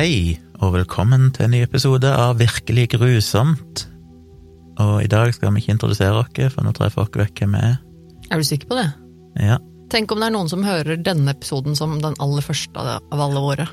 Hei, 0.00 0.38
og 0.64 0.70
velkommen 0.72 1.26
til 1.36 1.44
en 1.44 1.50
ny 1.52 1.58
episode 1.60 2.08
av 2.08 2.38
Virkelig 2.40 2.86
grusomt. 2.94 3.82
Og 4.80 5.02
i 5.04 5.08
dag 5.12 5.28
skal 5.36 5.50
vi 5.52 5.60
ikke 5.60 5.74
introdusere 5.74 6.22
oss, 6.22 6.30
for 6.54 6.64
nå 6.64 6.70
jeg 6.72 6.94
folk 6.94 7.18
vet 7.20 7.34
hvem 7.36 7.52
vi 7.52 7.60
er. 7.66 7.74
Er 8.32 8.40
du 8.40 8.46
sikker 8.48 8.70
på 8.70 8.78
det? 8.78 8.86
Ja, 9.44 9.58
Tenk 9.92 10.14
om 10.14 10.22
det 10.22 10.30
er 10.30 10.32
noen 10.32 10.48
som 10.48 10.64
hører 10.64 10.96
denne 11.04 11.34
episoden 11.34 11.76
som 11.76 11.98
den 12.00 12.16
aller 12.16 12.40
første 12.40 12.80
av 12.80 13.20
alle 13.26 13.42
våre. 13.44 13.66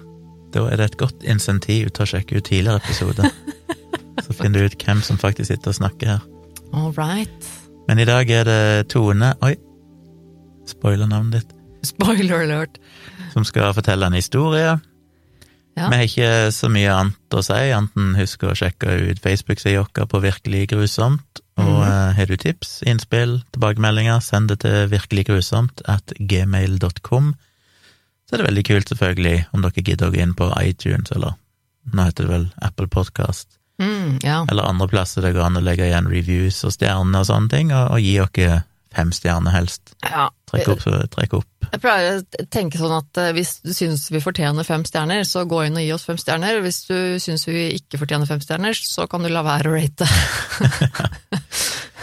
da 0.52 0.66
er 0.68 0.76
det 0.76 0.90
et 0.90 0.98
godt 1.00 1.24
insentiv 1.24 1.94
til 1.96 2.04
å 2.04 2.10
sjekke 2.12 2.42
ut 2.42 2.50
tidligere 2.52 2.84
episoder. 2.84 3.32
Så 4.28 4.36
finner 4.36 4.60
du 4.60 4.66
ut 4.68 4.84
hvem 4.84 5.00
som 5.00 5.16
faktisk 5.24 5.48
sitter 5.54 5.72
og 5.72 5.80
snakker 5.80 6.12
her. 6.18 6.28
All 6.74 6.92
right. 7.00 7.50
Men 7.88 8.04
i 8.04 8.10
dag 8.12 8.28
er 8.28 8.44
det 8.44 8.90
Tone 8.92 9.32
Oi, 9.48 9.56
spoiler 10.68 11.08
navnet 11.08 11.40
ditt. 11.40 11.58
Spoiler 11.88 12.44
alert. 12.44 12.84
Som 13.32 13.48
skal 13.48 13.72
fortelle 13.80 14.12
en 14.12 14.20
historie. 14.20 14.76
Ja. 15.78 15.90
Vi 15.92 16.00
har 16.00 16.08
ikke 16.08 16.52
så 16.56 16.70
mye 16.74 16.94
annet 16.94 17.36
å 17.38 17.44
si, 17.46 17.58
enten 17.76 18.16
husk 18.18 18.48
å 18.48 18.56
sjekke 18.58 18.96
ut 19.12 19.22
Facebook-sida 19.22 19.84
vår 19.86 20.08
på 20.10 20.22
Virkelig 20.24 20.64
grusomt. 20.74 21.42
Og 21.58 21.70
mm. 21.70 21.84
uh, 21.86 22.14
har 22.18 22.30
du 22.30 22.38
tips, 22.38 22.80
innspill, 22.90 23.40
tilbakemeldinger, 23.54 24.22
send 24.26 24.50
det 24.52 24.60
til 24.66 24.90
virkeliggrusomt 24.92 25.84
at 25.90 26.14
gmail.com. 26.18 27.36
Så 28.28 28.36
er 28.36 28.42
det 28.42 28.50
veldig 28.50 28.66
kult, 28.68 28.90
selvfølgelig, 28.92 29.38
om 29.54 29.64
dere 29.66 29.86
gidder 29.86 30.10
å 30.10 30.14
gå 30.14 30.22
inn 30.22 30.36
på 30.38 30.50
iTunes, 30.62 31.14
eller 31.16 31.38
nå 31.94 32.10
heter 32.10 32.28
det 32.28 32.34
vel 32.34 32.50
Apple 32.66 32.90
Podcast, 32.92 33.54
Mm, 33.78 34.18
ja. 34.24 34.40
eller 34.50 34.66
andre 34.66 34.88
plasser 34.90 35.22
det 35.22 35.36
går 35.36 35.44
an 35.46 35.60
å 35.60 35.62
legge 35.62 35.86
igjen 35.86 36.08
reviews 36.10 36.64
og 36.66 36.74
stjerner 36.74 37.22
og 37.22 37.28
sånne 37.30 37.52
ting, 37.52 37.70
og, 37.70 37.92
og 37.94 38.02
gi 38.02 38.16
dere 38.18 38.64
fem 38.96 39.12
stjerner 39.14 39.54
helst. 39.54 39.94
ja. 40.02 40.32
Trekk 40.48 40.70
opp, 40.72 40.84
trekk 41.12 41.34
opp. 41.42 41.48
Jeg 41.68 41.82
pleier 41.84 42.22
å 42.22 42.46
tenke 42.54 42.80
sånn 42.80 42.94
at 42.96 43.20
eh, 43.20 43.34
hvis 43.36 43.58
du 43.66 43.74
syns 43.76 44.06
vi 44.14 44.22
fortjener 44.24 44.64
fem 44.64 44.86
stjerner, 44.88 45.26
så 45.28 45.44
gå 45.50 45.66
inn 45.68 45.76
og 45.76 45.84
gi 45.84 45.92
oss 45.92 46.06
fem 46.08 46.20
stjerner. 46.22 46.62
Hvis 46.64 46.86
du 46.88 46.96
syns 47.20 47.44
vi 47.50 47.66
ikke 47.76 48.00
fortjener 48.00 48.30
fem 48.30 48.40
stjerner, 48.44 48.78
så 48.78 49.10
kan 49.12 49.26
du 49.26 49.32
la 49.32 49.44
være 49.44 49.68
å 49.68 49.76
rate. 49.76 50.08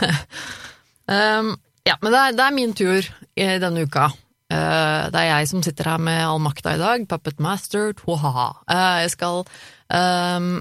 um, 1.15 1.55
ja, 1.89 1.97
men 2.03 2.13
det 2.13 2.21
er, 2.21 2.37
det 2.37 2.45
er 2.45 2.59
min 2.59 2.77
tur 2.77 3.09
i 3.41 3.49
denne 3.63 3.87
uka. 3.89 4.11
Uh, 4.53 5.09
det 5.09 5.23
er 5.23 5.31
jeg 5.31 5.49
som 5.55 5.65
sitter 5.65 5.89
her 5.95 6.05
med 6.05 6.21
all 6.27 6.45
makta 6.45 6.77
i 6.77 6.83
dag. 6.83 7.09
Puppet 7.09 7.41
Master, 7.41 7.97
twaha. 7.97 8.51
Uh, 8.69 9.01
jeg 9.07 9.15
skal 9.17 9.41
um, 9.89 10.53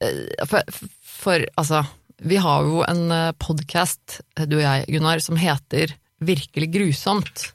eh, 0.00 0.24
for, 0.48 0.80
for 1.04 1.44
altså, 1.60 1.84
vi 2.24 2.40
har 2.40 2.64
jo 2.64 2.80
en 2.88 3.12
podkast, 3.36 4.22
du 4.48 4.56
og 4.56 4.64
jeg, 4.64 4.88
Gunnar, 4.88 5.20
som 5.20 5.36
heter 5.36 5.92
Virkelig 6.24 6.70
grusomt. 6.72 7.50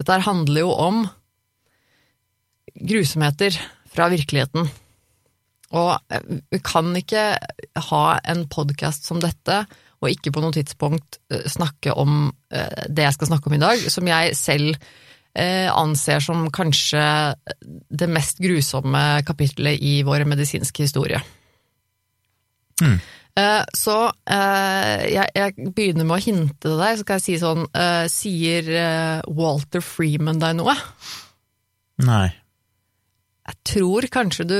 Dette 0.00 0.20
handler 0.24 0.64
jo 0.64 0.70
om 0.72 1.02
grusomheter 2.80 3.56
fra 3.90 4.08
virkeligheten. 4.12 4.68
Og 5.76 5.92
eh, 6.10 6.32
vi 6.50 6.60
kan 6.64 6.90
ikke 6.98 7.24
ha 7.90 8.04
en 8.32 8.46
podkast 8.50 9.06
som 9.06 9.20
dette, 9.22 9.62
og 10.00 10.08
ikke 10.10 10.32
på 10.34 10.42
noe 10.42 10.54
tidspunkt 10.56 11.20
eh, 11.30 11.46
snakke 11.50 11.94
om 11.98 12.32
eh, 12.52 12.88
det 12.88 13.06
jeg 13.06 13.18
skal 13.18 13.32
snakke 13.32 13.50
om 13.50 13.58
i 13.58 13.62
dag, 13.62 13.86
som 13.92 14.10
jeg 14.10 14.36
selv 14.38 14.90
anser 15.30 16.18
som 16.18 16.48
kanskje 16.50 16.98
det 17.62 18.08
mest 18.10 18.40
grusomme 18.42 19.22
kapitlet 19.22 19.78
i 19.78 20.00
vår 20.02 20.24
medisinske 20.26 20.82
historie. 20.82 21.20
Mm. 22.82 22.96
Eh, 23.38 23.62
Så 23.76 23.96
eh, 24.26 25.04
jeg, 25.14 25.70
begynner 25.74 26.06
med 26.06 26.16
å 26.16 26.24
hinte 26.24 26.56
til 26.66 26.78
deg, 26.80 26.98
så 26.98 27.06
kan 27.06 27.20
jeg 27.20 27.26
si 27.26 27.36
sånn 27.42 27.66
eh, 27.70 28.06
Sier 28.10 28.70
Walter 29.28 29.84
Freeman 29.84 30.40
deg 30.42 30.56
noe? 30.58 30.74
Nei. 32.02 32.28
Jeg 33.50 33.58
tror 33.66 34.06
kanskje 34.12 34.46
du 34.46 34.58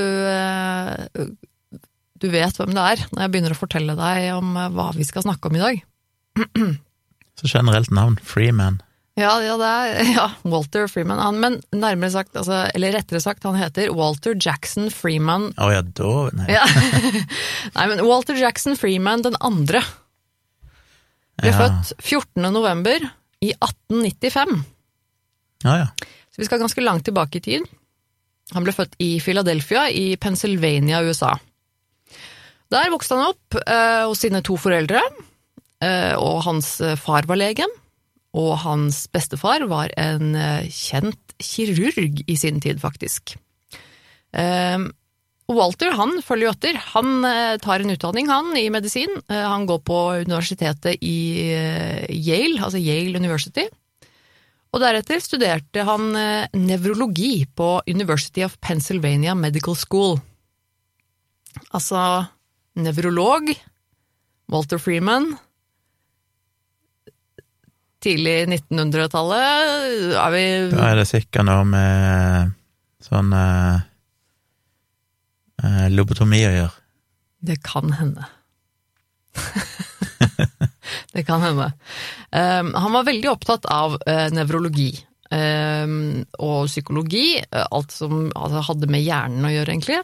Du 2.20 2.26
vet 2.32 2.56
hvem 2.58 2.72
det 2.76 2.84
er, 2.84 3.02
når 3.12 3.22
jeg 3.24 3.32
begynner 3.32 3.54
å 3.54 3.58
fortelle 3.60 3.96
deg 3.96 4.30
om 4.34 4.52
hva 4.74 4.90
vi 4.96 5.06
skal 5.08 5.24
snakke 5.24 5.48
om 5.48 5.56
i 5.56 5.62
dag. 5.62 5.82
Så 7.40 7.48
generelt 7.48 7.92
navn, 7.94 8.18
Freeman. 8.20 8.82
Ja, 9.20 9.34
ja, 9.44 9.56
er 9.60 10.02
ja, 10.16 10.26
Walter 10.48 10.86
Freeman. 10.90 11.20
Han, 11.20 11.40
men 11.42 11.58
nærmere 11.76 12.12
sagt, 12.14 12.36
altså, 12.38 12.62
eller 12.74 12.94
rettere 12.96 13.20
sagt, 13.22 13.44
han 13.44 13.58
heter 13.60 13.90
Walter 13.96 14.36
Jackson 14.38 14.88
Freeman 14.94 15.50
Å 15.60 15.70
ja, 15.74 15.82
da 15.84 16.12
Nei. 16.38 16.46
ja. 16.54 16.64
Nei, 17.76 17.88
men 17.92 18.04
Walter 18.08 18.38
Jackson 18.38 18.78
Freeman 18.80 19.26
den 19.26 19.36
andre 19.40 19.82
ble 21.40 21.52
Ja. 21.52 21.56
født 21.56 21.94
14. 22.04 22.48
november 22.52 23.00
i 23.40 23.52
1895. 23.56 24.58
Ja, 25.64 25.76
ja. 25.84 25.86
Så 26.30 26.42
vi 26.42 26.48
skal 26.48 26.60
ganske 26.60 26.82
langt 26.84 27.06
tilbake 27.08 27.40
i 27.40 27.44
tid. 27.44 27.68
Han 28.52 28.66
ble 28.66 28.74
født 28.76 28.96
i 29.00 29.14
Philadelphia 29.24 29.86
i 29.94 30.16
Pennsylvania, 30.20 31.00
USA. 31.06 31.32
Der 32.70 32.90
vokste 32.92 33.16
han 33.16 33.32
opp 33.32 33.56
eh, 33.64 34.04
hos 34.06 34.20
sine 34.22 34.42
to 34.46 34.56
foreldre, 34.60 35.00
eh, 35.82 36.12
og 36.18 36.42
hans 36.46 36.76
eh, 36.84 36.96
far 37.00 37.26
var 37.30 37.40
legen, 37.40 37.72
og 38.36 38.54
hans 38.62 39.04
bestefar 39.10 39.64
var 39.70 39.90
en 39.98 40.34
eh, 40.38 40.68
kjent 40.70 41.34
kirurg 41.42 42.22
i 42.30 42.36
sin 42.38 42.60
tid, 42.62 42.78
faktisk. 42.82 43.34
Eh, 44.36 44.78
Walter 45.50 45.96
han 45.98 46.20
følger 46.22 46.46
jo 46.46 46.54
etter. 46.54 46.78
Han 46.94 47.26
eh, 47.26 47.56
tar 47.62 47.82
en 47.82 47.90
utdanning 47.94 48.30
han 48.30 48.54
i 48.58 48.68
medisin. 48.70 49.10
Eh, 49.26 49.42
han 49.42 49.66
går 49.66 49.82
på 49.86 49.98
universitetet 50.22 51.02
i 51.02 51.50
Yale, 52.06 52.60
altså 52.62 52.78
Yale 52.78 53.18
University. 53.18 53.66
Og 54.70 54.78
deretter 54.78 55.18
studerte 55.18 55.82
han 55.82 56.12
nevrologi 56.54 57.42
på 57.58 57.80
University 57.90 58.44
of 58.46 58.54
Pennsylvania 58.62 59.34
Medical 59.34 59.74
School. 59.74 60.20
Altså 61.74 62.28
nevrolog, 62.78 63.50
Walter 64.46 64.78
Freeman. 64.78 65.32
Tidlig 68.00 68.36
1900-tallet 68.48 70.14
er 70.16 70.32
vi 70.32 70.44
Da 70.72 70.86
er 70.88 71.00
det 71.02 71.08
sikkert 71.10 71.44
noe 71.44 71.66
med 71.68 72.54
sånn 73.04 73.32
eh, 73.36 73.82
eh, 75.60 75.86
lobotomi 75.92 76.40
å 76.48 76.54
gjøre. 76.54 76.76
Det 77.40 77.58
kan 77.64 77.92
hende. 77.96 78.24
det 81.14 81.24
kan 81.28 81.44
hende. 81.44 81.70
Um, 82.30 82.72
han 82.76 82.96
var 82.96 83.08
veldig 83.08 83.30
opptatt 83.32 83.68
av 83.72 83.96
uh, 84.00 84.26
nevrologi 84.32 84.92
um, 85.32 86.20
og 86.40 86.68
psykologi, 86.68 87.40
uh, 87.40 87.66
alt 87.68 87.94
som 87.94 88.28
altså, 88.28 88.64
hadde 88.70 88.90
med 88.92 89.04
hjernen 89.04 89.48
å 89.48 89.52
gjøre, 89.54 89.74
egentlig. 89.74 90.00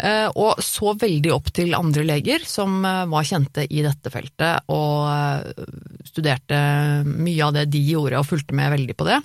Uh, 0.00 0.28
og 0.32 0.62
så 0.64 0.94
veldig 0.98 1.32
opp 1.34 1.50
til 1.54 1.76
andre 1.76 2.06
leger 2.08 2.46
som 2.48 2.80
uh, 2.86 3.04
var 3.10 3.26
kjente 3.28 3.66
i 3.68 3.84
dette 3.84 4.12
feltet, 4.12 4.70
og 4.72 5.89
studerte 6.06 6.58
mye 7.06 7.44
av 7.46 7.54
det 7.56 7.68
de 7.72 7.82
gjorde, 7.92 8.18
og 8.20 8.28
fulgte 8.28 8.56
med 8.56 8.72
veldig 8.76 8.96
på 8.98 9.08
det. 9.08 9.20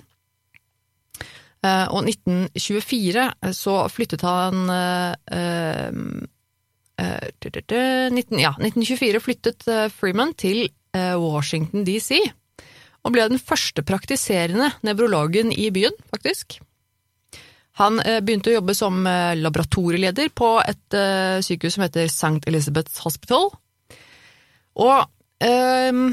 Uh, 1.64 1.86
og 1.88 2.06
1924 2.06 3.28
så 3.56 3.76
flyttet 3.90 4.22
han 4.26 4.68
Eh, 6.96 7.28
du, 7.38 7.50
19, 7.50 8.38
ja, 8.40 8.54
1924 8.56 9.20
flyttet 9.20 9.66
eh, 9.68 9.88
Freeman 9.92 10.32
til 10.38 10.64
eh, 10.96 11.16
Washington 11.20 11.84
DC, 11.84 12.22
og 13.04 13.12
ble 13.12 13.26
den 13.30 13.42
første 13.42 13.84
praktiserende 13.86 14.70
nevrologen 14.86 15.52
i 15.52 15.68
byen, 15.74 15.96
faktisk. 16.12 16.58
Han 17.82 18.00
eh, 18.00 18.22
begynte 18.24 18.50
å 18.50 18.56
jobbe 18.56 18.76
som 18.76 19.02
eh, 19.04 19.36
laboratorieleder 19.36 20.32
på 20.32 20.54
et 20.64 20.96
eh, 20.96 21.42
sykehus 21.44 21.76
som 21.76 21.84
heter 21.84 22.08
St. 22.08 22.40
Elizabeth's 22.48 23.02
Hospital. 23.04 23.50
Og 24.80 25.44
ehm, 25.44 26.08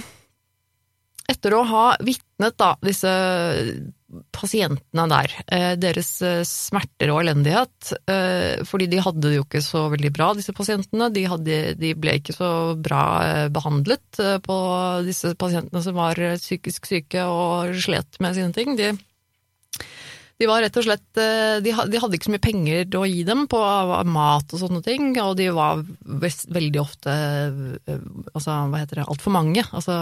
etter 1.29 1.55
å 1.55 1.63
ha 1.67 1.83
vitnet 2.03 2.57
da, 2.59 2.73
disse 2.83 3.11
pasientene 4.33 5.05
der, 5.09 5.33
eh, 5.47 5.73
deres 5.79 6.09
eh, 6.25 6.41
smerter 6.45 7.11
og 7.13 7.23
elendighet, 7.23 7.93
eh, 8.09 8.61
fordi 8.67 8.89
de 8.91 9.01
hadde 9.01 9.23
det 9.25 9.37
jo 9.39 9.45
ikke 9.45 9.63
så 9.65 9.87
veldig 9.93 10.11
bra, 10.13 10.31
disse 10.37 10.53
pasientene. 10.55 11.09
De, 11.13 11.25
hadde, 11.29 11.57
de 11.79 11.93
ble 11.97 12.17
ikke 12.19 12.35
så 12.35 12.51
bra 12.77 13.03
eh, 13.25 13.47
behandlet 13.53 14.21
eh, 14.21 14.37
på 14.43 14.57
disse 15.07 15.33
pasientene 15.39 15.83
som 15.85 15.97
var 15.97 16.19
psykisk 16.37 16.89
syke 16.89 17.25
og 17.25 17.73
slet 17.81 18.21
med 18.23 18.37
sine 18.37 18.53
ting. 18.55 18.77
De, 18.77 18.91
de 20.41 20.49
var 20.49 20.63
rett 20.65 20.77
og 20.77 20.85
slett 20.85 21.21
de, 21.63 21.73
hadde 21.73 22.17
ikke 22.17 22.27
så 22.27 22.33
mye 22.33 22.43
penger 22.43 22.97
å 22.99 23.05
gi 23.07 23.21
dem 23.25 23.45
på 23.49 23.59
mat 24.09 24.53
og 24.53 24.59
sånne 24.59 24.81
ting, 24.85 25.13
og 25.23 25.37
de 25.39 25.47
var 25.55 25.85
veldig 26.03 26.81
ofte 26.81 27.13
altså, 28.33 28.57
hva 28.67 28.81
heter 28.81 28.99
det, 28.99 29.07
altfor 29.07 29.33
mange. 29.37 29.63
Altså 29.71 29.95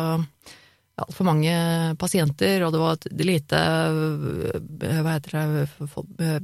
altfor 1.03 1.27
mange 1.27 1.53
pasienter, 2.01 2.63
og 2.65 2.75
det 2.75 2.81
var 2.81 2.97
et 2.99 3.25
lite 3.25 3.57
øh, 3.57 4.61
Hva 5.01 5.15
heter 5.17 5.37
det 5.37 5.65
for, 5.91 6.05
øh, 6.21 6.39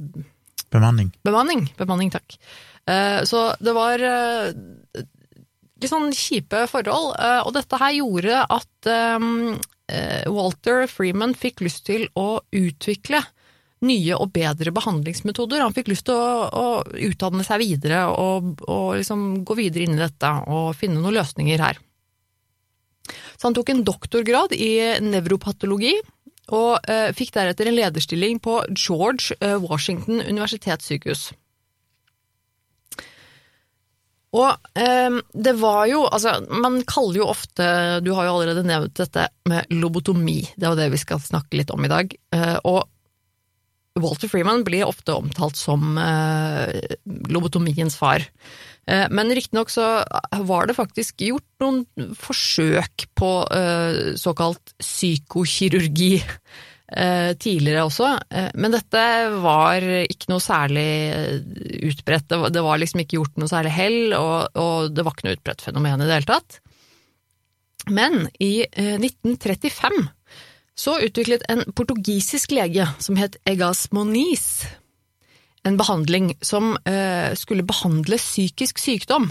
Bemanning. 0.68 1.14
Bemanning. 1.24 1.62
Bemanning, 1.78 2.10
takk. 2.12 2.36
Eh, 2.88 3.22
Så 3.24 3.54
det 3.60 3.72
var 3.72 4.02
eh, 4.04 4.52
litt 5.80 5.88
sånn 5.90 6.12
kjipe 6.12 6.66
forhold, 6.68 7.14
eh, 7.16 7.40
og 7.46 7.54
dette 7.56 7.78
her 7.80 7.94
gjorde 7.96 8.42
at 8.44 8.90
eh, 8.92 9.26
eh, 9.88 10.28
Walter 10.28 10.84
Freeman 10.90 11.32
fikk 11.38 11.64
lyst 11.64 11.86
til 11.88 12.08
å 12.18 12.42
utvikle 12.52 13.22
nye 13.80 14.16
og 14.18 14.32
bedre 14.34 14.72
behandlingsmetoder. 14.74 15.62
Han 15.62 15.72
fikk 15.76 15.88
lyst 15.92 16.08
til 16.08 16.18
å, 16.18 16.48
å 16.50 16.66
utdanne 17.08 17.44
seg 17.46 17.62
videre 17.62 18.08
og, 18.10 18.56
og 18.66 18.96
liksom 18.98 19.44
gå 19.46 19.54
videre 19.54 19.86
inn 19.86 19.94
i 19.94 20.02
dette 20.02 20.32
og 20.50 20.72
finne 20.76 20.98
noen 21.00 21.14
løsninger 21.20 21.62
her. 21.62 21.78
Så 23.38 23.46
han 23.46 23.54
tok 23.54 23.70
en 23.70 23.84
doktorgrad 23.86 24.54
i 24.56 24.98
nevropatologi, 25.04 25.94
og 26.54 26.88
eh, 26.88 27.10
fikk 27.16 27.34
deretter 27.36 27.68
en 27.68 27.76
lederstilling 27.76 28.40
på 28.42 28.62
George 28.72 29.36
eh, 29.44 29.58
Washington 29.62 30.22
universitetssykehus. 30.24 31.28
Og 34.36 34.76
eh, 34.76 35.18
det 35.32 35.54
var 35.56 35.86
jo 35.88 36.02
Altså, 36.04 36.34
man 36.52 36.82
kaller 36.84 37.22
jo 37.22 37.28
ofte 37.32 37.64
Du 38.04 38.10
har 38.12 38.26
jo 38.26 38.34
allerede 38.34 38.66
nevnt 38.66 38.98
dette 39.00 39.24
med 39.48 39.70
lobotomi, 39.72 40.42
det 40.56 40.66
er 40.66 40.74
jo 40.74 40.80
det 40.82 40.90
vi 40.92 41.00
skal 41.00 41.22
snakke 41.22 41.56
litt 41.60 41.72
om 41.72 41.84
i 41.84 41.92
dag. 41.92 42.12
Eh, 42.34 42.56
og 42.68 42.84
Walter 43.98 44.30
Freeman 44.30 44.64
blir 44.66 44.86
ofte 44.86 45.16
omtalt 45.16 45.56
som 45.58 45.96
eh, 45.98 46.96
lobotomiens 47.32 47.96
far. 47.98 48.26
Eh, 48.88 49.06
men 49.10 49.34
riktignok 49.36 49.70
så 49.70 49.86
var 50.48 50.68
det 50.68 50.76
faktisk 50.78 51.20
gjort 51.26 51.44
noen 51.62 52.14
forsøk 52.16 53.08
på 53.18 53.32
eh, 53.52 54.14
såkalt 54.16 54.72
psykokirurgi 54.80 56.14
eh, 56.22 57.32
tidligere 57.36 57.84
også, 57.88 58.14
eh, 58.30 58.48
men 58.56 58.72
dette 58.72 59.02
var 59.42 59.84
ikke 59.84 60.32
noe 60.32 60.44
særlig 60.44 60.88
utbredt. 61.90 62.32
Det 62.54 62.64
var, 62.64 62.80
liksom 62.80 63.04
ikke 63.04 63.18
gjort 63.20 63.36
noe 63.42 63.50
særlig 63.50 63.74
hell, 63.76 64.00
og, 64.16 64.88
det 64.94 65.04
var 65.04 65.16
ikke 65.16 65.28
noe 65.28 65.38
utbredt 65.38 65.66
fenomen 65.68 66.00
i 66.00 66.08
det 66.08 66.20
hele 66.20 66.32
tatt. 66.32 66.60
Men 67.88 68.26
i 68.42 68.66
1935 68.68 70.08
så 70.78 70.98
utviklet 71.02 71.44
en 71.50 71.64
portugisisk 71.74 72.52
lege 72.54 72.84
som 73.02 73.16
het 73.18 73.38
Egas 73.48 73.88
Moniz 73.96 74.66
en 75.66 75.76
behandling 75.78 76.32
som 76.44 76.76
eh, 76.84 77.34
skulle 77.38 77.66
behandle 77.66 78.18
psykisk 78.20 78.78
sykdom. 78.82 79.30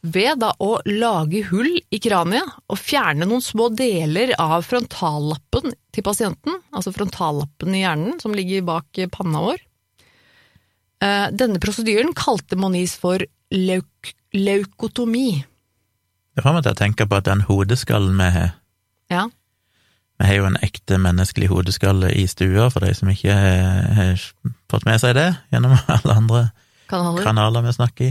Ved 0.00 0.40
da 0.40 0.54
å 0.64 0.78
lage 0.88 1.42
hull 1.50 1.74
i 1.76 1.98
kraniet 2.00 2.54
og 2.72 2.78
fjerne 2.80 3.28
noen 3.28 3.44
små 3.44 3.68
deler 3.76 4.32
av 4.40 4.64
frontallappen 4.64 5.74
til 5.92 6.06
pasienten, 6.06 6.60
altså 6.72 6.94
frontallappen 6.96 7.76
i 7.76 7.82
hjernen 7.82 8.20
som 8.22 8.36
ligger 8.36 8.64
bak 8.68 9.02
panna 9.12 9.42
vår. 9.44 9.60
Eh, 11.04 11.26
denne 11.32 11.60
prosedyren 11.60 12.14
kalte 12.16 12.56
Moniz 12.60 12.96
for 13.00 13.22
leuk 13.50 14.14
leukotomi. 14.30 15.42
Det 16.36 16.44
får 16.44 16.54
meg 16.54 16.64
til 16.64 16.74
å 16.76 16.78
tenke 16.78 17.06
på 17.10 17.18
at 17.18 17.26
den 17.26 17.42
hodeskallen 17.48 18.20
vi 18.20 18.28
har 18.36 18.50
ja. 19.10 19.26
Vi 20.20 20.28
har 20.28 20.36
jo 20.36 20.46
en 20.46 20.58
ekte 20.62 21.00
menneskelig 21.00 21.48
hodeskalle 21.50 22.12
i 22.14 22.26
stua, 22.30 22.68
for 22.70 22.84
de 22.84 22.92
som 22.94 23.08
ikke 23.10 23.34
har 23.34 24.20
fått 24.70 24.86
med 24.88 25.00
seg 25.02 25.14
det 25.18 25.28
gjennom 25.52 25.76
alle 25.96 26.16
andre 26.16 26.42
kanaler, 26.90 27.22
kanaler 27.26 27.66
vi 27.66 27.76
snakker 27.76 28.10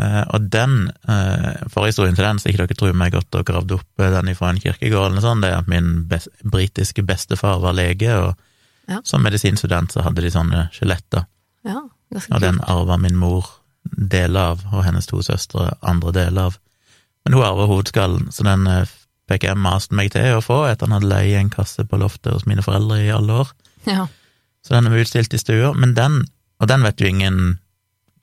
Uh, 0.00 0.24
og 0.32 0.46
den, 0.52 0.86
uh, 1.10 1.66
forhistorien 1.68 2.16
til 2.16 2.24
den, 2.24 2.38
så 2.40 2.48
ikke 2.48 2.64
dere 2.64 2.78
tror 2.78 2.94
meg 2.96 3.12
godt 3.12 3.36
og 3.36 3.44
gravd 3.48 3.74
opp 3.76 4.00
den 4.00 4.30
ifra 4.32 4.52
en 4.52 4.60
kirkegård 4.62 5.10
eller 5.10 5.24
sånn, 5.24 5.42
det 5.44 5.50
er 5.50 5.60
at 5.60 5.68
min 5.68 5.90
best, 6.08 6.30
britiske 6.40 7.04
bestefar 7.04 7.60
var 7.60 7.76
lege, 7.76 8.14
og 8.16 8.88
ja. 8.88 9.02
som 9.04 9.24
medisinstudent 9.26 9.92
så 9.92 10.06
hadde 10.06 10.24
de 10.24 10.32
sånne 10.32 10.68
skjeletter. 10.72 11.26
Ja, 11.68 11.82
og 12.20 12.40
den 12.42 12.62
arva 12.64 12.96
min 13.00 13.18
mor 13.20 13.50
deler 13.84 14.54
av, 14.54 14.64
og 14.72 14.86
hennes 14.86 15.08
to 15.10 15.20
søstre 15.24 15.68
andre 15.84 16.14
deler 16.16 16.48
av. 16.48 16.56
Men 17.24 17.36
hun 17.36 17.44
arva 17.44 17.68
hovedskallen, 17.68 18.30
så 18.32 18.46
den 18.48 18.64
fikk 19.30 19.46
jeg 19.46 19.60
mast 19.60 19.92
meg 19.94 20.10
til 20.14 20.38
å 20.38 20.44
få 20.44 20.62
etter 20.70 20.88
han 20.88 20.96
hadde 20.96 21.10
leid 21.12 21.36
en 21.38 21.52
kasse 21.52 21.84
på 21.86 22.00
loftet 22.00 22.32
hos 22.34 22.48
mine 22.48 22.64
foreldre 22.64 23.02
i 23.04 23.12
alle 23.14 23.42
år. 23.44 23.52
Ja. 23.86 24.08
Så 24.66 24.74
den 24.74 24.86
er 24.86 25.00
utstilt 25.00 25.34
i 25.34 25.40
stua, 25.40 25.72
men 25.76 25.94
den, 25.96 26.22
og 26.60 26.68
den 26.68 26.84
vet 26.84 27.00
jo 27.00 27.08
ingen 27.08 27.58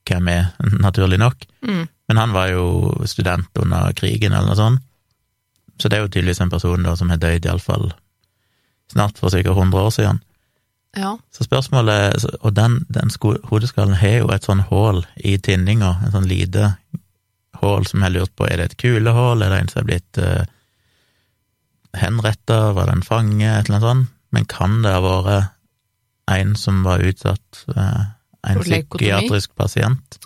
hvem 0.08 0.30
er, 0.32 0.52
naturlig 0.86 1.20
nok, 1.22 1.48
mm. 1.66 1.86
men 2.10 2.22
han 2.22 2.36
var 2.36 2.52
jo 2.54 2.68
student 3.10 3.50
under 3.60 3.92
krigen 3.98 4.34
eller 4.34 4.52
noe 4.52 4.60
sånt, 4.60 4.84
så 5.78 5.90
det 5.90 5.98
er 5.98 6.06
jo 6.06 6.12
tydeligvis 6.12 6.42
en 6.42 6.54
person 6.54 6.86
da 6.86 6.96
som 6.98 7.12
har 7.14 7.20
dødd 7.22 7.46
iallfall 7.46 7.92
snart 8.90 9.20
for 9.20 9.30
sikkert 9.30 9.60
100 9.60 9.84
år 9.84 9.92
siden. 9.94 10.22
Ja. 10.98 11.12
Så 11.36 11.44
spørsmålet 11.44 12.26
Og 12.42 12.56
den, 12.56 12.80
den 12.90 13.12
hodeskallen 13.52 13.94
har 14.00 14.16
jo 14.24 14.30
et 14.34 14.48
sånn 14.48 14.64
hull 14.72 15.04
i 15.18 15.36
tinninga, 15.38 15.98
en 16.02 16.14
sånn 16.16 16.30
lite 16.30 16.72
hull 17.62 17.86
som 17.86 18.02
jeg 18.02 18.08
har 18.08 18.16
lurt 18.16 18.34
på, 18.38 18.48
er 18.48 18.58
det 18.58 18.70
et 18.72 18.78
kulehull, 18.82 19.44
er 19.44 19.54
det 19.54 19.60
en 19.60 19.70
som 19.70 19.82
er 19.82 19.88
blitt 19.90 20.22
uh, 20.22 20.46
henretta, 21.98 22.74
var 22.78 22.90
det 22.90 22.98
en 22.98 23.06
fange, 23.06 23.46
et 23.46 23.68
eller 23.68 23.78
annet 23.78 23.88
sånt, 23.88 24.12
men 24.34 24.50
kan 24.50 24.82
det 24.84 24.94
ha 24.96 25.04
vært 25.04 25.54
en 26.32 26.56
som 26.56 26.84
var 26.84 27.00
utsatt, 27.00 27.66
eh, 27.76 28.02
en 28.48 28.62
psykiatrisk 28.62 29.56
pasient, 29.56 30.20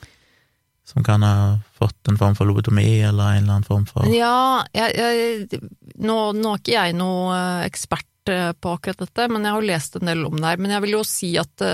som 0.86 1.04
kan 1.04 1.24
ha 1.24 1.60
fått 1.78 2.08
en 2.08 2.18
form 2.18 2.36
for 2.36 2.50
lobotomi, 2.50 3.02
eller 3.02 3.24
en 3.24 3.44
eller 3.44 3.54
annen 3.54 3.68
form 3.68 3.86
for 3.88 4.08
Ja, 4.12 4.64
jeg, 4.74 4.96
jeg, 4.98 5.62
nå, 5.96 6.18
nå, 6.38 6.54
er 6.54 6.64
ikke 6.64 6.78
jeg 6.78 6.98
noe 7.00 7.36
eh, 7.38 7.66
ekspert 7.70 8.34
eh, 8.34 8.52
på 8.54 8.76
akkurat 8.76 9.06
dette, 9.06 9.28
men 9.32 9.46
jeg 9.46 9.58
har 9.58 9.70
lest 9.72 10.00
en 10.00 10.12
del 10.12 10.26
om 10.28 10.40
det 10.40 10.50
her. 10.50 10.64
Men 10.64 10.76
jeg 10.76 10.86
vil 10.88 10.98
jo 11.00 11.04
si 11.08 11.36
at 11.42 11.68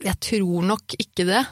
jeg 0.00 0.16
tror 0.30 0.68
nok 0.68 0.94
ikke 0.96 1.26
det. 1.28 1.42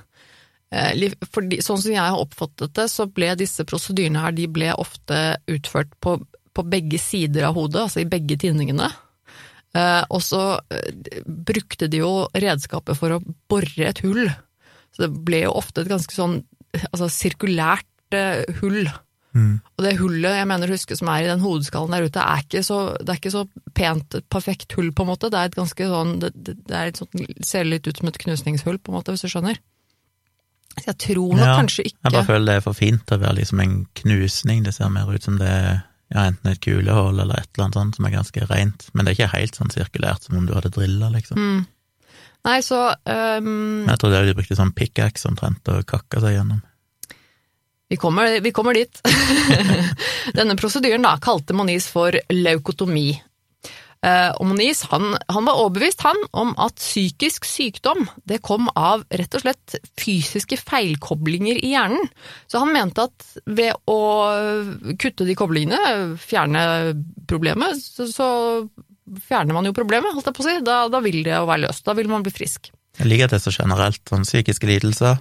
Fordi, 1.33 1.59
sånn 1.65 1.81
som 1.81 1.93
jeg 1.93 2.05
har 2.05 2.21
oppfattet 2.21 2.75
det, 2.77 2.91
så 2.93 3.07
ble 3.09 3.33
disse 3.41 3.65
prosedyrene 3.69 4.21
her 4.21 4.35
de 4.37 4.45
ble 4.53 4.75
ofte 4.77 5.39
utført 5.49 5.95
på 6.05 6.19
på 6.59 6.65
begge 6.67 6.99
sider 6.99 7.47
av 7.47 7.55
hodet, 7.55 7.85
altså 7.85 8.03
i 8.03 8.09
begge 8.11 8.35
tinningene. 8.41 8.89
Eh, 9.77 10.05
og 10.09 10.23
så 10.25 10.43
eh, 10.73 11.23
brukte 11.27 11.91
de 11.93 12.01
jo 12.01 12.13
redskapet 12.33 12.97
for 12.99 13.17
å 13.17 13.23
bore 13.51 13.91
et 13.91 14.01
hull. 14.05 14.29
Så 14.95 15.05
det 15.05 15.11
ble 15.27 15.45
jo 15.45 15.57
ofte 15.59 15.85
et 15.85 15.93
ganske 15.93 16.15
sånn 16.15 16.41
altså 16.91 17.09
sirkulært 17.13 18.17
eh, 18.17 18.45
hull. 18.63 18.89
Mm. 19.37 19.59
Og 19.77 19.85
det 19.85 19.97
hullet 20.01 20.39
jeg 20.39 20.49
mener 20.49 20.73
husker 20.73 20.99
som 20.99 21.11
er 21.13 21.25
i 21.25 21.29
den 21.29 21.43
hodeskallen 21.43 21.93
der 21.95 22.09
ute, 22.09 22.23
er 22.23 22.45
ikke 22.47 22.63
så, 22.65 22.79
det 22.97 23.13
er 23.13 23.21
ikke 23.21 23.35
så 23.35 23.45
pent, 23.77 24.17
perfekt 24.33 24.73
hull, 24.79 24.89
på 24.93 25.05
en 25.05 25.11
måte. 25.13 25.31
Det 25.33 25.41
er 25.41 25.51
et 25.51 25.59
ganske 25.59 25.89
sånn 25.91 26.15
Det, 26.23 26.33
det 26.35 26.75
er 26.75 26.91
et 26.91 27.01
sånt, 27.01 27.27
ser 27.45 27.69
litt 27.69 27.87
ut 27.87 28.01
som 28.01 28.11
et 28.11 28.23
knusningshull, 28.25 28.81
på 28.81 28.93
en 28.93 28.99
måte, 28.99 29.15
hvis 29.15 29.27
du 29.27 29.33
skjønner. 29.33 29.61
Så 30.79 30.93
jeg 30.93 30.99
tror 31.03 31.35
nok 31.35 31.43
ja, 31.43 31.55
kanskje 31.59 31.85
ikke 31.89 31.99
Jeg 32.05 32.15
bare 32.15 32.29
føler 32.29 32.47
det 32.47 32.57
er 32.59 32.65
for 32.65 32.77
fint 32.79 33.03
til 33.09 33.19
å 33.19 33.23
være 33.25 33.39
liksom 33.41 33.63
en 33.65 33.79
knusning. 33.99 34.65
Det 34.67 34.75
ser 34.77 34.93
mer 34.95 35.11
ut 35.11 35.25
som 35.27 35.39
det 35.41 35.49
er 35.51 35.81
ja, 36.09 36.25
enten 36.25 36.53
et 36.53 36.61
kulehull 36.65 37.19
eller 37.19 37.43
et 37.43 37.51
eller 37.53 37.67
annet 37.67 37.79
sånt 37.81 37.99
som 37.99 38.07
er 38.09 38.15
ganske 38.15 38.47
rent, 38.49 38.87
men 38.93 39.05
det 39.05 39.13
er 39.13 39.19
ikke 39.19 39.35
helt 39.35 39.59
sånn 39.59 39.75
sirkulært 39.75 40.25
som 40.25 40.39
om 40.41 40.47
du 40.49 40.55
hadde 40.57 40.73
drilla, 40.73 41.11
liksom. 41.13 41.41
Mm. 41.41 41.67
Nei, 42.49 42.59
så 42.65 42.81
um, 42.95 43.85
jeg 43.89 44.01
trodde 44.01 44.25
de 44.25 44.35
brukte 44.39 44.57
sånn 44.57 44.73
pickaxe 44.77 45.29
omtrent 45.29 45.69
og 45.73 45.85
kakka 45.89 46.23
seg 46.25 46.39
gjennom. 46.39 46.63
Vi 47.89 47.97
kommer, 47.97 48.41
vi 48.45 48.53
kommer 48.53 48.77
dit. 48.77 49.01
Denne 50.39 50.57
prosedyren 50.61 51.05
da 51.05 51.15
kalte 51.25 51.57
Moniz 51.57 51.87
for 51.89 52.13
leukotomi, 52.33 53.11
Eh, 54.07 54.31
og 54.39 54.47
Moniz 54.47 54.85
han, 54.93 55.17
han, 55.27 55.47
var 55.49 55.59
overbevist 55.59 56.05
han, 56.07 56.19
om 56.31 56.53
at 56.61 56.79
psykisk 56.79 57.49
sykdom 57.49 58.05
det 58.31 58.41
kom 58.47 58.71
av 58.79 59.03
rett 59.11 59.35
og 59.35 59.43
slett 59.43 59.79
fysiske 59.99 60.61
feilkoblinger 60.61 61.59
i 61.59 61.73
hjernen. 61.75 62.11
Så 62.47 62.63
han 62.63 62.75
mente 62.75 63.09
at 63.09 63.27
ved 63.45 63.75
å 63.91 64.01
kutte 65.01 65.27
de 65.27 65.37
koblingene, 65.39 66.15
fjerne 66.23 66.65
problemet, 67.29 67.83
så, 67.83 68.07
så 68.13 68.29
fjerner 69.29 69.57
man 69.57 69.67
jo 69.67 69.77
problemet, 69.77 70.15
holdt 70.15 70.31
jeg 70.31 70.37
på 70.37 70.45
å 70.45 70.51
si. 70.51 70.59
Da, 70.67 70.83
da 70.93 71.03
vil 71.03 71.23
det 71.27 71.35
jo 71.35 71.47
være 71.49 71.67
løst. 71.67 71.87
Da 71.87 71.97
vil 71.99 72.11
man 72.11 72.27
bli 72.27 72.35
frisk. 72.35 72.71
Jeg 72.99 73.07
liker 73.07 73.31
det 73.31 73.43
så 73.43 73.53
generelt, 73.55 74.03
sånn 74.11 74.27
psykiske 74.27 74.69
lidelser 74.69 75.19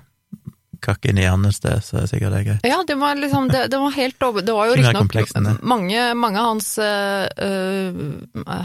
kakke 0.84 1.12
inn 1.12 1.22
i 1.22 1.26
hjernet 1.26 1.56
sted, 1.56 1.84
så 1.84 1.98
er 1.98 2.06
det 2.06 2.12
sikkert 2.12 2.36
det 2.36 2.44
greit. 2.48 2.68
Ja, 2.68 2.82
det 2.88 2.98
var 3.00 3.18
liksom, 3.20 3.50
det, 3.54 3.66
det 3.74 3.80
var 3.82 3.96
helt 3.96 4.28
over 4.28 4.46
Det 4.46 4.56
var 4.56 4.70
jo 4.70 4.78
riktignok 4.80 5.64
mange, 5.68 6.04
mange 6.18 6.42
av 6.42 6.52
hans, 6.54 6.70
øh, 6.80 8.00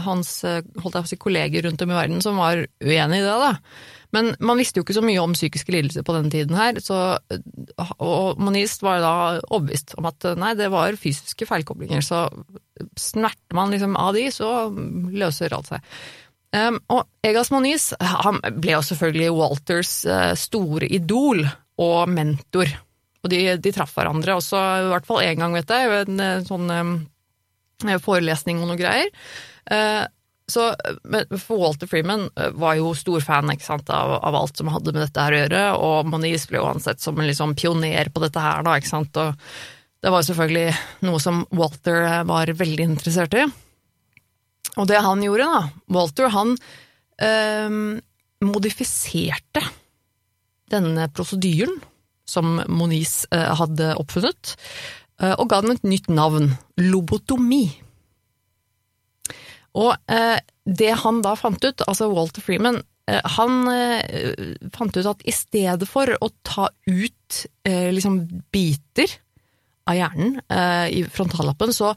hans 0.05 0.31
holdt 0.43 0.93
jeg 0.93 0.93
på 0.93 1.03
å 1.03 1.11
si, 1.11 1.19
kolleger 1.21 1.67
rundt 1.67 1.83
om 1.83 1.91
i 1.93 1.97
verden 1.97 2.23
som 2.23 2.39
var 2.41 2.65
uenig 2.83 3.21
i 3.21 3.25
det, 3.25 3.35
da. 3.43 3.53
Men 4.13 4.35
man 4.45 4.59
visste 4.61 4.77
jo 4.77 4.85
ikke 4.85 4.95
så 4.99 5.01
mye 5.05 5.21
om 5.23 5.33
psykiske 5.33 5.73
lidelser 5.73 6.05
på 6.05 6.13
denne 6.13 6.29
tiden 6.29 6.53
her, 6.57 6.77
så, 6.85 7.17
og 7.97 8.41
Monist 8.41 8.83
var 8.85 9.01
da 9.01 9.13
overbevist 9.47 9.95
om 9.97 10.05
at 10.09 10.27
nei, 10.37 10.53
det 10.59 10.69
var 10.73 10.99
fysiske 11.01 11.47
feilkoblinger, 11.49 12.03
så 12.05 12.27
snerter 12.99 13.57
man 13.57 13.73
liksom 13.73 13.97
av 13.97 14.13
de, 14.13 14.27
så 14.33 14.51
løser 14.69 15.57
alt 15.57 15.73
seg. 15.73 15.95
Um, 16.53 16.77
og 16.93 17.07
Egas 17.25 17.49
Moniz 17.49 17.87
han 17.97 18.37
ble 18.61 18.75
jo 18.75 18.83
selvfølgelig 18.85 19.33
Walters 19.33 19.93
uh, 20.05 20.35
store 20.37 20.85
idol 20.85 21.41
og 21.81 22.09
mentor. 22.11 22.69
Og 23.23 23.31
de, 23.31 23.39
de 23.63 23.71
traff 23.73 23.93
hverandre 23.95 24.35
også, 24.37 24.59
i 24.83 24.89
hvert 24.91 25.07
fall 25.07 25.23
én 25.23 25.39
gang, 25.39 25.55
vet 25.55 25.71
jeg, 25.71 26.03
en, 26.03 26.19
en 26.19 26.47
sånn 26.47 26.73
um, 26.73 26.97
forelesning 28.03 28.59
og 28.61 28.71
noe 28.71 28.79
greier. 28.79 29.09
Uh, 29.71 30.03
så 30.51 30.73
for 31.39 31.61
Walter 31.61 31.87
Freeman 31.87 32.25
var 32.59 32.75
jo 32.75 32.91
stor 32.99 33.23
fan 33.23 33.51
sant, 33.63 33.87
av, 33.89 34.17
av, 34.19 34.35
alt 34.35 34.59
som 34.59 34.67
hadde 34.73 34.91
med 34.91 35.05
dette 35.05 35.23
her 35.23 35.35
å 35.35 35.39
gjøre, 35.39 35.61
og 35.79 36.09
Moniz 36.11 36.45
ble 36.49 36.59
jo 36.59 36.67
ansett 36.67 36.99
som 37.01 37.15
en 37.15 37.29
liksom 37.29 37.55
pioner 37.55 38.11
på 38.11 38.23
dette 38.25 38.43
her, 38.43 38.65
da, 38.65 38.75
ikke 38.75 38.91
sant. 38.91 39.15
Og 39.23 40.03
det 40.03 40.11
var 40.11 40.25
selvfølgelig 40.27 40.73
noe 41.07 41.21
som 41.23 41.45
Walter 41.55 42.25
var 42.27 42.51
veldig 42.59 42.89
interessert 42.91 43.37
i. 43.39 43.45
Og 44.73 44.89
det 44.89 44.99
han 45.05 45.23
gjorde, 45.23 45.47
da 45.47 45.95
Walter 45.95 46.33
han 46.33 46.57
eh, 47.23 47.79
modifiserte 48.43 49.63
denne 50.71 51.09
prosedyren 51.13 51.81
som 52.25 52.61
Moniz 52.71 53.23
eh, 53.31 53.51
hadde 53.59 53.93
oppfunnet, 53.99 54.55
eh, 55.21 55.33
og 55.35 55.49
ga 55.51 55.61
den 55.63 55.75
et 55.75 55.87
nytt 55.87 56.09
navn, 56.11 56.53
lobotomi. 56.79 57.65
Og 59.79 59.93
eh, 60.11 60.39
det 60.63 60.93
han 61.03 61.21
da 61.25 61.35
fant 61.39 61.63
ut, 61.63 61.85
altså 61.87 62.11
Walter 62.13 62.43
Freeman, 62.45 62.83
han 63.03 63.65
fant 64.71 64.95
ut 64.95 65.07
at 65.09 65.23
i 65.27 65.33
stedet 65.35 65.83
for 65.91 66.07
å 66.23 66.29
ta 66.47 66.69
ut 66.87 67.39
liksom 67.67 68.21
biter 68.55 69.11
av 69.91 69.97
hjernen 69.97 70.37
i 70.87 71.01
frontallappen, 71.11 71.73
så, 71.75 71.89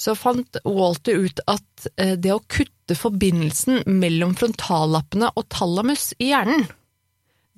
så, 0.00 0.14
fant 0.16 0.56
Walter 0.64 1.20
ut 1.20 1.42
at 1.52 1.84
det 2.16 2.32
å 2.32 2.40
kutte 2.48 2.96
forbindelsen 2.96 3.82
mellom 4.00 4.32
frontallappene 4.40 5.34
og 5.36 5.44
thalamus 5.52 6.14
i 6.16 6.30
hjernen, 6.30 6.64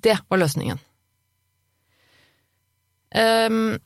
det 0.07 0.17
var 0.27 0.41
løsningen. 0.41 0.79
Um, 3.17 3.77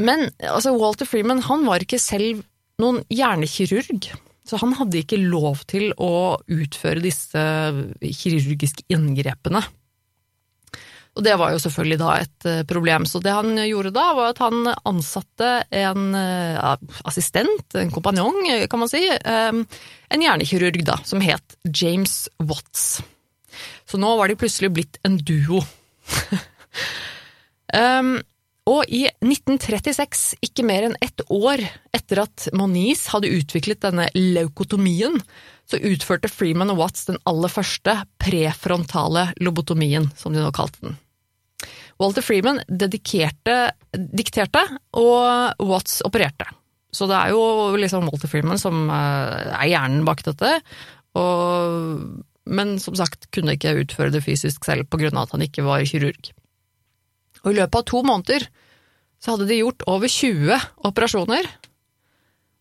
men 0.00 0.28
altså, 0.38 0.74
Walter 0.76 1.08
Freeman 1.08 1.42
han 1.46 1.64
var 1.68 1.82
ikke 1.84 2.00
selv 2.00 2.44
noen 2.80 3.02
hjernekirurg, 3.12 4.10
så 4.48 4.60
han 4.62 4.72
hadde 4.78 5.02
ikke 5.02 5.20
lov 5.20 5.64
til 5.70 5.92
å 6.00 6.38
utføre 6.50 7.02
disse 7.04 7.42
kirurgiske 8.00 8.86
inngrepene. 8.92 9.62
Og 11.18 11.24
det 11.26 11.34
var 11.40 11.50
jo 11.52 11.60
selvfølgelig 11.60 11.98
da 12.00 12.10
et 12.22 12.46
eh, 12.48 12.60
problem, 12.70 13.04
så 13.08 13.20
det 13.22 13.34
han 13.34 13.58
gjorde 13.66 13.90
da, 13.92 14.06
var 14.16 14.30
at 14.30 14.42
han 14.44 14.70
ansatte 14.86 15.48
en 15.74 16.14
uh, 16.14 16.76
assistent, 17.10 17.74
en 17.76 17.90
kompanjong, 17.92 18.46
kan 18.70 18.80
man 18.80 18.90
si, 18.90 19.02
um, 19.26 19.64
en 20.14 20.24
hjernekirurg 20.24 20.84
da, 20.86 21.00
som 21.04 21.22
het 21.24 21.58
James 21.66 22.22
Watts. 22.38 23.02
Så 23.90 23.98
nå 23.98 24.14
var 24.18 24.30
de 24.30 24.38
plutselig 24.38 24.70
blitt 24.74 25.00
en 25.06 25.18
duo. 25.18 25.64
um, 27.74 28.12
Og 28.70 28.84
i 28.86 29.02
1936, 29.24 30.24
ikke 30.46 30.64
mer 30.66 30.86
enn 30.86 30.98
ett 31.02 31.24
år 31.26 31.62
etter 31.96 32.22
at 32.22 32.46
Moniz 32.54 33.08
hadde 33.10 33.32
utviklet 33.34 33.82
denne 33.82 34.06
leukotomien, 34.14 35.18
så 35.66 35.80
utførte 35.90 36.30
Freeman 36.30 36.70
og 36.70 36.78
Watts 36.84 37.08
den 37.08 37.18
aller 37.30 37.50
første 37.50 37.96
prefrontale 38.22 39.30
lobotomien, 39.42 40.10
som 40.18 40.34
de 40.34 40.42
nå 40.42 40.52
kalte 40.54 40.86
den. 40.86 40.98
Walter 42.00 42.24
Freeman 42.24 42.62
dikterte, 42.70 44.62
og 44.96 45.66
Watts 45.66 46.00
opererte. 46.06 46.46
Så 46.90 47.06
det 47.10 47.18
er 47.18 47.34
jo 47.34 47.76
liksom 47.78 48.08
Walter 48.08 48.30
Freeman 48.30 48.58
som 48.58 48.88
eh, 48.90 49.50
er 49.52 49.68
hjernen 49.70 50.06
bak 50.06 50.24
dette, 50.26 50.56
og, 51.18 52.24
men 52.50 52.76
som 52.82 52.96
sagt 52.98 53.28
kunne 53.34 53.54
ikke 53.56 53.76
utføre 53.84 54.12
det 54.14 54.24
fysisk 54.26 54.66
selv 54.66 54.88
på 54.90 55.00
grunn 55.00 55.16
av 55.16 55.28
at 55.28 55.36
han 55.36 55.46
ikke 55.46 55.64
var 55.66 55.86
kirurg. 55.88 56.32
Og 57.44 57.52
i 57.52 57.56
løpet 57.56 57.78
av 57.80 57.86
to 57.88 58.02
måneder 58.04 58.46
så 59.20 59.34
hadde 59.34 59.48
de 59.50 59.60
gjort 59.60 59.84
over 59.90 60.10
20 60.10 60.58
operasjoner, 60.88 61.48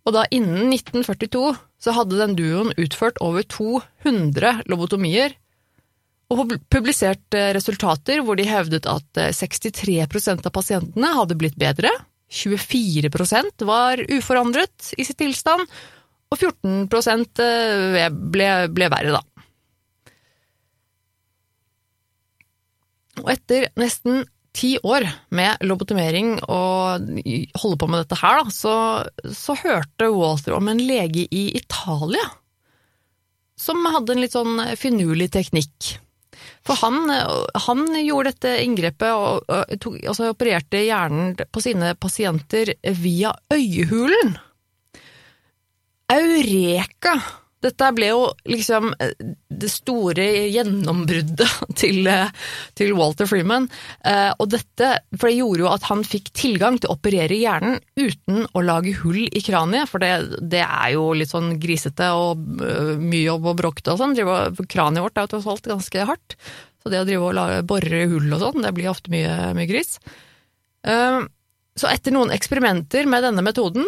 og 0.08 0.16
da 0.16 0.24
innen 0.34 0.72
1942 0.74 1.54
så 1.80 1.94
hadde 1.96 2.20
den 2.20 2.36
duoen 2.38 2.74
utført 2.80 3.20
over 3.24 3.46
200 3.46 4.64
lobotomier 4.72 5.36
og 6.30 6.54
publisert 6.70 7.36
eh, 7.38 7.52
resultater 7.58 8.22
hvor 8.26 8.38
de 8.38 8.46
hevdet 8.48 8.88
at 8.90 9.22
63 9.36 9.96
eh, 9.98 10.34
av 10.38 10.52
pasientene 10.54 11.14
hadde 11.18 11.38
blitt 11.40 11.58
bedre, 11.60 11.92
24% 12.30 13.66
var 13.66 14.02
uforandret 14.14 14.92
i 15.02 15.06
sitt 15.08 15.18
tilstand, 15.22 15.66
og 16.30 16.38
14 16.38 16.86
eh, 17.42 18.10
ble, 18.14 18.50
ble 18.70 18.90
verre, 18.94 19.18
da. 19.18 19.39
Og 23.24 23.32
etter 23.34 23.70
nesten 23.80 24.26
ti 24.56 24.74
år 24.82 25.06
med 25.36 25.62
lobotomering 25.66 26.38
og 26.50 27.06
holde 27.62 27.80
på 27.80 27.90
med 27.90 28.04
dette 28.04 28.18
her, 28.20 28.42
da, 28.42 28.54
så, 28.54 28.76
så, 29.36 29.56
hørte 29.62 30.10
Walter 30.14 30.58
om 30.58 30.72
en 30.72 30.82
lege 30.82 31.28
i 31.30 31.50
Italia 31.58 32.26
som 33.60 33.84
hadde 33.92 34.16
en 34.16 34.22
litt 34.24 34.36
sånn 34.36 34.62
finurlig 34.80 35.30
teknikk. 35.36 35.98
For 36.64 36.80
han, 36.80 37.12
han 37.68 37.82
gjorde 38.00 38.32
dette 38.32 38.54
inngrepet 38.64 39.12
og, 39.12 39.44
og 39.52 39.74
og, 39.76 39.98
og 40.14 40.22
opererte 40.30 40.82
hjernen 40.86 41.36
på 41.36 41.64
sine 41.64 41.92
pasienter 42.00 42.72
via 42.96 43.34
øyehulen. 43.54 44.38
Eureka! 46.10 47.18
Dette 47.60 47.90
ble 47.92 48.08
jo 48.14 48.22
liksom 48.48 48.94
eh, 49.04 49.12
det 49.52 49.70
store 49.72 50.26
gjennombruddet 50.48 51.56
til, 51.82 52.08
eh, 52.08 52.32
til, 52.80 52.94
Walter 52.96 53.28
Freeman. 53.28 53.68
Eh, 54.08 54.32
og 54.40 54.48
dette, 54.54 54.94
for 55.16 55.28
det 55.28 55.40
gjorde 55.42 55.66
jo 55.66 55.72
at 55.74 55.88
han 55.90 56.06
fikk 56.08 56.32
tilgang 56.40 56.80
til 56.80 56.92
å 56.92 56.96
operere 56.96 57.36
hjernen 57.36 57.80
uten 58.00 58.46
å 58.56 58.64
lage 58.64 58.96
hull 59.02 59.26
i 59.28 59.44
kraniet, 59.44 59.92
for 59.92 60.04
det, 60.04 60.40
det 60.40 60.64
er 60.64 60.96
jo 60.96 61.10
litt 61.18 61.34
sånn 61.34 61.58
grisete 61.60 62.12
og 62.16 62.40
mye 62.40 63.26
jobb 63.26 63.52
og 63.52 63.60
bråkete 63.60 63.96
og 63.96 64.02
sånn. 64.02 64.16
Kraniet 64.70 65.04
vårt 65.04 65.20
er 65.20 65.28
jo 65.28 65.34
tross 65.36 65.50
alt 65.52 65.72
ganske 65.74 66.08
hardt, 66.14 66.38
så 66.80 66.92
det 66.94 67.04
å 67.04 67.08
drive 67.08 67.34
og 67.34 67.68
bore 67.68 68.06
hull 68.14 68.32
og 68.38 68.44
sånn, 68.46 68.64
det 68.64 68.72
blir 68.78 68.92
ofte 68.92 69.12
mye, 69.12 69.52
mye 69.58 69.68
gris. 69.68 69.98
Så 71.80 71.88
etter 71.92 72.16
noen 72.16 72.32
eksperimenter 72.32 73.08
med 73.08 73.26
denne 73.28 73.44
metoden, 73.44 73.88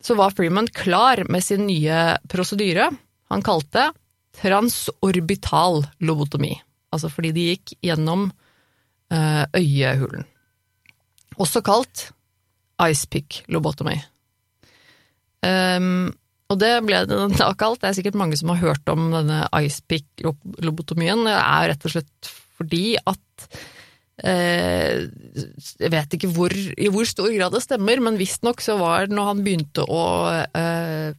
så 0.00 0.16
var 0.18 0.34
Freeman 0.34 0.68
klar 0.68 1.24
med 1.28 1.44
sin 1.44 1.66
nye 1.68 2.18
prosedyre. 2.28 2.90
Han 3.30 3.42
kalte 3.44 3.90
transorbital 4.40 5.84
lobotomi, 6.06 6.54
altså 6.94 7.10
fordi 7.12 7.32
de 7.36 7.48
gikk 7.50 7.74
gjennom 7.84 8.28
uh, 8.30 9.44
øyehulen. 9.56 10.24
Også 11.40 11.62
kalt 11.64 12.10
icepick 12.80 13.42
lobotomi. 13.52 13.98
Um, 15.44 16.10
og 16.50 16.58
det 16.60 16.72
ble 16.84 17.02
det 17.08 17.18
da 17.36 17.50
kalt. 17.58 17.80
Det 17.82 17.90
er 17.90 17.98
sikkert 17.98 18.18
mange 18.18 18.38
som 18.40 18.52
har 18.52 18.62
hørt 18.62 18.88
om 18.92 19.10
denne 19.12 19.44
icepick 19.60 20.24
lobotomien 20.60 21.22
Det 21.24 21.36
er 21.36 21.70
rett 21.70 21.86
og 21.86 21.94
slett 21.94 22.32
fordi 22.60 22.96
at 22.98 23.50
Eh, 23.50 23.79
jeg 24.20 25.90
vet 25.92 26.16
ikke 26.16 26.28
hvor, 26.34 26.52
i 26.52 26.88
hvor 26.92 27.08
stor 27.08 27.30
grad 27.32 27.54
det 27.56 27.62
stemmer, 27.64 28.02
men 28.04 28.18
visstnok 28.20 28.60
så 28.64 28.76
var 28.80 29.08
det 29.08 29.16
når 29.16 29.28
han 29.30 29.44
begynte 29.46 29.84
å 29.88 30.02
eh, 30.28 31.12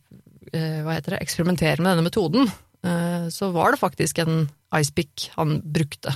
eh, 0.53 0.79
hva 0.85 0.97
heter 0.97 1.15
det, 1.15 1.21
eksperimentere 1.23 1.81
med 1.81 1.91
denne 1.93 2.07
metoden, 2.09 2.51
så 2.81 3.51
var 3.53 3.75
det 3.75 3.77
faktisk 3.77 4.23
en 4.23 4.47
icepick 4.73 5.27
han 5.35 5.59
brukte, 5.61 6.15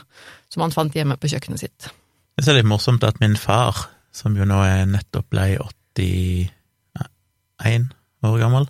som 0.50 0.64
han 0.64 0.74
fant 0.74 0.96
hjemme 0.98 1.14
på 1.22 1.30
kjøkkenet 1.30 1.62
sitt. 1.62 1.92
Det 2.34 2.50
er 2.50 2.58
litt 2.58 2.66
morsomt 2.66 3.06
at 3.06 3.22
min 3.22 3.38
far, 3.38 3.86
som 4.10 4.34
jo 4.34 4.48
nå 4.50 4.58
er 4.66 4.90
nettopp 4.90 5.30
ble 5.30 5.60
81 5.62 6.50
år 8.26 8.42
gammel, 8.42 8.66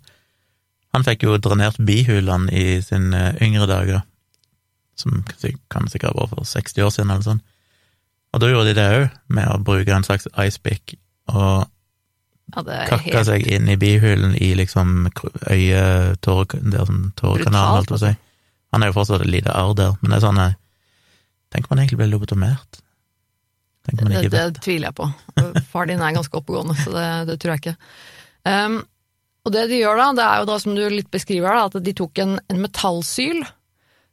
han 0.95 1.03
fikk 1.03 1.25
jo 1.27 1.35
drenert 1.43 1.75
bihulene 1.83 2.51
i 2.55 2.79
sine 2.83 3.33
yngre 3.43 3.67
dager, 3.67 4.05
som 4.95 5.25
kan 5.71 5.89
sikkert 5.91 6.15
ha 6.15 6.27
for 6.31 6.47
60 6.47 6.85
år 6.85 6.93
siden 6.95 7.11
eller 7.11 7.25
sånn. 7.25 7.41
Og 8.35 8.41
da 8.43 8.51
gjorde 8.51 8.73
de 8.73 8.75
det 8.75 8.85
òg, 8.91 9.07
med 9.31 9.47
å 9.47 9.61
bruke 9.63 9.95
en 9.95 10.03
slags 10.03 10.27
icepick 10.35 10.97
og 11.31 11.63
ja, 12.51 12.61
kakka 12.61 12.97
helt... 12.99 13.27
seg 13.29 13.45
inn 13.47 13.69
i 13.71 13.77
bihulen 13.79 14.35
i 14.35 14.51
liksom 14.59 15.07
tårekanalen, 15.15 17.13
holdt 17.15 17.39
jeg 17.39 17.89
på 17.89 17.95
å 17.95 18.01
si. 18.01 18.11
Altså. 18.11 18.15
Han 18.75 18.83
er 18.83 18.91
jo 18.91 18.97
fortsatt 18.97 19.23
et 19.23 19.31
lite 19.31 19.53
arr 19.55 19.71
der, 19.77 19.95
men 20.01 20.11
det 20.11 20.17
er 20.19 20.25
sånn 20.27 20.41
eh, 20.43 20.57
Tenk 21.53 21.69
om 21.69 21.75
han 21.75 21.85
egentlig 21.85 22.01
ble 22.01 22.07
lobotomert? 22.09 22.81
Det, 23.85 23.93
det, 24.01 24.31
det 24.33 24.63
tviler 24.65 24.89
jeg 24.89 24.95
på. 24.97 25.05
Far 25.71 25.87
din 25.87 26.01
er 26.03 26.15
ganske 26.17 26.35
oppegående, 26.35 26.73
så 26.81 26.91
det, 26.91 27.05
det 27.29 27.35
tror 27.39 27.53
jeg 27.53 27.61
ikke. 27.61 27.75
Um, 28.49 28.79
og 29.45 29.53
det 29.53 29.67
de 29.69 29.77
gjør 29.79 30.01
da, 30.01 30.07
det 30.17 30.25
er 30.25 30.41
jo 30.41 30.47
da 30.49 30.57
som 30.59 30.75
du 30.75 30.81
litt 30.91 31.11
beskriver, 31.13 31.53
da, 31.53 31.69
at 31.69 31.85
de 31.85 31.93
tok 31.95 32.19
en, 32.25 32.33
en 32.51 32.59
metallsyl 32.65 33.45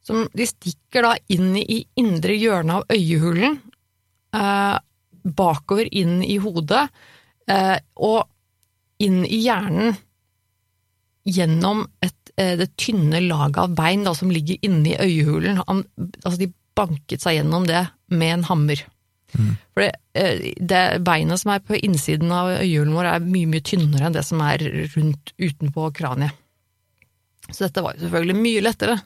som 0.06 0.26
de 0.36 0.46
stikker 0.46 1.08
da 1.08 1.16
inn 1.32 1.56
i 1.58 1.80
indre 1.98 2.36
hjørne 2.36 2.78
av 2.78 2.92
øyehulen, 2.92 3.58
eh, 4.34 4.78
bakover 5.22 5.88
inn 5.94 6.22
i 6.24 6.38
hodet 6.42 6.86
eh, 7.50 7.78
og 8.02 8.24
inn 9.02 9.22
i 9.26 9.42
hjernen 9.44 9.94
gjennom 11.28 11.84
et, 12.02 12.32
eh, 12.36 12.56
det 12.58 12.72
tynne 12.80 13.22
laget 13.24 13.60
av 13.62 13.76
bein 13.78 14.04
da, 14.06 14.14
som 14.14 14.30
ligger 14.30 14.58
inni 14.66 14.96
øyehulen. 14.98 15.62
Han, 15.66 15.84
altså 16.24 16.38
de 16.40 16.52
banket 16.76 17.22
seg 17.22 17.38
gjennom 17.38 17.68
det 17.68 17.84
med 18.10 18.38
en 18.38 18.48
hammer. 18.48 18.82
Mm. 19.32 19.54
For 19.72 19.84
det, 19.84 19.92
eh, 20.18 20.52
det, 20.58 20.82
beinet 21.06 21.40
som 21.40 21.54
er 21.54 21.62
på 21.64 21.78
innsiden 21.78 22.32
av 22.34 22.50
øyehulen 22.58 22.96
vår, 22.96 23.10
er 23.14 23.26
mye 23.26 23.50
mye 23.50 23.64
tynnere 23.64 24.08
enn 24.08 24.16
det 24.16 24.24
som 24.26 24.42
er 24.44 24.64
rundt 24.96 25.34
utenpå 25.38 25.92
kraniet. 25.96 26.36
Så 27.50 27.66
dette 27.66 27.82
var 27.84 27.96
jo 27.96 28.06
selvfølgelig 28.06 28.38
mye 28.38 28.60
lettere. 28.62 29.00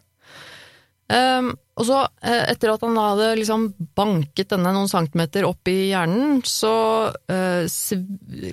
Um, 1.09 1.55
og 1.77 1.85
så, 1.85 1.99
eh, 2.25 2.45
etter 2.53 2.73
at 2.73 2.85
han 2.87 2.97
hadde 2.97 3.35
liksom 3.37 3.67
banket 3.99 4.49
denne 4.55 4.73
noen 4.73 4.89
centimeter 4.89 5.45
opp 5.45 5.69
i 5.69 5.91
hjernen, 5.91 6.41
så 6.49 6.73
uh, 7.13 7.67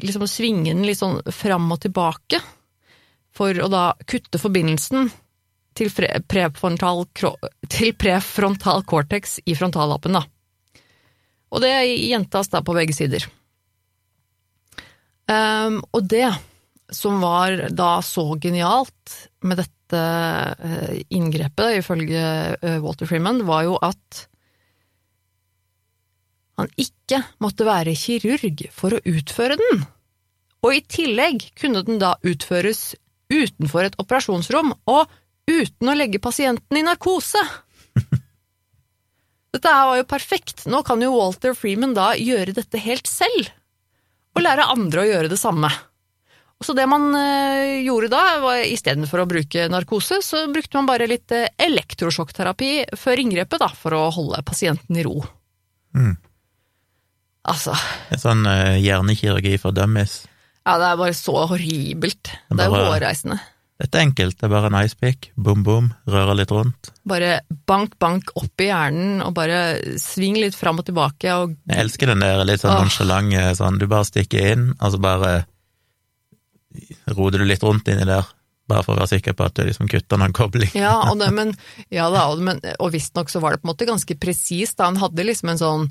liksom 0.04 0.28
svinge 0.28 0.74
den 0.74 0.84
litt 0.84 1.00
sånn 1.00 1.22
fram 1.32 1.72
og 1.72 1.80
tilbake 1.86 2.42
for 3.34 3.56
å 3.64 3.70
da 3.72 3.86
kutte 4.04 4.42
forbindelsen 4.42 5.08
til, 5.74 5.90
prefrontal, 6.30 7.06
til 7.72 7.96
prefrontal 7.98 8.84
cortex 8.86 9.40
i 9.48 9.56
frontallappen, 9.58 10.20
da. 10.20 10.26
Og 11.54 11.64
det 11.64 11.72
gjentas 11.86 12.52
da 12.52 12.60
på 12.66 12.76
begge 12.76 12.96
sider. 12.98 13.26
Um, 15.32 15.80
og 15.96 16.04
det 16.12 16.28
som 16.94 17.22
var 17.24 17.70
da 17.72 17.96
så 18.04 18.34
genialt 18.42 19.16
med 19.46 19.64
dette 19.64 19.83
eh, 20.00 21.02
inngrepet, 21.14 21.80
ifølge 21.82 22.24
eh, 22.58 22.80
Walter 22.84 23.10
Freeman, 23.10 23.44
var 23.48 23.66
jo 23.68 23.78
at 23.82 24.28
han 26.60 26.70
ikke 26.78 27.24
måtte 27.42 27.66
være 27.66 27.96
kirurg 27.98 28.68
for 28.74 28.94
å 28.94 29.02
utføre 29.10 29.58
den. 29.58 29.86
Og 30.64 30.78
i 30.78 30.84
tillegg 30.86 31.50
kunne 31.60 31.84
den 31.86 32.00
da 32.02 32.14
utføres 32.24 32.94
utenfor 33.34 33.88
et 33.88 33.98
operasjonsrom 34.02 34.72
og 34.92 35.10
uten 35.50 35.90
å 35.90 35.96
legge 35.98 36.22
pasienten 36.24 36.80
i 36.80 36.86
narkose. 36.86 37.42
Dette 39.54 39.74
her 39.74 39.90
var 39.90 40.00
jo 40.00 40.10
perfekt. 40.10 40.68
Nå 40.70 40.84
kan 40.88 41.02
jo 41.04 41.16
Walter 41.18 41.58
Freeman 41.58 41.96
da 41.98 42.14
gjøre 42.18 42.56
dette 42.56 42.82
helt 42.82 43.10
selv, 43.10 43.50
og 44.34 44.46
lære 44.46 44.70
andre 44.74 45.04
å 45.04 45.10
gjøre 45.10 45.34
det 45.34 45.42
samme. 45.42 45.70
Så 46.64 46.76
det 46.78 46.86
man 46.88 47.10
eh, 47.18 47.82
gjorde 47.84 48.12
da, 48.14 48.22
var 48.44 48.62
istedenfor 48.64 49.24
å 49.24 49.30
bruke 49.30 49.66
narkose, 49.72 50.22
så 50.24 50.46
brukte 50.54 50.78
man 50.80 50.88
bare 50.88 51.08
litt 51.10 51.32
eh, 51.36 51.50
elektrosjokkterapi 51.60 52.74
før 53.00 53.24
inngrepet, 53.24 53.60
da, 53.64 53.72
for 53.76 53.98
å 53.98 54.04
holde 54.16 54.40
pasienten 54.48 55.00
i 55.00 55.04
ro. 55.04 55.18
Mm. 55.98 56.14
Altså, 57.52 57.76
sånn 58.16 58.46
eh, 58.48 58.78
hjernekirurgi 58.80 59.58
for 59.60 59.76
dummies. 59.76 60.22
ja, 60.64 60.78
det 60.80 60.94
er 60.94 61.02
bare 61.02 61.18
så 61.18 61.42
horribelt. 61.52 62.32
Det 62.48 62.64
er 62.64 62.72
jo 62.72 62.86
hårreisende. 62.86 63.42
Dette 63.84 64.00
er 64.00 64.06
enkelt, 64.06 64.38
det 64.40 64.46
er 64.48 64.52
bare 64.54 64.70
en 64.70 64.78
icepick, 64.80 65.32
bom 65.36 65.64
bom, 65.66 65.90
røre 66.08 66.38
litt 66.38 66.52
rundt. 66.54 66.94
Bare 67.10 67.42
bank, 67.68 67.98
bank 68.00 68.30
opp 68.40 68.62
i 68.62 68.70
hjernen, 68.70 69.18
og 69.26 69.34
bare 69.36 69.98
sving 70.00 70.38
litt 70.40 70.56
fram 70.56 70.80
og 70.80 70.86
tilbake, 70.88 71.34
og 71.34 71.58
Jeg 71.68 71.82
elsker 71.82 72.14
den 72.14 72.24
der 72.24 72.46
litt 72.48 72.62
sånn 72.64 72.78
nonsjalante 72.80 73.50
sånn, 73.60 73.82
du 73.82 73.90
bare 73.92 74.08
stikker 74.08 74.54
inn, 74.54 74.70
og 74.78 74.94
så 74.94 75.02
bare 75.04 75.34
roder 77.18 77.44
du 77.44 77.48
litt 77.50 77.64
rundt 77.64 77.90
inni 77.92 78.08
der, 78.08 78.30
bare 78.70 78.86
for 78.86 78.96
å 78.96 79.02
være 79.02 79.16
sikker 79.16 79.36
på 79.38 79.46
at 79.48 79.58
du 79.58 79.66
liksom 79.68 79.90
kutter 79.92 80.22
noen 80.22 80.36
kobling. 80.36 80.72
Ja, 80.78 80.96
og, 81.10 81.20
det, 81.22 81.30
men, 81.36 81.54
ja 81.94 82.08
da, 82.14 82.28
og, 82.32 82.44
men, 82.46 82.62
og 82.78 82.94
visstnok 82.94 83.32
så 83.32 83.44
var 83.44 83.54
det 83.54 83.62
på 83.64 83.68
en 83.68 83.74
måte 83.74 83.90
ganske 83.90 84.18
presist. 84.20 84.82
Han 84.84 85.02
hadde 85.02 85.28
liksom 85.28 85.54
en 85.54 85.62
sånn, 85.62 85.86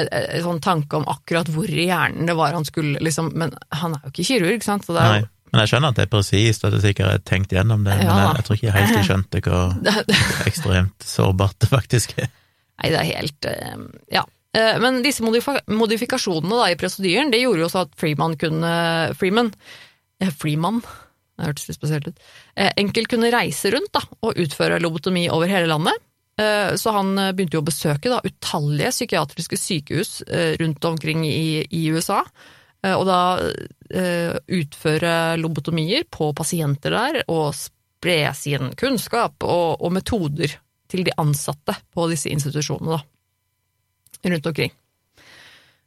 en, 0.00 0.08
sånn 0.46 0.64
tanke 0.64 0.98
om 0.98 1.06
akkurat 1.10 1.50
hvor 1.52 1.70
i 1.70 1.88
hjernen 1.90 2.26
det 2.30 2.36
var 2.38 2.56
han 2.56 2.66
skulle 2.66 2.98
liksom 3.04 3.30
Men 3.38 3.52
han 3.70 3.94
er 3.94 4.02
jo 4.02 4.14
ikke 4.14 4.28
kirurg, 4.32 4.64
sant? 4.66 4.86
Så 4.86 4.96
det 4.96 5.04
er 5.04 5.22
jo 5.22 5.30
men 5.54 5.62
jeg 5.62 5.70
skjønner 5.70 5.92
at 5.92 5.98
det 6.00 6.02
er 6.08 6.10
presist, 6.10 6.64
at 6.66 6.72
du 6.74 6.80
sikkert 6.82 7.06
har 7.12 7.20
tenkt 7.22 7.52
gjennom 7.54 7.84
det, 7.86 7.94
men 8.00 8.08
jeg, 8.08 8.30
jeg 8.34 8.46
tror 8.46 8.56
ikke 8.56 8.66
jeg 8.66 8.74
helt 8.74 8.96
jeg 8.96 9.06
skjønte 9.06 9.42
hvor 9.44 10.00
ekstremt 10.50 11.04
sårbart 11.06 11.60
det 11.62 11.68
faktisk 11.70 12.16
er. 12.18 12.32
Nei, 12.82 12.90
det 12.90 12.98
er 12.98 13.06
helt 13.12 13.46
eh, 13.46 13.84
Ja. 14.16 14.24
Eh, 14.58 14.80
Men 14.82 14.98
disse 15.04 15.22
modifika 15.22 15.62
modifikasjonene 15.70 16.58
da 16.58 16.66
i 16.72 16.78
prosedyren, 16.80 17.30
det 17.30 17.44
gjorde 17.44 17.62
jo 17.62 17.68
også 17.68 17.84
at 17.86 17.94
Freeman 18.00 18.34
kunne 18.40 18.74
Freeman 19.20 19.52
Freeman, 20.38 20.80
det 21.36 21.48
hørtes 21.48 21.68
litt 21.68 21.78
spesielt 21.78 22.08
ut. 22.08 22.18
eh, 22.56 22.72
Enkelt 22.76 23.08
kunne 23.10 23.32
reise 23.34 23.70
rundt 23.74 23.92
da, 23.92 24.02
og 24.22 24.38
utføre 24.38 24.80
lobotomi 24.80 25.28
over 25.30 25.50
hele 25.50 25.66
landet. 25.66 25.98
Eh, 26.40 26.74
Så 26.76 26.90
han 26.94 27.18
eh, 27.18 27.32
begynte 27.32 27.58
jo 27.58 27.62
å 27.62 27.66
besøke 27.68 28.10
da, 28.10 28.20
utallige 28.24 28.90
psykiatriske 28.94 29.58
sykehus 29.58 30.22
eh, 30.26 30.56
rundt 30.60 30.84
omkring 30.84 31.24
i, 31.26 31.64
i 31.70 31.86
USA. 31.90 32.22
Og 32.84 33.06
da 33.08 33.18
utføre 34.52 35.38
lobotomier 35.40 36.04
på 36.12 36.26
pasienter 36.36 36.92
der, 36.92 37.16
og 37.32 37.54
spre 37.56 38.18
sin 38.36 38.74
kunnskap 38.76 39.40
og, 39.40 39.80
og 39.80 39.94
metoder 39.96 40.52
til 40.92 41.06
de 41.06 41.14
ansatte 41.16 41.78
på 41.96 42.04
disse 42.10 42.28
institusjonene, 42.28 42.98
da. 42.98 44.28
Rundt 44.28 44.50
omkring. 44.52 44.74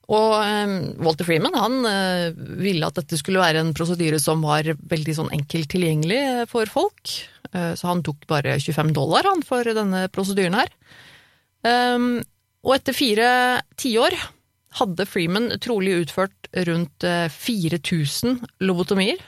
Og 0.08 0.38
eh, 0.40 0.76
Walter 1.04 1.28
Freeman 1.28 1.58
han 1.58 1.82
eh, 1.88 2.30
ville 2.64 2.88
at 2.88 2.96
dette 3.00 3.20
skulle 3.20 3.44
være 3.44 3.60
en 3.64 3.74
prosedyre 3.76 4.20
som 4.24 4.46
var 4.46 4.70
veldig 4.88 5.16
sånn 5.18 5.34
enkelt 5.36 5.70
tilgjengelig 5.74 6.20
eh, 6.22 6.46
for 6.48 6.70
folk. 6.72 7.12
Eh, 7.52 7.74
så 7.76 7.90
han 7.92 8.04
tok 8.08 8.24
bare 8.30 8.56
25 8.64 8.94
dollar 8.96 9.28
han 9.28 9.44
for 9.48 9.68
denne 9.68 10.06
prosedyren 10.14 10.56
her. 10.56 10.72
Um, 11.68 12.22
og 12.64 12.78
etter 12.78 12.96
fire 12.96 13.30
tiår 13.82 14.16
hadde 14.78 15.08
Freeman 15.10 15.50
trolig 15.64 15.98
utført 16.06 16.52
rundt 16.70 17.04
eh, 17.08 17.28
4000 17.34 18.40
lobotomier. 18.64 19.20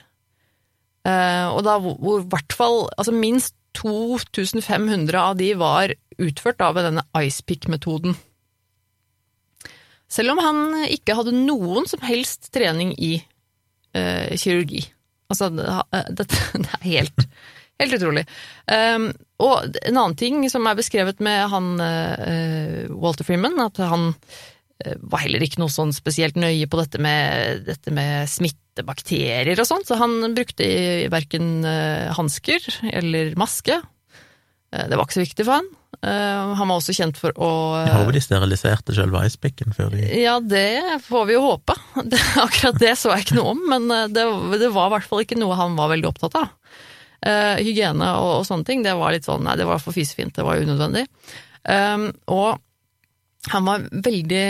Og 1.09 1.63
da 1.65 1.77
hvor 1.81 2.21
hvert 2.29 2.53
fall 2.53 2.83
altså 2.99 3.13
minst 3.15 3.55
2500 3.79 5.15
av 5.17 5.37
de 5.39 5.47
var 5.57 5.93
utført 6.21 6.59
da 6.59 6.67
ved 6.75 6.85
denne 6.85 7.05
icepick-metoden. 7.17 8.13
Selv 10.09 10.33
om 10.33 10.41
han 10.41 10.61
ikke 10.89 11.15
hadde 11.17 11.35
noen 11.37 11.85
som 11.89 12.01
helst 12.05 12.49
trening 12.55 12.95
i 12.97 13.19
uh, 13.95 14.35
kirurgi. 14.35 14.83
Altså, 15.29 15.51
det, 15.53 15.65
eh, 15.69 16.11
dette 16.19 16.39
det 16.57 16.69
er 16.79 16.85
helt, 16.87 17.25
helt 17.81 17.97
utrolig. 17.99 18.25
Um, 18.65 19.11
og 19.39 19.75
en 19.83 19.99
annen 19.99 20.17
ting 20.19 20.41
som 20.51 20.65
er 20.67 20.79
beskrevet 20.79 21.21
med 21.23 21.43
han 21.53 21.75
uh, 21.77 22.87
Walter 22.97 23.27
Freeman, 23.27 23.59
at 23.61 23.77
han 23.85 24.09
uh, 24.09 24.95
var 25.11 25.23
heller 25.25 25.45
ikke 25.45 25.61
noe 25.61 25.73
sånn 25.73 25.93
spesielt 25.95 26.39
nøye 26.39 26.65
på 26.69 26.81
dette 26.81 27.01
med, 27.03 27.67
dette 27.69 27.93
med 27.93 28.25
smittebakterier 28.31 29.61
og 29.61 29.69
sånt, 29.69 29.85
så 29.89 29.99
han 30.01 30.33
brukte 30.33 30.65
verken 31.13 31.61
hansker 32.17 32.65
eller 32.89 33.35
maske. 33.39 33.77
Eh, 34.71 34.85
det 34.89 34.97
var 34.97 35.07
ikke 35.07 35.19
så 35.19 35.25
viktig 35.25 35.45
for 35.45 35.59
han. 35.59 35.69
Eh, 35.99 36.53
han 36.59 36.69
var 36.69 36.77
også 36.77 36.95
kjent 36.95 37.17
for 37.19 37.35
å 37.35 37.49
Jeg 37.81 37.95
håper 37.95 38.15
de 38.15 38.23
steriliserte 38.23 38.95
selve 38.95 39.23
icepicken 39.27 39.75
før 39.75 39.91
de 39.95 40.05
ja, 40.21 40.37
det 40.39 41.01
får 41.07 41.27
vi 41.29 41.35
jo 41.35 41.43
håpe. 41.47 41.75
Det, 42.11 42.21
akkurat 42.39 42.79
det 42.79 42.93
så 42.99 43.11
jeg 43.15 43.27
ikke 43.27 43.39
noe 43.41 43.55
om, 43.55 43.65
men 43.73 43.89
eh, 43.95 44.07
det, 44.13 44.23
det 44.61 44.71
var 44.75 44.89
i 44.89 44.95
hvert 44.97 45.09
fall 45.09 45.25
ikke 45.25 45.39
noe 45.39 45.57
han 45.59 45.75
var 45.79 45.91
veldig 45.93 46.11
opptatt 46.11 46.39
av. 46.39 46.55
Eh, 47.19 47.59
hygiene 47.65 48.13
og, 48.21 48.31
og 48.39 48.47
sånne 48.47 48.67
ting, 48.67 48.85
det 48.85 48.95
var 48.95 49.11
litt 49.15 49.27
sånn, 49.27 49.43
nei, 49.43 49.57
det 49.59 49.67
var 49.67 49.81
for 49.83 49.95
fisefint, 49.95 50.35
det 50.37 50.45
var 50.47 50.61
unødvendig. 50.61 51.05
Um, 51.67 52.05
og 52.31 52.61
han 53.47 53.67
var 53.67 53.85
veldig 53.91 54.45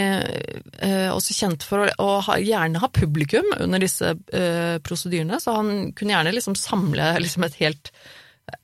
eh, 0.82 1.10
også 1.14 1.36
kjent 1.38 1.66
for 1.66 1.84
å, 1.84 1.90
å 2.02 2.14
ha, 2.26 2.38
gjerne 2.42 2.82
ha 2.82 2.90
publikum 2.94 3.46
under 3.60 3.82
disse 3.82 4.16
eh, 4.34 4.78
prosedyrene, 4.86 5.38
så 5.42 5.60
han 5.60 5.92
kunne 5.98 6.16
gjerne 6.16 6.34
liksom 6.34 6.58
samle 6.58 7.12
liksom 7.22 7.46
et 7.46 7.60
helt 7.62 7.92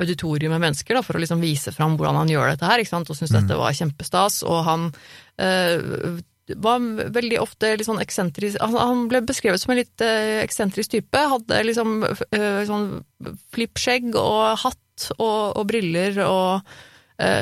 auditorium 0.01 0.53
med 0.55 0.63
mennesker 0.63 0.97
da, 0.97 1.03
for 1.05 1.17
å 1.17 1.21
liksom 1.21 1.43
vise 1.43 1.73
fram 1.75 1.97
hvordan 1.97 2.21
han 2.21 2.31
gjør 2.31 2.53
dette 2.53 2.69
her, 2.69 2.81
ikke 2.81 2.93
sant? 2.93 3.11
og 3.11 3.17
syntes 3.17 3.35
dette 3.35 3.59
var 3.59 3.75
kjempestas. 3.75 4.41
Og 4.47 4.63
han 4.67 4.87
eh, 5.41 6.17
var 6.61 6.87
veldig 7.15 7.39
ofte 7.41 7.73
litt 7.73 7.87
sånn 7.87 8.03
eksentrisk 8.03 8.59
altså, 8.61 8.83
Han 8.85 9.07
ble 9.09 9.23
beskrevet 9.25 9.61
som 9.61 9.73
en 9.73 9.81
litt 9.81 10.03
eh, 10.05 10.41
eksentrisk 10.43 10.95
type. 10.95 11.23
Hadde 11.35 11.61
liksom 11.69 12.01
eh, 12.05 12.61
sånn 12.69 12.89
flippskjegg 13.55 14.11
og 14.19 14.65
hatt 14.65 15.09
og, 15.19 15.55
og 15.59 15.63
briller 15.69 16.21
og 16.25 16.75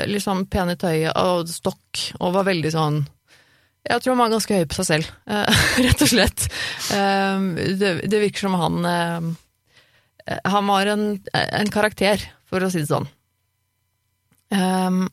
liksom 0.06 0.44
pen 0.54 0.70
i 0.70 0.76
tøyet 0.78 1.16
og 1.18 1.48
stokk, 1.50 2.02
og 2.20 2.36
var 2.36 2.46
veldig 2.46 2.72
sånn 2.76 3.00
jeg 3.90 4.04
tror 4.04 4.14
han 4.14 4.20
var 4.22 4.34
ganske 4.36 4.60
høy 4.60 4.68
på 4.70 4.76
seg 4.78 4.86
selv, 4.86 5.08
rett 5.88 6.04
og 6.06 6.12
slett. 6.12 6.46
Det, 7.82 7.90
det 8.06 8.20
virker 8.22 8.46
som 8.46 8.54
han 8.62 9.34
Han 10.24 10.70
var 10.72 10.88
en, 10.94 11.04
en 11.34 11.72
karakter, 11.74 12.22
for 12.48 12.64
å 12.64 12.70
si 12.72 12.84
det 12.84 12.92
sånn. 12.92 13.10
Um, 14.54 15.08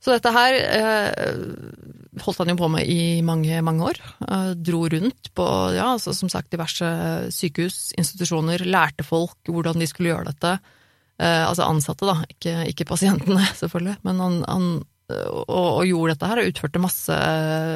så 0.00 0.14
dette 0.14 0.32
her 0.32 0.56
uh, 0.80 2.20
holdt 2.24 2.40
han 2.40 2.52
jo 2.54 2.58
på 2.62 2.68
med 2.72 2.88
i 2.88 3.20
mange, 3.26 3.60
mange 3.64 3.90
år. 3.90 4.00
Uh, 4.24 4.52
dro 4.56 4.86
rundt 4.88 5.32
på, 5.36 5.46
ja, 5.76 5.90
altså, 5.92 6.14
som 6.16 6.30
sagt, 6.32 6.48
diverse 6.54 6.88
sykehus, 7.36 7.90
institusjoner, 8.00 8.64
lærte 8.64 9.04
folk 9.04 9.50
hvordan 9.50 9.80
de 9.80 9.88
skulle 9.90 10.14
gjøre 10.14 10.30
dette. 10.32 10.54
Uh, 11.20 11.44
altså 11.50 11.68
ansatte, 11.68 12.08
da, 12.08 12.16
ikke, 12.32 12.54
ikke 12.72 12.88
pasientene, 12.88 13.44
selvfølgelig. 13.60 13.98
Men 14.08 14.24
han, 14.24 14.40
han 14.48 14.70
og, 15.10 15.50
og 15.50 15.84
gjorde 15.88 16.14
dette 16.14 16.30
her, 16.30 16.40
og 16.40 16.52
utførte 16.54 16.82
masse, 16.82 17.20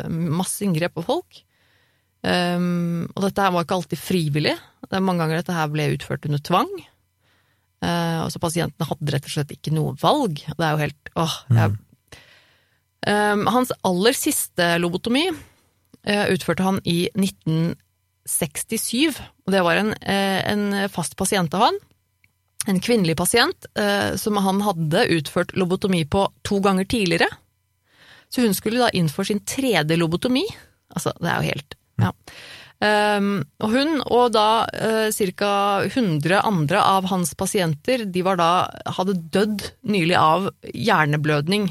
masse 0.09 0.65
inngrep 0.65 0.97
på 0.97 1.05
folk. 1.05 1.45
Um, 2.25 3.05
og 3.13 3.27
dette 3.27 3.45
her 3.45 3.53
var 3.53 3.67
ikke 3.67 3.77
alltid 3.77 4.01
frivillig. 4.01 4.55
Det 4.89 4.97
er 4.97 5.05
mange 5.05 5.21
ganger 5.21 5.43
dette 5.43 5.57
her 5.57 5.69
ble 5.73 5.91
utført 5.93 6.25
under 6.29 6.41
tvang. 6.41 6.71
Uh, 7.85 8.25
så 8.33 8.41
Pasientene 8.41 8.89
hadde 8.89 9.13
rett 9.13 9.27
og 9.29 9.35
slett 9.35 9.53
ikke 9.53 9.75
noe 9.77 9.93
valg. 10.01 10.41
Det 10.41 10.65
er 10.65 10.73
jo 10.73 10.85
helt 10.87 11.11
åh, 11.21 11.35
jeg, 11.53 11.75
um, 13.11 13.45
Hans 13.53 13.75
aller 13.85 14.17
siste 14.17 14.71
lobotomi 14.81 15.27
uh, 15.29 16.27
utførte 16.33 16.65
han 16.65 16.81
i 16.89 17.11
1967. 17.13 19.21
Og 19.45 19.53
det 19.53 19.61
var 19.67 19.83
en, 19.83 19.93
uh, 19.93 20.41
en 20.49 20.89
fast 20.93 21.19
pasient 21.21 21.53
av 21.57 21.69
han. 21.69 21.77
En 22.65 22.81
kvinnelig 22.81 23.19
pasient 23.21 23.67
som 24.17 24.39
han 24.41 24.63
hadde 24.65 25.03
utført 25.13 25.51
lobotomi 25.53 26.01
på 26.09 26.23
to 26.49 26.65
ganger 26.65 26.87
tidligere. 26.89 27.29
Så 28.33 28.41
hun 28.41 28.57
skulle 28.57 28.81
da 28.81 28.89
inn 28.97 29.11
for 29.13 29.29
sin 29.29 29.43
tredje 29.45 29.99
lobotomi. 30.01 30.47
Altså, 30.97 31.13
det 31.21 31.29
er 31.29 31.43
jo 31.43 31.51
helt 31.51 31.77
ja. 32.03 32.13
Um, 32.85 33.45
og 33.63 33.71
hun 33.73 34.01
og 34.03 34.33
da 34.35 34.67
uh, 34.67 35.09
ca. 35.39 35.53
100 35.87 36.41
andre 36.43 36.83
av 36.83 37.07
hans 37.09 37.33
pasienter 37.39 38.05
de 38.11 38.25
var 38.27 38.37
da, 38.41 38.51
hadde 38.99 39.17
dødd 39.33 39.69
nylig 39.89 40.17
av 40.19 40.51
hjerneblødning. 40.75 41.71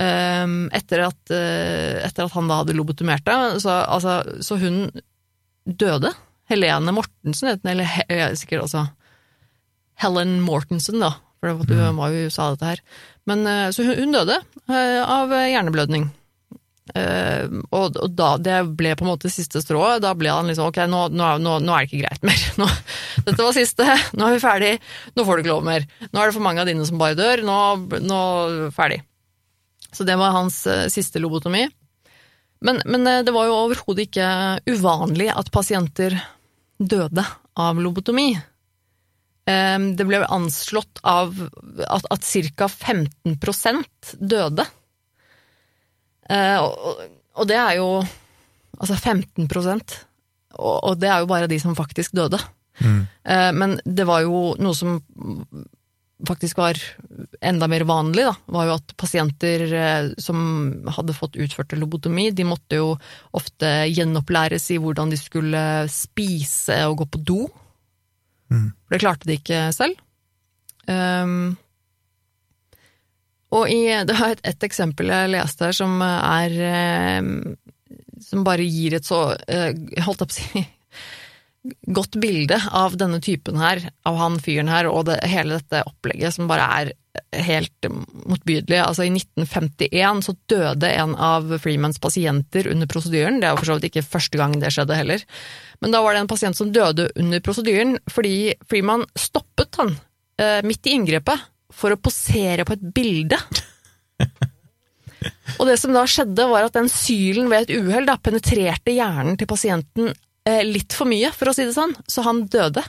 Um, 0.00 0.68
etter, 0.76 1.04
at, 1.06 1.20
uh, 1.32 2.00
etter, 2.02 2.26
at, 2.26 2.34
han 2.34 2.50
da 2.50 2.60
hadde 2.60 2.76
lobotomert 2.76 3.24
det. 3.28 3.38
Så, 3.64 3.72
altså, 3.72 4.20
så 4.44 4.58
hun 4.60 4.82
døde. 5.64 6.12
Helene 6.50 6.92
Mortensen 6.92 7.52
het 7.52 7.62
hun, 7.62 7.72
eller 7.72 7.86
he, 7.86 8.04
sikkert 8.36 8.66
også 8.66 8.88
Helen 10.02 10.40
Mortensen, 10.42 10.98
da, 10.98 11.14
for 11.38 11.54
hun 11.54 11.68
var, 11.70 11.92
var 11.94 12.12
jo 12.12 12.24
i 12.24 12.30
USA, 12.30 12.50
dette 12.52 12.72
her. 12.74 12.86
Men, 13.30 13.46
uh, 13.46 13.68
så 13.72 13.86
hun, 13.86 13.96
hun 14.02 14.18
døde 14.18 14.42
av 14.66 15.32
hjerneblødning. 15.32 16.10
Uh, 16.90 17.60
og, 17.70 17.94
og, 17.94 18.08
da 18.18 18.32
det 18.42 18.56
ble 18.78 18.96
på 18.98 19.04
en 19.04 19.12
måte 19.12 19.30
siste 19.32 19.62
strået. 19.62 20.02
Da 20.02 20.12
ble 20.18 20.32
han 20.32 20.48
liksom 20.50 20.70
ok, 20.70 20.82
nå, 20.90 21.04
nå, 21.14 21.28
nå, 21.42 21.58
nå 21.62 21.74
er 21.74 21.84
det 21.84 21.90
ikke 21.90 22.02
greit 22.02 22.26
mer. 22.26 22.46
Nå, 22.60 22.66
dette 23.26 23.44
var 23.44 23.54
siste, 23.56 23.86
nå 24.16 24.26
er 24.26 24.34
vi 24.34 24.42
ferdig, 24.42 24.72
nå 25.16 25.24
får 25.24 25.38
du 25.38 25.42
ikke 25.42 25.52
lov 25.52 25.66
mer. 25.66 25.86
Nå 26.10 26.20
er 26.20 26.28
det 26.28 26.36
for 26.36 26.44
mange 26.44 26.62
av 26.62 26.68
dine 26.68 26.86
som 26.88 26.98
bare 27.00 27.18
dør, 27.18 27.44
nå, 27.46 27.58
nå 28.04 28.20
ferdig. 28.74 29.00
Så 29.90 30.06
det 30.06 30.16
var 30.20 30.34
hans 30.36 30.62
uh, 30.70 30.88
siste 30.92 31.22
lobotomi. 31.22 31.64
Men, 32.66 32.82
men 32.84 33.06
uh, 33.08 33.20
det 33.26 33.34
var 33.34 33.48
jo 33.48 33.58
overhodet 33.64 34.08
ikke 34.08 34.28
uvanlig 34.70 35.30
at 35.32 35.52
pasienter 35.54 36.18
døde 36.80 37.24
av 37.60 37.80
lobotomi. 37.80 38.32
det 39.50 40.04
ble 40.06 40.20
anslått 40.30 41.00
av 41.02 41.34
at, 41.88 42.04
at 42.14 42.28
ca. 42.56 42.68
15 42.68 43.36
døde 44.20 44.64
og, 46.30 47.02
og, 47.34 47.44
det 47.50 47.56
er 47.58 47.76
jo 47.80 47.88
altså 48.78 48.96
15 48.96 49.48
og, 50.60 50.76
og 50.84 50.98
det 51.00 51.10
er 51.10 51.22
jo 51.22 51.28
bare 51.30 51.50
de 51.50 51.58
som 51.62 51.76
faktisk 51.78 52.14
døde. 52.16 52.38
Mm. 52.80 53.02
Eh, 53.24 53.50
men 53.56 53.76
det 53.84 54.06
var 54.08 54.24
jo 54.24 54.54
noe 54.60 54.76
som 54.76 54.98
faktisk 56.28 56.58
var 56.60 56.76
enda 57.40 57.68
mer 57.70 57.86
vanlig, 57.88 58.26
da, 58.28 58.34
var 58.52 58.68
jo 58.68 58.76
at 58.76 58.92
pasienter 59.00 59.64
eh, 59.72 60.10
som 60.20 60.42
hadde 60.96 61.16
fått 61.16 61.38
utført 61.40 61.72
lobotomi, 61.78 62.28
de 62.36 62.44
måtte 62.44 62.80
jo 62.80 62.92
ofte 63.36 63.70
gjenopplæres 63.88 64.68
i 64.74 64.78
hvordan 64.82 65.12
de 65.12 65.20
skulle 65.20 65.64
spise 65.92 66.82
og 66.90 67.00
gå 67.00 67.08
på 67.14 67.24
do. 67.32 67.40
Mm. 68.52 68.68
For 68.84 68.96
det 68.96 69.02
klarte 69.04 69.30
de 69.30 69.38
ikke 69.40 69.64
selv. 69.76 69.96
Um, 70.90 71.56
og 73.50 73.70
i, 73.70 73.82
det 74.06 74.16
var 74.18 74.36
et, 74.36 74.42
et, 74.46 74.66
eksempel 74.66 75.10
jeg 75.10 75.32
leste 75.32 75.66
her 75.66 75.76
som 75.76 75.96
er 76.04 76.52
eh, 76.70 77.30
Som 78.22 78.44
bare 78.46 78.66
gir 78.66 78.94
et 78.98 79.06
så 79.06 79.32
eh, 79.50 79.74
Holdt 80.06 80.22
jeg 80.22 80.30
på 80.30 80.36
å 80.36 80.36
si 80.36 80.64
godt 81.98 82.16
bilde 82.16 82.56
av 82.72 82.94
denne 82.96 83.18
typen 83.20 83.58
her, 83.60 83.82
av 84.08 84.16
han 84.16 84.38
fyren 84.40 84.70
her, 84.72 84.86
og 84.88 85.04
det, 85.10 85.18
hele 85.28 85.58
dette 85.58 85.82
opplegget 85.84 86.32
som 86.32 86.48
bare 86.48 86.64
er 86.80 86.92
helt 87.44 87.88
motbydelig. 87.90 88.78
Altså, 88.80 89.04
i 89.04 89.12
1951 89.12 90.22
så 90.24 90.34
døde 90.48 90.88
en 90.88 91.12
av 91.20 91.50
Freemans 91.60 92.00
pasienter 92.00 92.70
under 92.70 92.88
prosedyren. 92.90 93.40
Det 93.40 93.48
er 93.48 93.54
jo 93.54 93.60
for 93.60 93.70
så 93.70 93.76
vidt 93.78 93.90
ikke 93.90 94.06
første 94.06 94.40
gang 94.40 94.56
det 94.62 94.72
skjedde 94.74 94.98
heller. 94.98 95.24
Men 95.84 95.94
da 95.94 96.02
var 96.04 96.16
det 96.16 96.24
en 96.24 96.30
pasient 96.30 96.56
som 96.56 96.72
døde 96.72 97.10
under 97.18 97.42
prosedyren 97.44 97.98
fordi 98.10 98.54
Freeman 98.70 99.04
stoppet 99.18 99.80
han 99.80 99.96
eh, 100.40 100.60
midt 100.66 100.86
i 100.86 100.96
inngrepet 100.96 101.48
for 101.74 101.94
å 101.94 102.00
posere 102.00 102.66
på 102.66 102.76
et 102.76 102.86
bilde. 102.94 103.38
Og 105.58 105.68
det 105.68 105.76
som 105.80 105.92
da 105.94 106.06
skjedde, 106.08 106.46
var 106.48 106.66
at 106.66 106.76
den 106.76 106.88
sylen 106.92 107.50
ved 107.52 107.66
et 107.68 107.76
uhell 107.80 108.08
penetrerte 108.22 108.94
hjernen 108.94 109.36
til 109.40 109.48
pasienten 109.50 110.08
eh, 110.48 110.62
litt 110.64 110.96
for 110.96 111.10
mye, 111.10 111.32
for 111.36 111.50
å 111.50 111.54
si 111.56 111.66
det 111.68 111.76
sånn, 111.76 111.92
så 112.08 112.24
han 112.26 112.46
døde. 112.50 112.82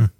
Mm. 0.00 0.10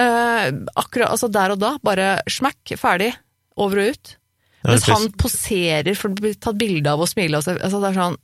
Eh, 0.00 0.48
akkurat, 0.80 1.12
altså 1.12 1.28
der 1.32 1.54
og 1.54 1.62
da, 1.62 1.74
bare 1.84 2.14
smekk, 2.30 2.74
ferdig, 2.80 3.12
over 3.60 3.82
og 3.82 3.94
ut. 3.94 4.16
Mens 4.62 4.86
han 4.86 5.08
poserer 5.18 5.96
for 5.98 6.12
å 6.12 6.18
bli 6.20 6.36
tatt 6.38 6.58
bilde 6.58 6.92
av 6.92 7.02
og 7.02 7.10
smile. 7.10 7.40
Altså, 7.40 7.56
det 7.58 7.88
er 7.90 7.98
sånn 7.98 8.20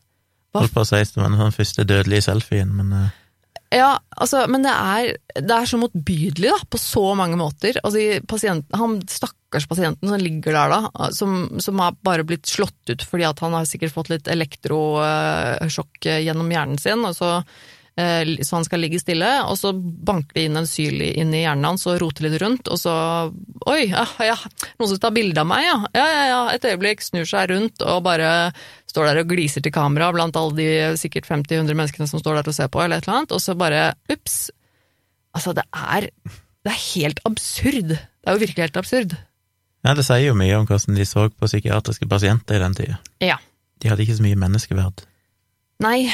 Holdt 0.56 0.72
på 0.72 0.80
å 0.80 0.86
si 0.88 0.98
som 1.04 1.26
den 1.26 1.52
første 1.52 1.84
dødelige 1.84 2.24
selfien, 2.24 2.70
men 2.72 2.94
uh... 2.96 3.08
Ja, 3.74 3.98
altså, 4.16 4.46
men 4.48 4.64
det 4.64 4.72
er, 4.72 5.10
det 5.36 5.54
er 5.54 5.66
så 5.68 5.76
motbydelig, 5.80 6.48
da, 6.48 6.58
på 6.72 6.80
så 6.80 7.02
mange 7.18 7.36
måter. 7.36 7.76
Altså, 7.84 8.00
han 8.80 8.94
stakkars 9.12 9.66
pasienten 9.68 10.08
som 10.08 10.22
ligger 10.22 10.56
der, 10.56 10.72
da, 10.72 11.08
som, 11.12 11.60
som 11.60 11.82
har 11.84 11.98
bare 12.04 12.24
blitt 12.28 12.48
slått 12.48 12.88
ut 12.88 13.04
fordi 13.04 13.26
at 13.28 13.42
han 13.44 13.56
har 13.56 13.68
sikkert 13.68 13.92
fått 13.92 14.12
litt 14.12 14.30
elektrosjokk 14.32 16.08
gjennom 16.08 16.54
hjernen 16.54 16.80
sin, 16.80 17.04
og 17.04 17.16
så 17.18 17.36
Eh, 17.38 17.77
så 17.98 18.56
han 18.58 18.66
skal 18.66 18.82
ligge 18.84 19.00
stille, 19.02 19.28
og 19.50 19.56
så 19.58 19.72
banker 19.74 20.36
det 20.36 20.44
inn 20.46 20.58
en 20.60 20.68
syl 20.70 21.00
inn 21.02 21.32
i 21.34 21.40
hjernen 21.42 21.66
hans 21.66 21.86
og 21.90 21.96
roter 22.02 22.28
litt 22.28 22.36
rundt, 22.42 22.70
og 22.70 22.78
så 22.78 22.94
Oi, 23.68 23.88
ja, 23.90 24.04
ja, 24.24 24.36
noen 24.78 24.90
som 24.92 25.00
tar 25.02 25.12
bilde 25.16 25.42
av 25.42 25.48
meg, 25.50 25.64
ja. 25.66 25.78
Ja, 25.98 26.04
ja, 26.08 26.22
ja. 26.30 26.42
Et 26.54 26.64
øyeblikk, 26.70 27.02
snur 27.04 27.26
seg 27.28 27.50
rundt 27.50 27.82
og 27.84 28.04
bare 28.06 28.52
står 28.88 29.10
der 29.10 29.20
og 29.22 29.32
gliser 29.32 29.64
til 29.64 29.74
kamera 29.74 30.08
blant 30.14 30.38
alle 30.38 30.56
de 30.56 30.68
sikkert 31.00 31.28
50-100 31.28 31.74
menneskene 31.74 32.08
som 32.08 32.22
står 32.22 32.38
der 32.38 32.52
og 32.52 32.56
ser 32.56 32.70
på, 32.72 32.80
eller 32.84 33.02
et 33.02 33.08
eller 33.08 33.18
annet, 33.18 33.34
og 33.36 33.42
så 33.44 33.56
bare 33.58 33.82
ups. 34.14 34.38
Altså, 35.36 35.52
det 35.58 35.66
er 35.74 36.08
Det 36.64 36.72
er 36.72 36.84
helt 36.94 37.20
absurd. 37.28 37.92
Det 37.96 38.26
er 38.26 38.34
jo 38.36 38.40
virkelig 38.42 38.64
helt 38.66 38.80
absurd. 38.80 39.12
Ja, 39.86 39.94
det 39.94 40.04
sier 40.04 40.26
jo 40.26 40.38
mye 40.38 40.56
om 40.58 40.66
hvordan 40.68 40.96
de 40.98 41.06
så 41.06 41.28
på 41.30 41.46
psykiatriske 41.48 42.08
pasienter 42.10 42.58
i 42.58 42.62
den 42.64 42.74
tida. 42.74 42.96
Ja. 43.24 43.38
De 43.78 43.88
hadde 43.88 44.02
ikke 44.04 44.16
så 44.18 44.24
mye 44.26 44.38
menneskeverd. 44.38 45.04
Nei, 45.84 46.10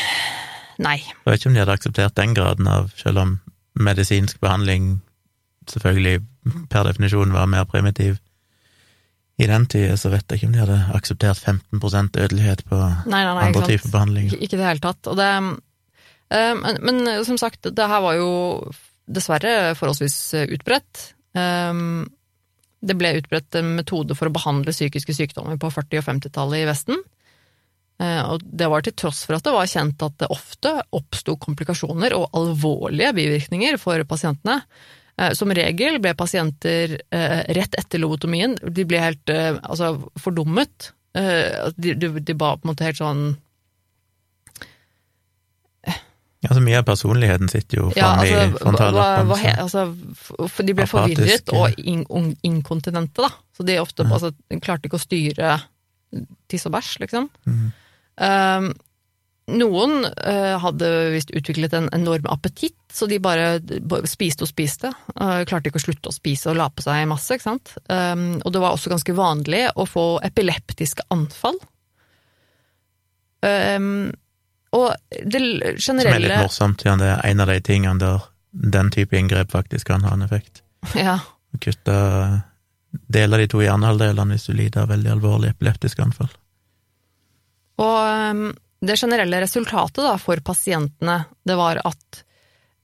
Nei. 0.82 0.98
Jeg 1.02 1.26
vet 1.26 1.40
ikke 1.40 1.50
om 1.50 1.56
de 1.56 1.62
hadde 1.62 1.76
akseptert 1.78 2.16
den 2.18 2.36
graden 2.36 2.70
av, 2.70 2.90
selv 2.98 3.22
om 3.22 3.34
medisinsk 3.74 4.40
behandling 4.42 4.96
selvfølgelig 5.70 6.20
per 6.72 6.86
definisjon 6.88 7.34
var 7.34 7.48
mer 7.50 7.66
primitiv. 7.68 8.18
I 9.40 9.48
den 9.50 9.66
tida 9.66 9.96
så 9.98 10.12
vet 10.12 10.28
jeg 10.30 10.38
ikke 10.38 10.48
om 10.50 10.54
de 10.54 10.62
hadde 10.62 10.80
akseptert 10.94 11.40
15% 11.40 12.12
dødelighet 12.14 12.64
på 12.68 12.78
nei, 12.78 13.22
nei, 13.24 13.32
nei, 13.34 13.46
andre 13.48 13.64
typer 13.66 13.90
behandling. 13.90 14.28
Ikke, 14.30 14.42
ikke 14.46 14.60
det 14.60 14.68
hele 14.68 14.84
tatt. 14.84 15.10
Det, 15.18 15.30
øh, 16.38 16.52
men, 16.60 16.82
men, 16.86 17.14
som 17.26 17.40
sagt, 17.40 17.66
det 17.66 17.88
her 17.90 18.04
var 18.04 18.18
jo 18.20 18.28
dessverre 19.10 19.74
forholdsvis 19.78 20.18
utbredt. 20.54 21.08
Um, 21.34 22.04
det 22.84 22.96
ble 23.00 23.16
utbredt 23.18 23.58
en 23.58 23.74
metode 23.78 24.14
for 24.16 24.28
å 24.28 24.34
behandle 24.34 24.74
psykiske 24.74 25.16
sykdommer 25.16 25.58
på 25.60 25.70
40- 25.72 26.00
og 26.00 26.06
50-tallet 26.06 26.62
i 26.62 26.68
Vesten. 26.68 27.02
Eh, 28.02 28.22
og 28.26 28.42
det 28.42 28.66
var 28.70 28.82
til 28.82 28.94
tross 28.98 29.22
for 29.26 29.38
at 29.38 29.46
det 29.46 29.54
var 29.54 29.70
kjent 29.70 30.02
at 30.02 30.16
det 30.22 30.30
ofte 30.34 30.72
oppsto 30.96 31.36
komplikasjoner 31.40 32.16
og 32.16 32.26
alvorlige 32.34 33.14
bivirkninger 33.14 33.78
for 33.82 34.02
pasientene. 34.08 34.62
Eh, 35.14 35.30
som 35.38 35.52
regel 35.54 36.00
ble 36.02 36.14
pasienter 36.18 36.98
eh, 36.98 37.40
rett 37.54 37.78
etter 37.78 38.02
lobotomien 38.02 38.58
de 38.66 38.86
ble 38.88 39.02
helt 39.02 39.30
altså, 39.30 39.96
fordummet. 40.20 40.92
De, 41.14 41.92
de, 41.94 42.08
de 42.18 42.34
ba 42.34 42.56
på 42.58 42.66
en 42.66 42.72
måte 42.72 42.82
helt 42.82 42.98
sånn 42.98 43.20
Altså 46.44 46.60
Mye 46.60 46.80
av 46.80 46.88
personligheten 46.88 47.48
sitter 47.48 47.78
jo 47.78 47.84
ja, 47.94 48.08
altså, 48.18 48.58
frontallappen. 48.58 49.30
Altså, 49.62 49.84
de 50.66 50.74
ble 50.76 50.84
forvirret 50.90 51.52
og 51.54 51.78
in, 51.78 52.02
inkontinente, 52.44 53.22
da. 53.22 53.30
Så 53.54 53.64
de 53.64 53.78
ofte 53.80 54.04
mm. 54.04 54.12
altså, 54.12 54.32
klarte 54.58 54.90
ikke 54.90 54.98
å 54.98 55.04
styre 55.04 55.54
tiss 56.50 56.66
og 56.68 56.74
bæsj, 56.74 56.90
liksom. 57.06 57.30
Mm. 57.48 57.70
Um, 58.20 58.72
noen 59.54 60.06
uh, 60.08 60.56
hadde 60.62 60.90
visst 61.12 61.32
utviklet 61.36 61.74
en 61.76 61.90
enorm 61.92 62.26
appetitt, 62.32 62.78
så 62.92 63.08
de 63.10 63.18
bare, 63.20 63.58
spiste 64.08 64.46
og 64.46 64.50
spiste. 64.50 64.92
Uh, 65.18 65.42
klarte 65.48 65.68
ikke 65.68 65.82
å 65.82 65.84
slutte 65.84 66.12
å 66.12 66.16
spise 66.16 66.52
og 66.52 66.58
la 66.60 66.70
på 66.72 66.84
seg 66.86 67.04
masse, 67.10 67.36
ikke 67.36 67.50
sant. 67.50 67.74
Um, 67.92 68.40
og 68.40 68.54
det 68.54 68.62
var 68.64 68.76
også 68.76 68.92
ganske 68.94 69.16
vanlig 69.16 69.66
å 69.76 69.86
få 69.88 70.06
epileptiske 70.24 71.04
anfall. 71.12 71.58
Um, 73.44 74.14
og 74.74 74.94
det 75.12 75.40
generelle 75.76 75.78
Som 75.78 76.00
er 76.00 76.22
litt 76.24 76.40
morsomt, 76.40 76.86
ja, 76.86 76.96
det 76.98 77.10
er 77.12 77.26
en 77.28 77.44
av 77.44 77.52
de 77.52 77.60
tingene 77.62 78.00
der 78.00 78.30
den 78.54 78.90
type 78.90 79.16
inngrep 79.18 79.50
faktisk 79.52 79.86
kan 79.86 80.04
ha 80.04 80.14
en 80.14 80.22
effekt. 80.22 80.62
Ja. 80.94 81.18
Kutte 81.60 81.94
deler 82.90 83.38
de 83.38 83.46
to 83.50 83.60
hjernehalvdelene 83.62 84.34
hvis 84.34 84.48
du 84.48 84.56
lider 84.58 84.84
av 84.84 84.90
veldig 84.90 85.12
alvorlig 85.14 85.52
epileptisk 85.54 86.00
anfall. 86.02 86.32
Og 87.82 87.98
um, 88.34 88.46
det 88.84 88.98
generelle 89.00 89.40
resultatet 89.42 90.02
da, 90.04 90.16
for 90.20 90.40
pasientene, 90.44 91.22
det 91.46 91.56
var 91.58 91.80
at 91.88 92.20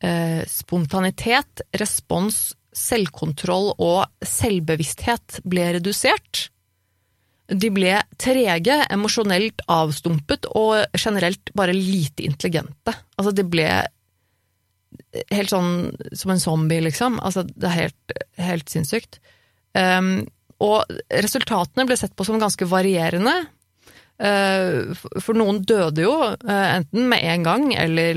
eh, 0.02 0.40
spontanitet, 0.48 1.62
respons, 1.76 2.54
selvkontroll 2.76 3.74
og 3.82 4.24
selvbevissthet 4.24 5.42
ble 5.50 5.66
redusert. 5.76 6.46
De 7.50 7.70
ble 7.74 7.96
trege, 8.20 8.78
emosjonelt 8.94 9.64
avstumpet 9.70 10.46
og 10.56 10.86
generelt 10.96 11.52
bare 11.58 11.74
lite 11.76 12.24
intelligente. 12.24 12.94
Altså, 13.18 13.34
de 13.34 13.44
ble 13.44 13.68
helt 15.34 15.50
sånn 15.52 15.90
som 16.16 16.32
en 16.32 16.42
zombie, 16.42 16.82
liksom. 16.86 17.18
Altså, 17.22 17.44
det 17.44 17.66
er 17.68 17.76
helt, 17.76 18.18
helt 18.40 18.70
sinnssykt. 18.70 19.20
Um, 19.74 20.28
og 20.60 20.84
resultatene 21.10 21.86
ble 21.88 21.96
sett 21.98 22.14
på 22.16 22.26
som 22.26 22.40
ganske 22.40 22.68
varierende. 22.68 23.34
Eh, 24.20 24.92
for- 25.16 25.38
noen 25.38 25.62
døde 25.64 26.04
jo, 26.04 26.12
eh, 26.44 26.66
enten 26.76 27.08
med 27.08 27.24
en 27.24 27.42
gang 27.42 27.62
eller 27.72 28.14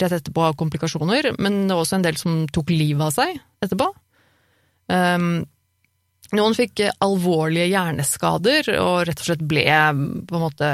rett 0.00 0.14
etterpå 0.16 0.46
av 0.48 0.56
komplikasjoner, 0.56 1.34
men 1.38 1.68
det 1.68 1.76
var 1.76 1.84
også 1.84 1.98
en 1.98 2.06
del 2.06 2.16
som 2.16 2.46
tok 2.48 2.70
livet 2.72 3.02
av 3.02 3.12
seg 3.12 3.40
etterpå. 3.60 3.92
Um, 4.88 5.46
Noen 6.32 6.54
fikk 6.56 6.80
eh, 6.80 6.94
alvorlige 7.04 7.68
hjerneskader 7.68 8.70
og 8.80 9.02
rett 9.04 9.20
og 9.20 9.26
slett 9.26 9.42
ble 9.44 9.66
mm, 9.68 10.24
på 10.24 10.38
en 10.38 10.40
måte 10.40 10.68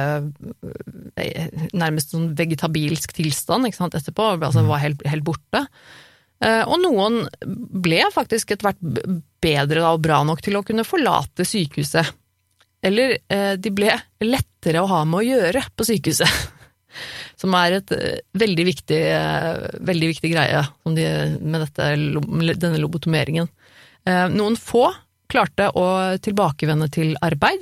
nærmest 1.75 2.12
sånn 2.14 2.37
vegetabilsk 2.38 3.11
tilstand 3.17 3.67
etterpå, 3.67 4.38
altså 4.38 4.62
var 4.69 4.79
helt, 4.79 5.03
helt 5.03 5.25
borte. 5.27 5.64
Og 6.38 6.79
noen 6.79 7.27
ble 7.43 8.05
faktisk 8.14 8.53
etter 8.53 8.69
hvert 8.69 9.19
bedre 9.43 9.83
og 9.91 10.05
bra 10.05 10.23
nok 10.23 10.41
til 10.47 10.55
å 10.55 10.62
kunne 10.62 10.87
forlate 10.87 11.43
sykehuset. 11.43 12.07
Eller 12.87 13.19
de 13.59 13.73
ble 13.75 13.91
lettere 14.59 14.83
å 14.83 14.90
ha 14.90 15.05
med 15.07 15.21
å 15.21 15.27
gjøre 15.27 15.62
på 15.77 15.87
sykehuset. 15.87 16.29
Som 17.40 17.55
er 17.55 17.79
et 17.79 17.92
eh, 17.94 18.21
veldig 18.35 18.64
viktig, 18.66 18.99
eh, 18.99 19.68
veldig 19.81 20.09
viktig 20.11 20.33
greie 20.33 20.64
med 20.85 21.61
dette, 21.62 21.94
denne 22.59 22.81
lobotomeringen. 22.83 23.49
Eh, 24.05 24.27
Noen 24.35 24.57
få 24.59 24.90
klarte 25.29 25.71
å 25.77 26.16
tilbakevende 26.25 26.88
til 26.88 27.14
arbeid, 27.21 27.61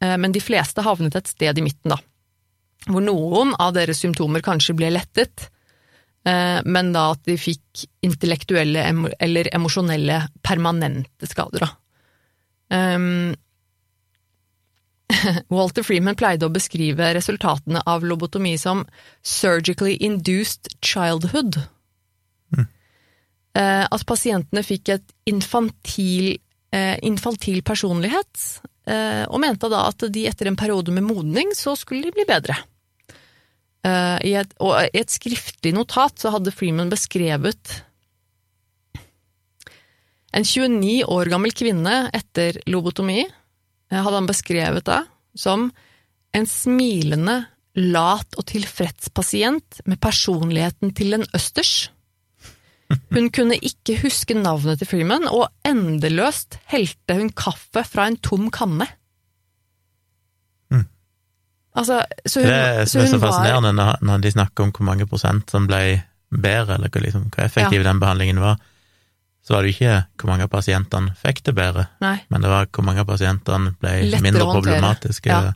men 0.00 0.32
de 0.32 0.40
fleste 0.40 0.80
havnet 0.84 1.14
et 1.16 1.28
sted 1.28 1.58
i 1.58 1.62
midten, 1.64 1.92
da. 1.92 1.96
Hvor 2.88 3.04
noen 3.04 3.54
av 3.60 3.74
deres 3.76 4.00
symptomer 4.00 4.40
kanskje 4.44 4.74
ble 4.76 4.88
lettet, 4.92 5.50
men 6.24 6.88
da 6.94 7.10
at 7.12 7.22
de 7.28 7.36
fikk 7.40 7.84
intellektuelle 8.04 8.84
eller 9.20 9.50
emosjonelle 9.56 10.22
permanente 10.44 11.28
skader, 11.28 11.64
da. 11.68 11.70
Walter 15.54 15.84
Freeman 15.86 16.16
pleide 16.18 16.48
å 16.48 16.52
beskrive 16.52 17.12
resultatene 17.16 17.82
av 17.88 18.04
lobotomi 18.06 18.56
som 18.60 18.84
surgically 19.22 19.96
induced 20.02 20.70
childhood. 20.84 21.58
Eh, 23.56 23.84
At 23.88 24.04
pasientene 24.04 24.60
fikk 24.66 24.90
et 24.92 25.12
infantil, 25.30 26.34
eh, 26.74 26.96
infantil 27.08 27.62
personlighet, 27.64 28.60
eh, 28.86 29.24
og 29.30 29.40
mente 29.40 29.70
da 29.72 29.86
at 29.88 30.04
de 30.12 30.26
etter 30.28 30.50
en 30.50 30.58
periode 30.60 30.92
med 30.92 31.06
modning 31.06 31.54
så 31.56 31.76
skulle 31.76 32.02
de 32.02 32.12
bli 32.12 32.26
bedre. 32.28 32.58
I 33.86 34.32
et, 34.34 34.50
og 34.58 34.72
i 34.82 34.98
et 34.98 35.12
skriftlig 35.14 35.70
notat 35.70 36.18
så 36.18 36.32
hadde 36.34 36.50
Freeman 36.50 36.88
beskrevet 36.90 37.84
en 40.34 40.42
29 40.42 41.04
år 41.06 41.30
gammel 41.30 41.54
kvinne 41.54 42.10
etter 42.10 42.58
lobotomi 42.66 43.20
hadde 43.92 44.18
han 44.18 44.28
beskrevet 44.28 44.86
det 44.88 45.02
som 45.38 45.68
en 46.36 46.48
smilende, 46.48 47.44
lat 47.76 48.38
og 48.40 48.46
tilfreds 48.48 49.10
pasient 49.12 49.82
med 49.84 50.00
personligheten 50.00 50.94
til 50.96 51.18
en 51.18 51.26
østers. 51.36 51.90
Hun 53.12 53.28
kunne 53.34 53.58
ikke 53.58 53.98
huske 54.00 54.36
navnet 54.38 54.80
til 54.80 54.88
Freeman, 54.88 55.26
og 55.28 55.50
endeløst 55.66 56.58
helte 56.70 57.18
hun 57.18 57.32
kaffe 57.36 57.82
fra 57.84 58.06
en 58.08 58.16
tom 58.22 58.46
kanne. 58.54 58.86
Mm. 60.70 60.86
Altså, 61.76 62.04
så 62.24 62.40
Det 62.40 62.46
hun, 62.46 62.54
er 62.54 62.84
så 62.84 63.02
er 63.02 63.10
så 63.10 63.20
fascinerende 63.20 63.74
var 63.76 63.98
når, 64.00 64.22
de 64.24 64.32
snakker 64.38 64.64
om 64.64 64.72
hvor 64.72 64.86
mange 64.86 65.08
prosent 65.10 65.50
som 65.50 65.66
ble 65.68 66.00
bedre, 66.30 66.78
eller 66.78 66.88
liksom, 66.94 67.28
hvor 67.34 67.44
effektiv 67.44 67.84
den 67.84 68.00
behandlingen 68.00 68.40
var, 68.40 68.56
så 69.46 69.54
var 69.54 69.62
det 69.62 69.70
jo 69.70 69.76
ikke 69.76 69.98
hvor 70.18 70.32
mange 70.32 70.46
av 70.48 70.50
pasientene 70.50 71.12
fikk 71.20 71.44
det 71.46 71.54
bedre, 71.54 71.86
Nei. 72.02 72.16
men 72.34 72.42
det 72.42 72.50
var 72.50 72.66
hvor 72.66 72.86
mange 72.86 73.04
av 73.04 73.06
pasientene 73.06 73.76
ble 73.78 73.92
Lettere 74.08 74.24
mindre 74.24 74.48
problematiske. 74.50 75.30
Ja. 75.30 75.52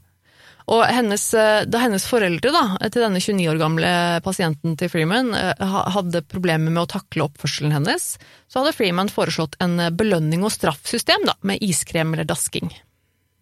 Og 0.70 0.84
hennes, 0.86 1.24
eh, 1.34 1.64
da 1.66 1.80
hennes 1.82 2.04
foreldre 2.06 2.52
da, 2.54 2.62
til 2.86 3.02
denne 3.02 3.18
29 3.18 3.48
år 3.50 3.58
gamle 3.58 3.88
pasienten 4.22 4.76
til 4.78 4.90
Freeman 4.92 5.32
eh, 5.34 5.74
hadde 5.96 6.22
problemer 6.30 6.70
med 6.70 6.84
å 6.84 6.90
takle 6.92 7.26
oppførselen 7.26 7.74
hennes, 7.74 8.12
så 8.46 8.60
hadde 8.60 8.76
Freeman 8.76 9.10
foreslått 9.10 9.56
en 9.64 9.74
eh, 9.82 9.90
belønning 9.90 10.44
og 10.46 10.54
straffsystem 10.54 11.26
da, 11.26 11.34
med 11.42 11.58
iskrem 11.66 12.14
eller 12.14 12.28
dasking. 12.30 12.70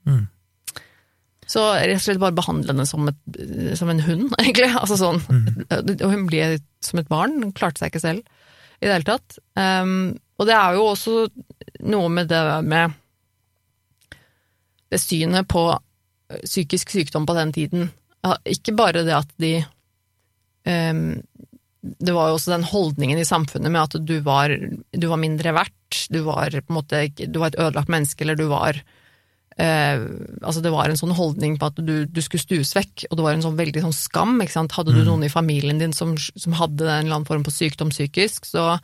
Mm. 0.09 0.25
Så 1.49 1.67
rett 1.75 1.99
og 1.99 2.05
slett 2.07 2.23
bare 2.23 2.37
behandle 2.37 2.73
henne 2.73 2.89
som, 2.89 3.05
et, 3.09 3.21
som 3.77 3.93
en 3.93 4.01
hund, 4.05 4.33
egentlig. 4.41 4.71
Altså 4.77 4.97
sånn. 5.01 5.21
Og 5.69 6.09
hun 6.09 6.25
ble 6.29 6.55
som 6.85 7.01
et 7.01 7.13
barn, 7.13 7.37
hun 7.45 7.53
klarte 7.57 7.83
seg 7.83 7.93
ikke 7.93 8.05
selv 8.05 8.25
i 8.79 8.87
det 8.87 8.95
hele 8.95 9.09
tatt. 9.09 9.39
Um, 9.59 10.17
og 10.39 10.47
det 10.47 10.55
er 10.55 10.77
jo 10.79 10.87
også 10.93 11.15
noe 11.91 12.11
med 12.13 12.31
det 12.31 12.43
med 12.67 12.97
det 14.89 15.01
synet 15.03 15.49
på 15.51 15.65
eh, 15.73 16.45
psykisk 16.45 16.95
sykdom 16.95 17.27
på 17.29 17.37
den 17.37 17.53
tiden. 17.53 17.91
Ikke 18.49 18.75
bare 18.77 19.05
det 19.07 19.15
at 19.15 19.31
de 19.41 19.53
um, 20.67 21.21
Det 21.79 22.13
var 22.13 22.29
jo 22.29 22.37
også 22.37 22.51
den 22.51 22.67
holdningen 22.67 23.21
i 23.21 23.25
samfunnet 23.25 23.71
med 23.71 23.81
at 23.81 23.99
du 24.05 24.19
var, 24.27 24.51
du 24.51 25.07
var 25.09 25.21
mindre 25.21 25.53
verdt, 25.57 26.07
du 26.11 26.21
var 26.27 26.57
måte 26.69 27.05
du 27.17 27.39
var 27.39 27.53
et 27.53 27.61
ødelagt 27.61 27.93
menneske, 27.93 28.25
eller 28.25 28.37
du 28.37 28.49
var 28.51 28.81
eh, 29.63 30.01
altså 30.43 30.63
Det 30.65 30.73
var 30.75 30.89
en 30.89 31.01
sånn 31.01 31.15
holdning 31.17 31.59
på 31.59 31.69
at 31.71 31.79
du, 31.83 31.95
du 32.07 32.21
skulle 32.25 32.43
stues 32.43 32.75
vekk, 32.77 33.09
og 33.09 33.19
det 33.19 33.27
var 33.27 33.37
en 33.37 33.45
sånn 33.45 33.59
veldig 33.59 33.85
sånn 33.85 33.97
skam. 33.97 34.39
ikke 34.43 34.57
sant? 34.57 34.75
Hadde 34.77 34.95
du 34.97 35.03
noen 35.05 35.27
i 35.27 35.33
familien 35.33 35.83
din 35.83 35.95
som, 35.97 36.17
som 36.17 36.57
hadde 36.59 36.87
en 36.87 37.07
eller 37.07 37.21
annen 37.21 37.29
form 37.29 37.45
for 37.47 37.55
sykdom 37.55 37.93
psykisk, 37.95 38.49
så, 38.49 38.79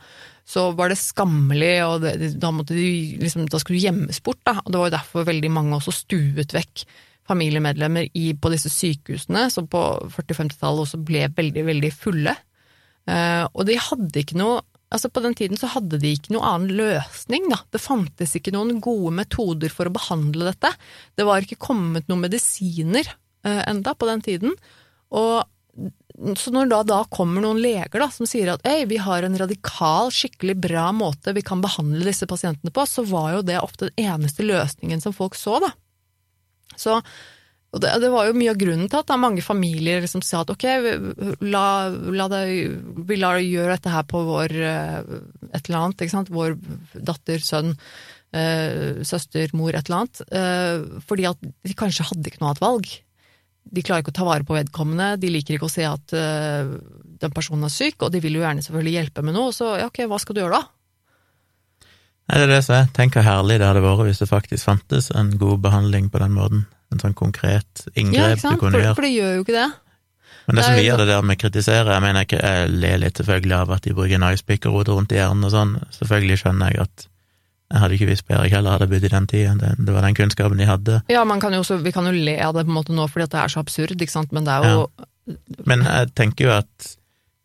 så 0.47 0.69
var 0.77 0.93
det 0.93 1.01
skammelig, 1.01 1.75
og 1.87 2.05
det, 2.05 2.35
da, 2.41 2.53
måtte 2.55 2.77
du, 2.77 2.85
liksom, 3.23 3.47
da 3.51 3.61
skulle 3.61 3.81
du 3.81 3.87
gjemmes 3.87 4.21
bort. 4.25 4.43
Da. 4.47 4.59
Og 4.63 4.71
det 4.71 4.81
var 4.81 4.91
jo 4.91 4.97
derfor 4.99 5.29
veldig 5.31 5.51
mange 5.55 5.79
også 5.79 5.95
stuet 6.03 6.55
vekk 6.55 6.85
familiemedlemmer 7.25 8.11
i, 8.13 8.27
på 8.37 8.51
disse 8.53 8.69
sykehusene, 8.69 9.47
som 9.53 9.65
på 9.69 9.81
40-50-tallet 10.13 10.85
også 10.85 11.01
ble 11.01 11.25
veldig, 11.33 11.63
veldig 11.71 11.91
fulle. 11.95 12.35
Eh, 13.09 13.43
og 13.49 13.65
de 13.65 13.77
hadde 13.81 14.21
ikke 14.21 14.37
noe 14.37 14.61
Altså 14.93 15.09
På 15.09 15.23
den 15.23 15.33
tiden 15.37 15.57
så 15.59 15.69
hadde 15.73 15.97
de 15.99 16.13
ikke 16.13 16.35
noen 16.35 16.45
annen 16.45 16.77
løsning. 16.77 17.49
Da. 17.51 17.59
Det 17.73 17.81
fantes 17.83 18.35
ikke 18.37 18.53
noen 18.55 18.79
gode 18.83 19.15
metoder 19.17 19.73
for 19.73 19.89
å 19.89 19.95
behandle 19.95 20.51
dette. 20.51 20.71
Det 21.17 21.25
var 21.27 21.43
ikke 21.43 21.59
kommet 21.61 22.07
noen 22.09 22.23
medisiner 22.27 23.09
eh, 23.47 23.63
enda 23.65 23.95
på 23.97 24.07
den 24.09 24.23
tiden. 24.25 24.55
Og 25.15 25.43
så 26.39 26.51
når 26.53 26.69
da, 26.71 26.79
da 26.87 26.99
kommer 27.11 27.43
noen 27.43 27.59
leger 27.59 27.99
da, 27.99 28.07
som 28.13 28.27
sier 28.29 28.53
at 28.53 28.63
«Ei, 28.67 28.85
vi 28.87 29.01
har 29.03 29.25
en 29.25 29.35
radikal, 29.35 30.13
skikkelig 30.13 30.55
bra 30.63 30.87
måte 30.95 31.33
vi 31.35 31.43
kan 31.43 31.63
behandle 31.63 32.05
disse 32.07 32.27
pasientene 32.29 32.71
på, 32.71 32.85
så 32.87 33.03
var 33.09 33.33
jo 33.33 33.41
det 33.49 33.59
ofte 33.59 33.89
den 33.89 34.05
eneste 34.13 34.45
løsningen 34.45 35.03
som 35.03 35.15
folk 35.17 35.35
så. 35.35 35.57
da. 35.65 35.73
Så 36.79 37.01
og 37.75 37.81
det, 37.83 37.91
det 37.99 38.09
var 38.13 38.29
jo 38.29 38.35
mye 38.37 38.53
av 38.53 38.59
grunnen 38.59 38.89
til 38.91 39.01
at 39.01 39.07
da 39.09 39.17
mange 39.19 39.43
familier 39.43 40.03
liksom 40.03 40.23
sa 40.23 40.45
at 40.45 40.51
ok, 40.53 40.65
la, 41.43 41.65
la 41.91 42.27
det, 42.31 42.43
vi 43.09 43.17
lar 43.19 43.39
deg 43.39 43.49
gjøre 43.51 43.75
dette 43.75 43.91
her 43.91 44.05
på 44.07 44.21
vår 44.27 44.53
eh, 44.55 44.99
et 45.49 45.67
eller 45.67 45.81
annet, 45.81 46.03
ikke 46.05 46.13
sant? 46.13 46.31
vår 46.31 46.55
datter, 46.95 47.43
sønn, 47.43 47.73
eh, 48.31 49.01
søster, 49.03 49.51
mor, 49.59 49.75
et 49.75 49.89
eller 49.89 50.05
annet. 50.05 50.23
Eh, 50.39 51.01
fordi 51.09 51.27
at 51.27 51.43
de 51.43 51.75
kanskje 51.75 52.07
hadde 52.13 52.31
ikke 52.31 52.39
noe 52.43 52.53
annet 52.53 52.63
valg. 52.63 52.95
De 53.75 53.83
klarer 53.83 54.05
ikke 54.05 54.13
å 54.13 54.19
ta 54.21 54.29
vare 54.29 54.47
på 54.47 54.55
vedkommende, 54.55 55.15
de 55.19 55.33
liker 55.33 55.57
ikke 55.57 55.67
å 55.67 55.73
se 55.73 55.83
at 55.89 56.13
den 56.13 57.33
personen 57.33 57.65
er 57.65 57.73
syk, 57.73 57.97
og 58.05 58.11
de 58.13 58.21
vil 58.23 58.37
jo 58.37 58.43
gjerne 58.45 58.61
selvfølgelig 58.63 58.97
hjelpe 58.99 59.23
med 59.25 59.35
noe, 59.35 59.51
så 59.55 59.73
ja, 59.81 59.89
ok, 59.89 60.03
hva 60.11 60.19
skal 60.21 60.37
du 60.37 60.43
gjøre 60.43 60.61
da? 60.61 60.74
Nei, 62.25 62.37
det 62.41 62.45
er 62.47 62.53
det 62.55 62.61
som 62.65 62.75
er. 62.79 62.91
Tenk 62.95 63.17
hvor 63.17 63.25
herlig 63.25 63.59
det 63.61 63.67
hadde 63.69 63.83
vært 63.85 64.07
hvis 64.07 64.21
det 64.23 64.29
faktisk 64.31 64.65
fantes 64.65 65.11
en 65.13 65.33
god 65.41 65.59
behandling 65.65 66.09
på 66.13 66.21
den 66.23 66.33
måten. 66.33 66.63
En 66.93 67.01
sånn 67.01 67.17
konkret 67.17 67.85
inngrep 67.93 68.41
ja, 68.41 68.53
du 68.53 68.61
kunne 68.61 68.81
gjøre. 68.81 68.95
for 68.97 69.05
det 69.05 69.13
gjør 69.13 69.35
jo 69.37 69.45
ikke 69.45 69.57
det. 69.57 69.67
Men 70.45 70.55
det 70.55 70.61
det 70.61 70.65
som 70.67 70.77
vi 70.77 70.85
gjør 70.85 71.01
det 71.01 71.07
der 71.09 71.25
med 71.25 71.39
kritisere, 71.41 71.93
jeg 71.93 72.03
mener 72.03 72.25
ikke, 72.25 72.39
jeg 72.41 72.69
ler 72.69 72.99
litt 73.01 73.17
selvfølgelig 73.17 73.57
av 73.57 73.73
at 73.75 73.85
de 73.85 73.93
bruker 73.97 74.21
nicepick 74.21 74.67
og 74.69 74.87
rundt 74.89 75.13
i 75.13 75.17
hjernen 75.17 75.47
og 75.47 75.53
sånn. 75.53 75.75
Selvfølgelig 75.95 76.41
skjønner 76.41 76.73
jeg 76.73 76.85
at 76.85 77.07
jeg 77.65 77.81
hadde 77.81 77.95
ikke 77.97 78.09
visst 78.11 78.27
bedre, 78.27 78.43
jeg 78.45 78.53
heller 78.53 78.75
hadde 78.75 78.87
bodd 78.91 79.07
i 79.07 79.09
den 79.09 79.27
tida. 79.29 79.53
Det, 79.57 79.71
det 79.87 79.93
var 79.95 80.05
den 80.05 80.17
kunnskapen 80.17 80.61
de 80.61 80.67
hadde. 80.69 80.99
Ja, 81.09 81.23
man 81.25 81.41
kan 81.41 81.55
jo 81.55 81.63
også, 81.63 81.79
vi 81.81 81.93
kan 81.95 82.05
jo 82.05 82.13
le 82.13 82.35
av 82.45 82.53
det 82.53 82.67
på 82.67 82.73
en 82.73 82.77
måte 82.77 82.93
nå 82.93 83.07
fordi 83.09 83.25
det 83.33 83.39
er 83.41 83.53
så 83.53 83.63
absurd, 83.65 83.97
ikke 83.97 84.13
sant, 84.13 84.35
men 84.35 84.45
det 84.45 84.53
er 84.53 84.69
jo 84.69 84.85
Men 85.65 85.81
jeg 85.81 86.11
tenker 86.13 86.45
jo 86.45 86.51
at 86.53 86.91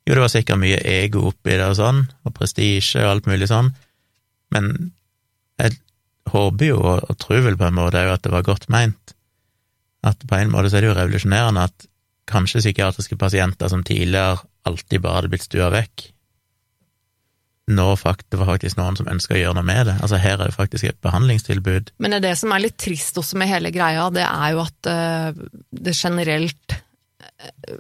jo, 0.05 0.13
det 0.13 0.21
var 0.21 0.33
sikkert 0.33 0.61
mye 0.61 0.81
ego 0.85 1.31
oppi 1.31 1.55
det 1.55 1.65
og 1.65 1.79
sånn, 1.79 2.03
og 2.29 2.35
prestisje 2.37 3.01
og 3.01 3.15
alt 3.15 3.31
mulig 3.31 3.49
sånn, 3.49 3.73
men 4.55 4.93
jeg 5.61 5.79
håper 6.31 6.71
jo, 6.71 6.79
og, 6.81 7.17
tror 7.21 7.45
vel 7.47 7.59
på 7.59 7.69
en 7.69 7.79
måte 7.79 8.03
òg, 8.03 8.15
at 8.15 8.25
det 8.27 8.33
var 8.35 8.47
godt 8.47 8.69
meint. 8.73 9.15
At 10.07 10.23
på 10.27 10.39
en 10.39 10.53
måte 10.53 10.71
så 10.71 10.79
er 10.79 10.87
det 10.87 10.93
jo 10.93 10.99
revolusjonerende 10.99 11.67
at 11.69 11.89
kanskje 12.31 12.63
psykiatriske 12.63 13.19
pasienter 13.19 13.69
som 13.69 13.83
tidligere 13.85 14.39
alltid 14.69 15.03
bare 15.03 15.21
hadde 15.21 15.33
blitt 15.33 15.49
stua 15.49 15.71
vekk, 15.75 16.11
nå 17.71 17.87
det 18.03 18.39
var 18.39 18.49
faktisk 18.49 18.79
noen 18.79 18.99
som 18.99 19.09
ønska 19.11 19.37
å 19.37 19.41
gjøre 19.41 19.59
noe 19.61 19.67
med 19.67 19.87
det. 19.87 19.97
Altså 20.03 20.19
her 20.21 20.39
er 20.39 20.51
det 20.51 20.57
faktisk 20.57 20.89
et 20.89 21.01
behandlingstilbud. 21.05 21.93
Men 22.03 22.19
det 22.23 22.35
som 22.39 22.53
er 22.55 22.65
litt 22.65 22.79
trist 22.81 23.19
også 23.21 23.39
med 23.41 23.51
hele 23.51 23.73
greia, 23.75 24.09
det 24.15 24.27
er 24.27 24.55
jo 24.55 24.63
at 24.65 24.91
eh, 24.91 25.43
det 25.87 25.95
generelt 25.97 26.75
eh, 26.75 27.77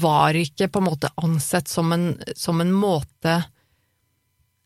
var 0.00 0.38
ikke 0.38 0.70
på 0.72 0.80
en 0.80 0.88
måte 0.88 1.12
ansett 1.20 1.68
som 1.68 1.92
en, 1.92 2.14
som 2.36 2.62
en 2.64 2.72
måte 2.72 3.42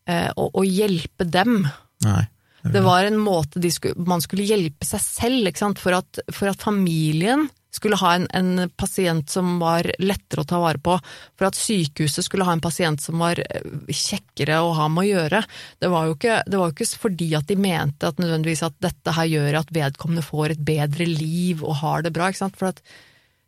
å, 0.08 0.48
å 0.52 0.64
hjelpe 0.66 1.26
dem. 1.28 1.62
Nei. 2.06 2.24
Det 2.68 2.80
var 2.82 3.06
en 3.06 3.18
måte 3.22 3.60
de 3.62 3.70
skulle, 3.72 3.94
man 4.08 4.22
skulle 4.24 4.46
hjelpe 4.46 4.86
seg 4.86 5.00
selv? 5.00 5.62
For, 5.78 5.94
at, 5.94 6.20
for 6.34 6.50
at 6.50 6.62
familien 6.62 7.46
skulle 7.74 7.98
ha 8.00 8.14
en, 8.16 8.26
en 8.34 8.70
pasient 8.80 9.28
som 9.30 9.58
var 9.60 9.86
lettere 10.00 10.42
å 10.42 10.48
ta 10.48 10.58
vare 10.60 10.80
på, 10.82 10.96
for 11.38 11.48
at 11.48 11.58
sykehuset 11.58 12.26
skulle 12.26 12.46
ha 12.48 12.54
en 12.56 12.64
pasient 12.64 13.02
som 13.02 13.20
var 13.22 13.40
eh, 13.44 13.66
kjekkere 13.86 14.60
å 14.64 14.72
ha 14.78 14.88
med 14.90 15.04
å 15.04 15.08
gjøre. 15.08 15.42
Det 15.78 15.90
var 15.92 16.08
jo 16.08 16.16
ikke, 16.16 16.40
det 16.48 16.58
var 16.58 16.70
jo 16.70 16.76
ikke 16.76 17.02
fordi 17.06 17.28
at 17.38 17.50
de 17.50 17.58
mente 17.60 18.08
at 18.08 18.22
nødvendigvis 18.22 18.64
at 18.66 18.78
dette 18.82 19.14
her 19.14 19.30
gjør 19.30 19.60
at 19.60 19.74
vedkommende 19.74 20.26
får 20.26 20.56
et 20.56 20.64
bedre 20.72 21.06
liv 21.08 21.62
og 21.62 21.78
har 21.82 22.06
det 22.06 22.14
bra. 22.16 22.32
For 22.48 22.72
at 22.72 22.82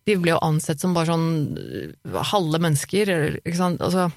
de 0.08 0.16
ble 0.20 0.34
jo 0.34 0.42
ansett 0.44 0.82
som 0.82 0.94
bare 0.96 1.10
sånn 1.10 1.30
eh, 1.56 2.20
halve 2.32 2.62
mennesker, 2.62 3.14
ikke 3.40 3.58
sant. 3.58 3.82
Altså, 3.84 4.10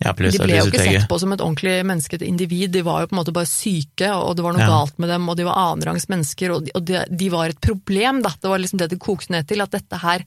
Ja, 0.00 0.14
de 0.16 0.30
ble 0.40 0.54
jo 0.56 0.64
ikke 0.70 0.80
sett 0.80 1.08
på 1.10 1.18
som 1.20 1.32
et 1.34 1.42
ordentlig 1.44 1.74
menneske, 1.84 2.16
et 2.16 2.22
individ, 2.24 2.70
de 2.72 2.80
var 2.86 3.02
jo 3.02 3.10
på 3.10 3.12
en 3.12 3.18
måte 3.20 3.34
bare 3.36 3.48
syke, 3.50 4.08
og 4.16 4.32
det 4.38 4.44
var 4.46 4.54
noe 4.56 4.62
Ja. 4.64 4.68
galt 4.72 4.96
med 4.98 5.10
dem, 5.12 5.28
og 5.28 5.36
de 5.36 5.44
var 5.44 5.58
annenrangs 5.60 6.08
mennesker, 6.08 6.54
og 6.54 6.64
de, 6.64 6.72
og 6.74 6.86
de, 6.88 7.02
de 7.10 7.28
var 7.28 7.52
et 7.52 7.60
problem, 7.60 8.22
da. 8.24 8.30
Det 8.40 8.48
var 8.48 8.58
liksom 8.62 8.78
det 8.80 8.88
det 8.94 8.98
kokte 8.98 9.34
ned 9.34 9.46
til, 9.46 9.60
at 9.60 9.70
dette 9.76 10.00
her, 10.00 10.24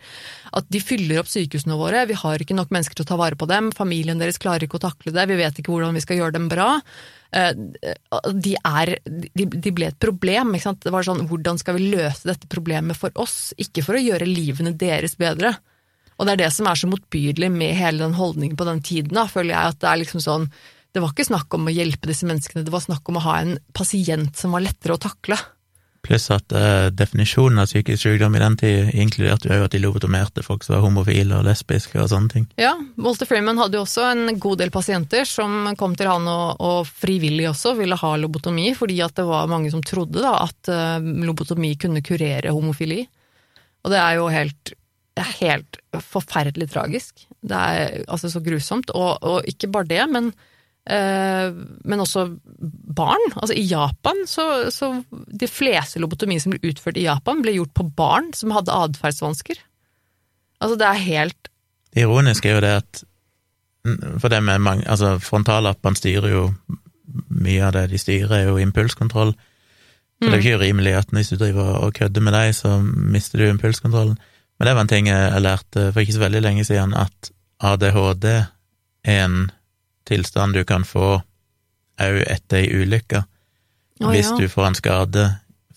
at 0.53 0.69
de 0.69 0.79
fyller 0.79 1.23
opp 1.23 1.31
sykehusene 1.31 1.73
våre, 1.79 2.05
vi 2.05 2.13
har 2.13 2.37
ikke 2.37 2.53
nok 2.53 2.69
mennesker 2.69 2.93
til 3.01 3.07
å 3.07 3.11
ta 3.15 3.17
vare 3.17 3.35
på 3.35 3.49
dem, 3.49 3.71
familien 3.73 4.21
deres 4.21 4.37
klarer 4.37 4.67
ikke 4.67 4.77
å 4.77 4.85
takle 4.85 5.11
det, 5.11 5.25
vi 5.33 5.41
vet 5.41 5.57
ikke 5.57 5.73
hvordan 5.73 5.97
vi 5.97 6.05
skal 6.05 6.17
gjøre 6.21 6.37
dem 6.37 6.47
bra. 6.53 6.69
Eh, 7.33 7.53
De, 8.29 8.55
er, 8.61 8.97
de, 9.09 9.45
de 9.49 9.71
ble 9.73 9.89
et 9.89 9.97
problem, 9.99 10.53
ikke 10.53 10.69
sant. 10.69 10.83
Det 10.85 10.93
var 10.93 11.01
sånn, 11.01 11.25
hvordan 11.27 11.57
skal 11.57 11.79
vi 11.79 11.89
løse 11.95 12.29
dette 12.29 12.45
problemet 12.47 12.95
for 12.95 13.09
oss, 13.15 13.55
ikke 13.57 13.81
for 13.81 13.97
å 13.97 14.05
gjøre 14.05 14.29
livene 14.29 14.77
deres 14.77 15.17
bedre. 15.17 15.55
Og 16.17 16.27
det 16.27 16.35
er 16.35 16.43
det 16.43 16.51
som 16.55 16.69
er 16.69 16.79
så 16.79 16.89
motbydelig 16.91 17.49
med 17.53 17.75
hele 17.79 18.03
den 18.03 18.17
holdningen 18.17 18.59
på 18.59 18.67
den 18.69 18.83
tiden, 18.85 19.15
da, 19.17 19.27
føler 19.29 19.55
jeg 19.55 19.73
at 19.73 19.81
det 19.81 19.89
er 19.89 20.01
liksom 20.03 20.23
sånn 20.23 20.47
Det 20.93 21.01
var 21.01 21.09
ikke 21.09 21.25
snakk 21.25 21.55
om 21.57 21.65
å 21.65 21.73
hjelpe 21.73 22.05
disse 22.05 22.27
menneskene, 22.29 22.65
det 22.67 22.73
var 22.73 22.83
snakk 22.85 23.09
om 23.09 23.17
å 23.17 23.25
ha 23.25 23.39
en 23.41 23.55
pasient 23.73 24.37
som 24.37 24.53
var 24.53 24.61
lettere 24.61 24.93
å 24.93 25.01
takle. 25.01 25.39
Pluss 26.03 26.25
at 26.35 26.51
eh, 26.51 26.89
definisjonen 26.91 27.61
av 27.63 27.69
psykisk 27.69 28.01
sykdom 28.03 28.33
i 28.35 28.41
den 28.41 28.57
tid 28.59 28.89
inkluderte 28.99 29.47
jo 29.47 29.63
at 29.63 29.71
de 29.71 29.79
lobotomerte 29.79 30.43
folk 30.43 30.65
som 30.65 30.75
var 30.75 30.83
homofile 30.83 31.37
og 31.37 31.45
lesbiske 31.47 31.95
og 31.95 32.09
sånne 32.11 32.33
ting. 32.33 32.47
Ja, 32.59 32.73
Walter 32.99 33.29
Freeman 33.29 33.61
hadde 33.61 33.79
jo 33.79 33.85
også 33.85 34.03
en 34.09 34.35
god 34.35 34.59
del 34.59 34.73
pasienter 34.73 35.23
som 35.29 35.71
kom 35.79 35.95
til 35.95 36.11
han 36.11 36.27
og, 36.27 36.59
og 36.59 36.91
frivillig 36.91 37.47
også 37.53 37.77
ville 37.79 37.95
ha 38.01 38.11
lobotomi, 38.19 38.73
fordi 38.75 38.99
at 39.05 39.15
det 39.15 39.25
var 39.29 39.47
mange 39.51 39.71
som 39.71 39.83
trodde 39.87 40.19
da 40.19 40.35
at 40.43 40.73
eh, 40.73 41.07
lobotomi 41.23 41.71
kunne 41.79 42.03
kurere 42.03 42.51
homofili. 42.51 43.05
Og 43.87 43.95
det 43.95 44.03
er 44.03 44.19
jo 44.19 44.27
helt, 44.31 44.75
er 45.21 45.35
helt 45.41 45.77
forferdelig 46.01 46.71
tragisk. 46.73 47.27
Det 47.41 47.57
er 47.57 48.03
altså 48.07 48.31
så 48.33 48.41
grusomt. 48.43 48.89
Og, 48.97 49.17
og 49.21 49.47
ikke 49.49 49.69
bare 49.73 49.89
det, 49.89 50.01
men, 50.09 50.31
eh, 50.89 51.53
men 51.85 52.03
også 52.03 52.25
barn. 52.95 53.23
Altså 53.35 53.53
I 53.57 53.65
Japan 53.69 54.23
så, 54.27 54.71
så 54.73 55.03
De 55.11 55.49
fleste 55.49 56.01
lobotomier 56.01 56.41
som 56.41 56.55
ble 56.55 56.73
utført 56.73 56.97
i 56.97 57.05
Japan, 57.05 57.43
ble 57.45 57.55
gjort 57.59 57.75
på 57.77 57.87
barn 57.97 58.33
som 58.33 58.55
hadde 58.55 58.73
atferdsvansker. 58.73 59.61
Altså 60.63 60.79
det 60.79 60.87
er 60.87 61.07
helt 61.07 61.49
Det 61.93 62.05
ironiske 62.07 62.49
er 62.49 62.55
jo 62.55 62.63
det 62.63 62.77
at 62.81 63.03
for 64.19 64.31
det 64.31 64.39
med 64.43 64.61
mange, 64.63 64.85
altså 64.87 65.17
Frontallappene 65.19 65.99
styrer 65.99 66.29
jo 66.31 66.43
mye 67.27 67.65
av 67.67 67.73
det 67.75 67.89
de 67.91 67.99
styrer, 67.99 68.31
er 68.31 68.45
jo 68.47 68.61
impulskontroll. 68.61 69.33
Så 69.33 70.29
det 70.29 70.37
er 70.37 70.39
jo 70.39 70.43
ikke 70.45 70.59
urimelig 70.61 70.93
at 70.95 71.09
hvis 71.11 71.33
du 71.33 71.35
driver 71.35 71.81
og 71.83 71.93
kødder 71.97 72.23
med 72.23 72.31
deg, 72.31 72.53
så 72.55 72.77
mister 72.79 73.41
du 73.41 73.49
impulskontrollen. 73.49 74.15
Men 74.63 74.69
det 74.69 74.73
var 74.77 74.81
en 74.85 74.87
ting 74.87 75.07
jeg 75.09 75.41
lærte 75.43 75.81
for 75.91 75.99
ikke 75.99 76.13
så 76.15 76.21
veldig 76.21 76.39
lenge 76.39 76.63
siden, 76.63 76.93
at 76.95 77.31
ADHD 77.59 78.25
er 78.31 79.17
en 79.25 79.33
tilstand 80.07 80.55
du 80.55 80.61
kan 80.63 80.85
få 80.87 81.17
òg 81.99 82.19
etter 82.31 82.61
ei 82.61 82.69
ulykke. 82.71 83.25
Oh, 83.99 84.13
Hvis 84.13 84.29
ja. 84.31 84.37
du 84.39 84.47
får 84.47 84.69
en 84.69 84.77
skade 84.79 85.25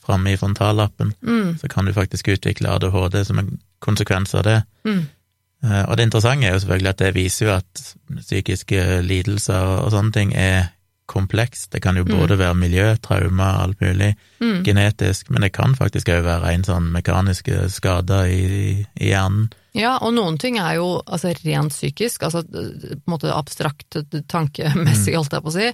framme 0.06 0.30
i 0.30 0.38
frontallappen, 0.38 1.10
mm, 1.18 1.58
så 1.58 1.68
kan 1.68 1.90
du 1.90 1.96
faktisk 1.96 2.30
utvikle 2.36 2.70
ADHD 2.76 3.24
som 3.26 3.42
en 3.42 3.50
konsekvens 3.82 4.38
av 4.38 4.46
det. 4.46 4.62
mm. 4.86 5.02
Eh, 5.64 5.82
Og 5.88 5.96
det 5.96 6.06
interessante 6.06 6.46
er 6.46 6.52
jo 6.54 6.62
selvfølgelig 6.62 6.88
at 6.94 6.98
det 7.02 7.14
viser 7.14 7.46
jo 7.46 7.52
at 7.56 7.84
psykiske 8.22 9.02
lidelser 9.02 9.82
og 9.82 9.90
sånne 9.90 10.12
ting 10.14 10.34
er 10.36 10.68
komplekst. 11.06 11.70
Det 11.72 11.82
kan 11.82 11.96
jo 11.96 12.04
både 12.04 12.38
være 12.38 12.54
miljø, 12.54 12.96
traumer, 13.02 13.62
alt 13.62 13.80
mulig, 13.80 14.14
Mm. 14.40 14.64
genetisk, 14.64 15.30
men 15.30 15.42
det 15.42 15.52
kan 15.52 15.74
faktisk 15.74 16.08
òg 16.12 16.24
være 16.24 16.52
en 16.54 16.64
sånn 16.64 16.90
mekaniske 16.92 17.70
skader 17.72 18.24
i, 18.28 18.86
i 19.00 19.08
hjernen. 19.12 19.48
Ja, 19.76 19.96
og 20.00 20.14
noen 20.16 20.38
ting 20.40 20.56
er 20.56 20.78
jo 20.78 20.86
altså, 21.04 21.34
rent 21.44 21.74
psykisk, 21.74 22.22
altså 22.24 22.40
på 22.48 22.62
en 22.62 23.12
måte 23.12 23.32
abstrakt 23.34 23.98
tankemessig, 24.32 25.12
holdt 25.18 25.36
jeg 25.36 25.44
på 25.44 25.52
å 25.52 25.56
si. 25.56 25.66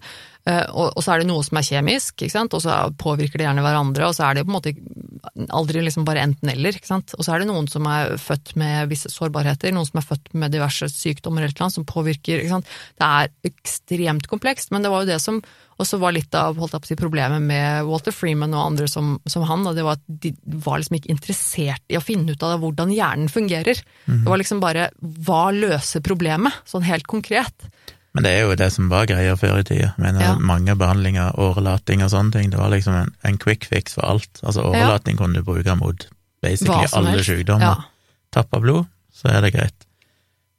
Eh, 0.51 0.65
Og, 0.75 0.89
og 0.99 1.05
så 1.05 1.13
er 1.15 1.23
det 1.23 1.29
noe 1.29 1.45
som 1.47 1.61
er 1.61 1.67
kjemisk, 1.69 2.17
ikke 2.19 2.35
sant? 2.35 2.57
og 2.59 2.65
så 2.65 2.81
påvirker 2.99 3.39
det 3.39 3.47
gjerne 3.47 3.63
hverandre, 3.63 4.09
og 4.09 4.17
så 4.19 4.27
er 4.27 4.41
det 4.41 4.47
på 4.49 4.51
en 4.51 4.57
måte 4.59 4.75
aldri 5.55 5.85
liksom 5.87 6.07
bare 6.09 6.25
enten-eller. 6.27 6.75
ikke 6.81 6.91
sant? 6.91 7.15
Og 7.15 7.23
så 7.23 7.37
er 7.37 7.43
det 7.45 7.51
noen 7.53 7.71
som 7.71 7.87
er 7.87 8.17
født 8.19 8.57
med 8.59 8.91
visse 8.91 9.13
sårbarheter, 9.13 9.71
noen 9.77 9.87
som 9.87 10.03
er 10.03 10.09
født 10.09 10.33
med 10.35 10.55
diverse 10.57 10.91
sykdommer 10.91 11.47
eller 11.47 11.63
noe 11.63 11.77
som 11.79 11.87
påvirker. 11.87 12.43
ikke 12.43 12.57
sant? 12.57 12.73
Det 12.99 13.07
er 13.23 13.53
ekstremt 13.53 14.27
komplekst, 14.33 14.75
men 14.75 14.83
det 14.83 14.91
var 14.91 15.05
jo 15.07 15.13
det 15.15 15.21
som 15.23 15.39
også 15.83 15.99
var 16.03 16.15
litt 16.17 16.35
av 16.39 16.57
holdt 16.61 16.75
jeg 16.77 16.85
på 16.85 16.97
å 16.97 17.01
problemet 17.03 17.43
med 17.45 17.85
Walter 17.89 18.15
Freeman 18.15 18.55
og 18.57 18.65
andre 18.73 18.89
som, 18.91 19.17
som 19.29 19.45
han, 19.49 19.65
da, 19.67 19.75
det 19.77 19.85
var 19.87 19.99
at 19.99 20.05
de 20.23 20.33
var 20.65 20.81
liksom 20.81 20.97
ikke 20.99 21.13
interessert 21.13 21.83
i 21.93 21.99
å 21.99 22.05
finne 22.05 22.33
ut 22.35 22.43
av 22.47 22.61
hvordan 22.63 22.95
hjernen 22.95 23.31
fungerer. 23.33 23.83
Det 24.07 24.23
var 24.29 24.41
liksom 24.41 24.63
bare 24.63 24.89
hva 25.01 25.51
løser 25.55 26.05
problemet, 26.05 26.63
sånn 26.69 26.87
helt 26.87 27.07
konkret. 27.11 27.69
Men 28.13 28.27
det 28.27 28.33
er 28.37 28.43
jo 28.45 28.57
det 28.61 28.69
som 28.75 28.91
var 28.93 29.07
greia 29.09 29.37
før 29.41 29.61
i 29.63 29.65
tida. 29.65 29.93
Mener, 30.01 30.21
Ja. 30.21 30.33
Mange 30.37 30.75
behandlinger, 30.77 31.33
årelating 31.41 32.03
og 32.05 32.11
sånne 32.13 32.33
ting, 32.35 32.51
det 32.53 32.59
var 32.61 32.69
liksom 32.73 32.95
en, 32.99 33.15
en 33.25 33.39
quick 33.41 33.65
fix 33.65 33.97
for 33.97 34.05
alt. 34.05 34.43
Altså 34.43 34.67
årelating 34.69 35.17
kunne 35.17 35.41
du 35.41 35.47
bruke 35.47 35.77
mot 35.81 36.05
basically 36.45 36.91
alle 36.93 37.15
helst. 37.17 37.31
sykdommer. 37.31 37.81
Ja. 37.81 38.29
Tappa 38.37 38.61
blod, 38.61 38.85
så 39.17 39.33
er 39.33 39.41
det 39.41 39.55
greit. 39.57 39.89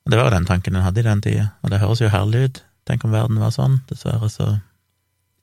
Og 0.03 0.11
Det 0.11 0.17
var 0.19 0.27
jo 0.31 0.35
den 0.35 0.45
tanken 0.49 0.75
en 0.75 0.83
hadde 0.83 0.99
i 1.03 1.05
den 1.05 1.21
tida, 1.21 1.51
og 1.61 1.69
det 1.71 1.79
høres 1.83 2.01
jo 2.01 2.09
herlig 2.11 2.47
ut. 2.49 2.63
Tenk 2.89 3.05
om 3.05 3.13
verden 3.13 3.39
var 3.39 3.53
sånn. 3.55 3.77
Dessverre 3.87 4.27
så 4.33 4.49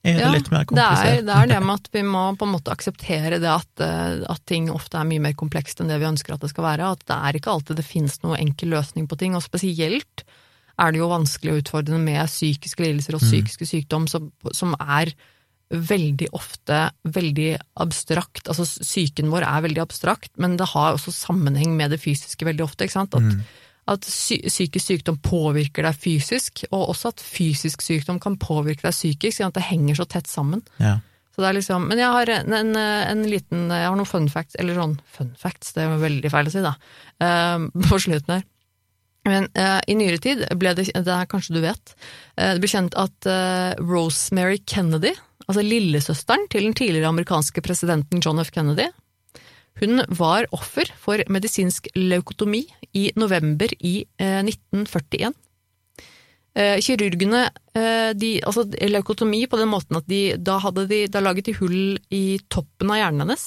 er 0.03 0.17
det 0.17 0.25
Ja, 0.25 0.33
litt 0.33 0.51
mer 0.53 0.65
Det 0.65 0.85
er, 0.85 1.23
det 1.27 1.35
er 1.37 1.49
det 1.51 1.61
med 1.61 1.75
at 1.77 1.89
vi 1.93 2.03
må 2.07 2.23
på 2.41 2.47
en 2.47 2.55
måte 2.55 2.73
akseptere 2.73 3.41
det 3.43 3.51
at, 3.53 3.83
eh, 3.85 4.23
at 4.33 4.45
ting 4.49 4.71
ofte 4.73 4.97
er 5.01 5.09
mye 5.09 5.21
mer 5.21 5.35
komplekst 5.37 5.83
enn 5.83 5.93
det 5.93 5.99
vi 6.01 6.09
ønsker 6.09 6.35
at 6.35 6.45
det 6.45 6.53
skal 6.55 6.65
være. 6.65 6.93
At 6.97 7.05
det 7.11 7.19
er 7.19 7.37
ikke 7.37 7.53
alltid 7.53 7.81
det 7.81 7.89
finnes 7.89 8.17
noen 8.25 8.41
enkel 8.41 8.73
løsning 8.73 9.11
på 9.11 9.19
ting, 9.21 9.37
og 9.37 9.45
spesielt 9.45 10.25
er 10.81 10.95
det 10.95 11.03
jo 11.03 11.11
vanskelig 11.11 11.53
og 11.53 11.61
utfordrende 11.65 12.01
med 12.01 12.31
psykiske 12.31 12.81
lidelser 12.81 13.19
og 13.19 13.25
psykiske 13.27 13.69
sykdom 13.69 14.09
som, 14.09 14.31
som 14.57 14.73
er 14.81 15.13
veldig 15.71 16.31
ofte 16.35 16.79
veldig 17.05 17.51
abstrakt. 17.85 18.49
Altså 18.49 18.65
psyken 18.67 19.31
vår 19.31 19.47
er 19.47 19.67
veldig 19.69 19.83
abstrakt, 19.85 20.33
men 20.41 20.57
det 20.59 20.73
har 20.73 20.97
også 20.97 21.15
sammenheng 21.15 21.77
med 21.79 21.93
det 21.95 22.01
fysiske 22.03 22.49
veldig 22.49 22.65
ofte. 22.67 22.89
ikke 22.89 22.97
sant? 22.97 23.15
At, 23.15 23.37
at 23.88 24.07
psy- 24.07 24.43
psykisk 24.47 24.87
sykdom 24.87 25.21
påvirker 25.25 25.87
deg 25.87 25.97
fysisk, 25.97 26.64
og 26.71 26.93
også 26.93 27.14
at 27.14 27.23
fysisk 27.25 27.83
sykdom 27.83 28.21
kan 28.23 28.37
påvirke 28.40 28.85
deg 28.87 28.97
psykisk, 28.97 29.38
siden 29.38 29.55
at 29.55 29.61
det 29.61 29.69
henger 29.71 30.01
så 30.01 30.07
tett 30.11 30.31
sammen. 30.31 30.62
Ja. 30.83 30.99
Så 31.31 31.43
det 31.43 31.49
er 31.49 31.57
liksom, 31.57 31.87
men 31.88 32.01
jeg 32.01 32.12
har 32.12 32.31
en, 32.35 32.53
en, 32.53 32.77
en 32.77 33.21
liten 33.31 33.69
Jeg 33.71 33.87
har 33.87 33.95
noen 33.97 34.09
fun 34.09 34.27
facts, 34.29 34.57
eller 34.61 34.77
sånn 34.77 34.97
fun 35.09 35.31
facts, 35.38 35.73
det 35.77 35.87
er 35.87 36.01
veldig 36.03 36.33
feil 36.33 36.51
å 36.51 36.55
si, 36.55 36.64
da, 36.64 36.75
uh, 37.23 37.69
på 37.88 38.01
slutten 38.03 38.38
her. 38.38 38.49
Men 39.29 39.47
uh, 39.57 39.79
i 39.88 39.97
nyere 39.99 40.21
tid 40.23 40.47
ble 40.59 40.73
det, 40.77 40.88
det 40.93 41.14
er 41.14 41.29
kanskje 41.31 41.59
du 41.59 41.62
vet, 41.64 41.95
uh, 42.40 42.55
det 42.55 42.61
ble 42.62 42.71
kjent 42.73 42.97
at 42.99 43.29
eh, 43.29 43.73
Rosemary 43.81 44.62
Kennedy, 44.64 45.12
altså 45.47 45.64
lillesøsteren 45.64 46.47
til 46.53 46.69
den 46.69 46.77
tidligere 46.77 47.11
amerikanske 47.11 47.62
presidenten 47.64 48.23
John 48.25 48.40
F. 48.43 48.53
Kennedy, 48.55 48.88
hun 49.81 50.03
var 50.16 50.49
offer 50.57 50.90
for 51.01 51.23
medisinsk 51.33 51.88
leukotomi 51.97 52.64
i 52.97 53.11
november 53.19 53.73
i 53.79 54.01
eh, 54.21 54.40
1941. 54.43 55.35
Eh, 56.51 56.77
kirurgene 56.83 57.45
eh, 57.79 58.11
de, 58.19 58.33
altså 58.43 58.64
Leukotomi 58.66 59.45
på 59.47 59.59
den 59.61 59.71
måten 59.71 60.01
at 60.01 60.09
de 60.11 60.35
da, 60.35 60.59
de, 60.83 61.05
da 61.07 61.23
laget 61.23 61.47
de 61.47 61.55
hull 61.61 61.95
i 62.11 62.40
toppen 62.51 62.90
av 62.90 62.99
hjernen 62.99 63.23
hennes. 63.23 63.45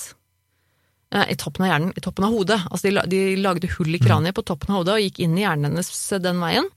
Eh, 1.12 1.34
I 1.34 1.38
toppen 1.40 1.66
av 1.66 1.74
hjernen, 1.74 1.92
i 2.00 2.04
toppen 2.04 2.30
av 2.30 2.36
hodet. 2.36 2.62
Altså 2.70 2.88
de, 2.90 3.04
de 3.12 3.24
lagde 3.44 3.70
hull 3.76 3.92
i 3.92 4.02
kraniet 4.02 4.38
på 4.38 4.46
toppen 4.48 4.72
av 4.72 4.82
hodet 4.82 4.96
og 4.96 5.04
gikk 5.04 5.20
inn 5.26 5.36
i 5.36 5.44
hjernen 5.44 5.74
hennes 5.74 5.92
den 6.24 6.40
veien. 6.44 6.70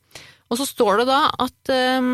Og 0.50 0.58
så 0.60 0.66
står 0.66 1.02
det 1.02 1.08
da 1.08 1.20
at 1.46 1.72
eh, 1.74 2.10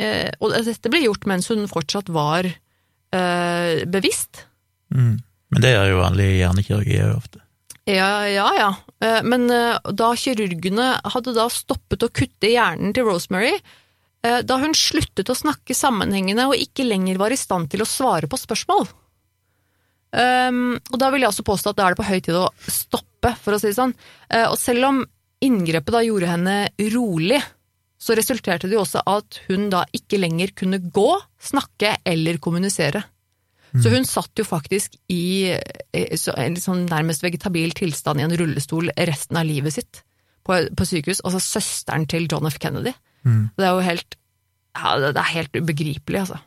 eh, 0.00 0.30
Og 0.40 0.56
dette 0.56 0.92
ble 0.92 1.04
gjort 1.04 1.28
mens 1.28 1.52
hun 1.52 1.68
fortsatt 1.68 2.08
var 2.12 2.48
eh, 2.48 3.84
bevisst. 3.84 4.46
Mm. 4.88 5.20
Men 5.50 5.64
det 5.64 5.74
gjør 5.74 5.88
jo 5.90 6.02
vanlig 6.02 6.28
hjernekirurgi 6.38 6.98
ofte. 7.10 7.42
Ja, 7.88 8.28
ja, 8.28 8.48
ja. 8.54 8.70
Eh, 9.02 9.22
Men 9.26 9.50
eh, 9.50 9.78
da 9.96 10.12
kirurgene 10.18 10.92
hadde 11.14 11.34
da 11.36 11.48
stoppet 11.50 12.04
å 12.06 12.12
kutte 12.12 12.50
hjernen 12.50 12.94
til 12.94 13.08
Rosemary, 13.08 13.54
eh, 14.22 14.40
da 14.46 14.58
hun 14.62 14.76
sluttet 14.76 15.30
å 15.32 15.38
snakke 15.38 15.76
sammenhengende 15.76 16.46
og 16.50 16.58
ikke 16.58 16.86
lenger 16.86 17.20
var 17.20 17.34
i 17.34 17.40
stand 17.40 17.70
til 17.72 17.82
å 17.82 17.88
svare 17.88 18.30
på 18.30 18.40
spørsmål. 18.40 18.88
Um, 20.10 20.74
og 20.90 20.96
da 20.98 21.06
vil 21.14 21.22
jeg 21.22 21.30
også 21.30 21.44
påstå 21.46 21.70
at 21.70 21.76
da 21.78 21.84
er 21.86 21.94
det 21.94 22.00
på 22.00 22.06
høy 22.08 22.18
tid 22.18 22.34
å 22.34 22.48
stoppe, 22.66 23.30
for 23.38 23.54
å 23.54 23.60
si 23.62 23.68
det 23.68 23.76
sånn. 23.76 23.92
Og 24.50 24.56
selv 24.58 24.88
om 24.88 24.96
inngrepet 25.46 25.94
da 25.94 26.00
gjorde 26.02 26.32
henne 26.32 26.54
rolig, 26.90 27.38
så 27.94 28.16
resulterte 28.18 28.66
det 28.66 28.74
jo 28.74 28.82
også 28.82 29.04
at 29.06 29.38
hun 29.46 29.68
da 29.70 29.84
ikke 29.94 30.18
lenger 30.18 30.50
kunne 30.58 30.80
gå, 30.82 31.12
snakke 31.38 31.94
eller 32.02 32.40
kommunisere. 32.42 33.04
Så 33.78 33.92
hun 33.92 34.06
satt 34.08 34.40
jo 34.40 34.46
faktisk 34.46 34.96
i 35.12 35.52
eh, 35.54 36.30
en 36.34 36.58
sånn 36.58 36.86
nærmest 36.90 37.22
vegetabil 37.22 37.74
tilstand 37.78 38.20
i 38.20 38.26
en 38.26 38.34
rullestol 38.34 38.90
resten 38.98 39.38
av 39.38 39.46
livet 39.46 39.76
sitt 39.76 40.02
på, 40.46 40.58
på 40.74 40.88
sykehus. 40.88 41.22
Altså 41.22 41.42
søsteren 41.44 42.08
til 42.10 42.26
John 42.30 42.48
F. 42.50 42.58
Kennedy. 42.62 42.94
Mm. 43.22 43.50
Det 43.56 43.66
er 43.66 43.76
jo 43.76 43.86
helt 43.86 44.16
ja, 44.78 44.94
det 45.02 45.18
er 45.18 45.34
helt 45.34 45.56
ubegripelig, 45.58 46.20
altså. 46.22 46.38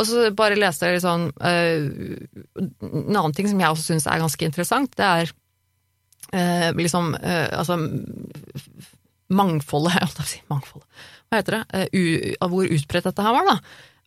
Og 0.00 0.06
så 0.08 0.30
bare 0.32 0.56
leste 0.56 0.88
jeg 0.88 0.96
litt 0.96 1.04
sånn 1.04 1.26
uh, 1.36 2.56
En 2.56 3.18
annen 3.18 3.34
ting 3.36 3.44
som 3.50 3.60
jeg 3.60 3.74
også 3.74 3.90
syns 3.90 4.06
er 4.08 4.22
ganske 4.22 4.46
interessant, 4.48 4.94
det 4.96 5.04
er 5.04 5.32
uh, 6.32 6.70
liksom 6.78 7.12
uh, 7.18 7.48
Altså 7.58 7.76
mangfoldet. 10.52 10.88
Hva 11.28 11.38
heter 11.40 11.58
det? 11.58 11.62
Eh, 11.96 12.34
av 12.44 12.52
hvor 12.52 12.68
utbredt 12.68 13.06
dette 13.08 13.24
her 13.24 13.32
var, 13.32 13.46
da. 13.48 13.54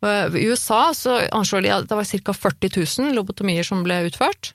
Eh, 0.05 0.37
I 0.37 0.47
USA 0.49 0.93
så 0.93 1.19
anslår 1.33 1.65
de 1.65 1.73
at 1.73 1.89
det 1.89 1.97
var 1.97 2.09
ca. 2.09 2.35
40 2.37 2.73
000 2.77 3.15
lobotomier 3.17 3.65
som 3.67 3.83
ble 3.85 4.03
utført. 4.09 4.53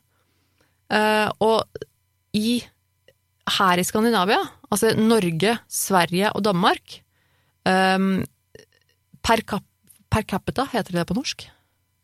Eh, 0.91 1.29
og 1.43 1.85
i, 2.37 2.61
her 3.59 3.81
i 3.81 3.87
Skandinavia, 3.87 4.41
altså 4.71 4.95
Norge, 4.99 5.57
Sverige 5.71 6.33
og 6.35 6.45
Danmark 6.47 7.01
eh, 7.67 7.99
per, 9.21 9.45
kap, 9.47 9.67
per 10.11 10.27
capita, 10.27 10.69
heter 10.73 11.01
det 11.01 11.09
på 11.09 11.19
norsk? 11.19 11.49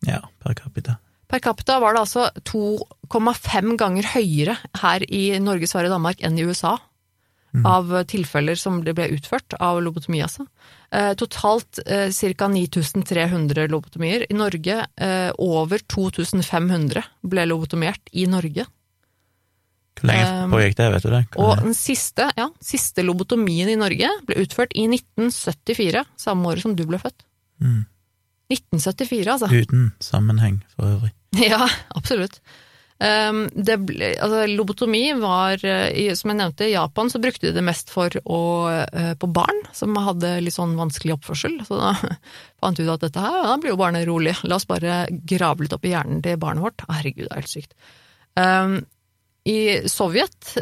Ja, 0.06 0.22
per 0.42 0.58
capita. 0.58 0.98
Per 1.26 1.42
capita 1.42 1.80
var 1.82 1.96
det 1.96 2.04
altså 2.04 2.28
2,5 2.46 3.72
ganger 3.80 4.12
høyere 4.12 4.54
her 4.82 5.02
i 5.10 5.38
Norge, 5.42 5.66
Sverige 5.66 5.90
og 5.90 5.96
Danmark 5.96 6.22
enn 6.22 6.38
i 6.38 6.44
USA. 6.46 6.76
Av 7.64 7.88
tilfeller 8.04 8.58
som 8.60 8.82
det 8.84 8.92
ble 8.98 9.06
utført 9.14 9.54
av 9.64 9.78
lobotomi, 9.80 10.18
altså. 10.20 10.44
Eh, 10.92 11.12
totalt 11.18 11.80
eh, 11.86 12.10
ca. 12.36 12.48
9300 12.48 13.66
lobotomier. 13.72 14.26
I 14.30 14.34
Norge 14.38 14.86
eh, 14.96 15.30
over 15.38 15.78
2500 15.82 17.02
ble 17.26 17.46
lobotomert 17.50 18.12
i 18.12 18.26
Norge. 18.30 18.66
Hvor 19.96 20.10
lenge 20.10 20.48
pågikk 20.52 20.76
det, 20.76 20.86
vet 20.92 21.02
du 21.02 21.10
det? 21.10 21.22
Hvor- 21.32 21.50
Og 21.56 21.62
den 21.64 21.74
siste, 21.74 22.28
ja, 22.36 22.48
siste 22.60 23.02
lobotomien 23.02 23.68
i 23.72 23.76
Norge 23.80 24.10
ble 24.28 24.36
utført 24.44 24.74
i 24.76 24.84
1974, 24.92 26.04
samme 26.20 26.50
året 26.52 26.62
som 26.66 26.74
du 26.76 26.84
ble 26.86 26.98
født. 27.00 27.24
Mm. 27.64 27.86
1974, 28.52 29.26
altså. 29.32 29.48
Uten 29.50 29.92
sammenheng, 30.00 30.60
for 30.76 30.84
øvrig. 30.98 31.12
Ja, 31.50 31.66
absolutt. 31.96 32.38
Um, 32.96 33.42
det 33.52 33.74
altså, 34.16 34.46
lobotomi 34.48 35.10
var, 35.20 35.60
eh, 35.68 36.14
som 36.16 36.30
jeg 36.32 36.38
nevnte, 36.38 36.64
i 36.64 36.72
Japan 36.72 37.10
så 37.12 37.20
brukte 37.20 37.50
de 37.50 37.52
det 37.58 37.64
mest 37.64 37.90
for 37.92 38.08
å, 38.24 38.40
eh, 38.72 39.12
på 39.20 39.28
barn 39.28 39.58
som 39.76 39.98
hadde 40.00 40.38
litt 40.40 40.56
sånn 40.56 40.72
vanskelig 40.78 41.18
oppførsel. 41.18 41.58
Så 41.68 41.76
da 41.76 41.92
fant 42.62 42.80
vi 42.80 42.86
ut 42.86 42.94
at 42.94 43.04
dette 43.04 43.20
her, 43.20 43.42
da 43.44 43.58
blir 43.60 43.74
jo 43.74 43.80
barnet 43.82 44.08
rolig. 44.08 44.32
La 44.48 44.56
oss 44.56 44.68
bare 44.68 45.04
grave 45.28 45.66
litt 45.66 45.76
opp 45.76 45.84
i 45.84 45.92
hjernen 45.92 46.24
til 46.24 46.40
barnet 46.40 46.64
vårt. 46.64 46.86
Herregud, 46.88 47.26
det 47.26 47.34
er 47.34 47.42
helt 47.42 47.52
sykt. 47.52 47.76
Um, 48.36 48.78
I 49.44 49.58
Sovjet 49.92 50.56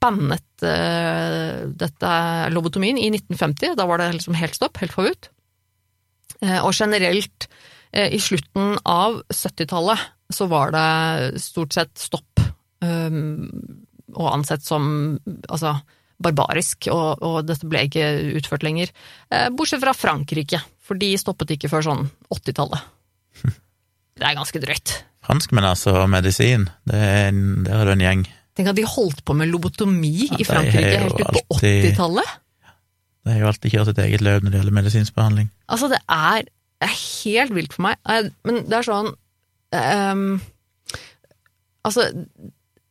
bannet 0.00 0.68
uh, 0.68 1.64
dette 1.72 2.12
lobotomien 2.52 3.00
i 3.00 3.08
1950. 3.14 3.78
Da 3.80 3.88
var 3.88 4.02
det 4.02 4.12
liksom 4.18 4.36
helt 4.36 4.60
stopp, 4.60 4.76
helt 4.84 4.92
forbudt. 4.92 5.32
Uh, 6.44 6.60
og 6.60 6.76
generelt 6.76 7.48
uh, 7.96 8.08
i 8.12 8.20
slutten 8.20 8.76
av 8.84 9.22
70-tallet 9.32 10.04
så 10.32 10.48
var 10.50 10.72
det 10.74 11.40
stort 11.42 11.72
sett 11.76 11.94
stopp, 11.98 12.42
um, 12.84 13.46
og 14.14 14.28
ansett 14.32 14.64
som 14.64 15.16
altså, 15.48 15.74
barbarisk, 16.20 16.88
og, 16.92 17.22
og 17.24 17.38
dette 17.48 17.68
ble 17.68 17.84
ikke 17.86 18.06
utført 18.40 18.64
lenger. 18.66 18.90
Eh, 19.30 19.48
bortsett 19.54 19.82
fra 19.84 19.94
Frankrike, 19.96 20.60
for 20.82 20.98
de 21.00 21.12
stoppet 21.20 21.52
ikke 21.54 21.70
før 21.70 21.84
sånn 21.86 22.08
80-tallet. 22.34 22.88
Det 24.18 24.26
er 24.26 24.34
ganske 24.34 24.58
drøyt. 24.58 24.96
Franskmenn, 25.22 25.66
altså, 25.68 25.92
og 26.00 26.08
medisin, 26.10 26.64
det 26.88 26.98
er 26.98 27.28
der 27.30 27.76
er 27.76 27.86
det 27.86 27.92
en 27.94 28.02
gjeng. 28.02 28.22
Tenk 28.58 28.72
at 28.72 28.78
de 28.80 28.86
holdt 28.90 29.20
på 29.22 29.36
med 29.38 29.46
lobotomi 29.52 30.10
Ja, 30.24 30.38
i 30.42 30.46
Frankrike 30.48 30.96
helt 31.04 31.20
ut 31.20 31.28
på 31.36 31.58
80-tallet. 31.60 32.32
De 33.22 33.30
har 33.30 33.44
jo 33.44 33.50
alltid 33.52 33.74
kjørt 33.76 33.90
sitt 33.92 34.00
eget 34.02 34.24
løp 34.24 34.42
når 34.42 34.50
det 34.50 34.58
gjelder 34.58 34.76
medisinsk 34.80 35.14
behandling. 35.14 35.52
Altså, 35.70 35.90
det 35.92 36.00
er, 36.02 36.48
det 36.82 36.88
er 36.88 36.96
helt 36.98 37.54
vilt 37.54 37.76
for 37.76 37.86
meg. 37.86 38.00
Eh, 38.10 38.30
Men 38.48 38.64
det 38.66 38.80
er 38.80 38.88
sånn 38.88 39.12
ehm, 39.76 40.38
Altså, 41.86 42.04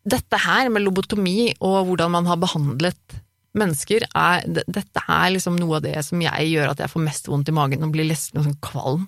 dette 0.08 0.38
her 0.42 0.70
med 0.74 0.82
lobotomi 0.82 1.52
og 1.60 1.90
hvordan 1.90 2.14
man 2.16 2.26
har 2.30 2.40
behandlet 2.42 3.18
mennesker, 3.58 4.06
er, 4.16 4.48
dette 4.48 5.04
er 5.04 5.34
liksom 5.36 5.58
noe 5.60 5.78
av 5.80 5.86
det 5.86 6.00
som 6.06 6.22
jeg 6.22 6.50
gjør 6.52 6.72
at 6.72 6.82
jeg 6.84 6.92
får 6.94 7.04
mest 7.04 7.30
vondt 7.30 7.52
i 7.52 7.56
magen 7.56 7.86
og 7.86 7.94
blir 7.94 8.08
nesten 8.10 8.44
sånn 8.44 8.58
kvalm. 8.64 9.06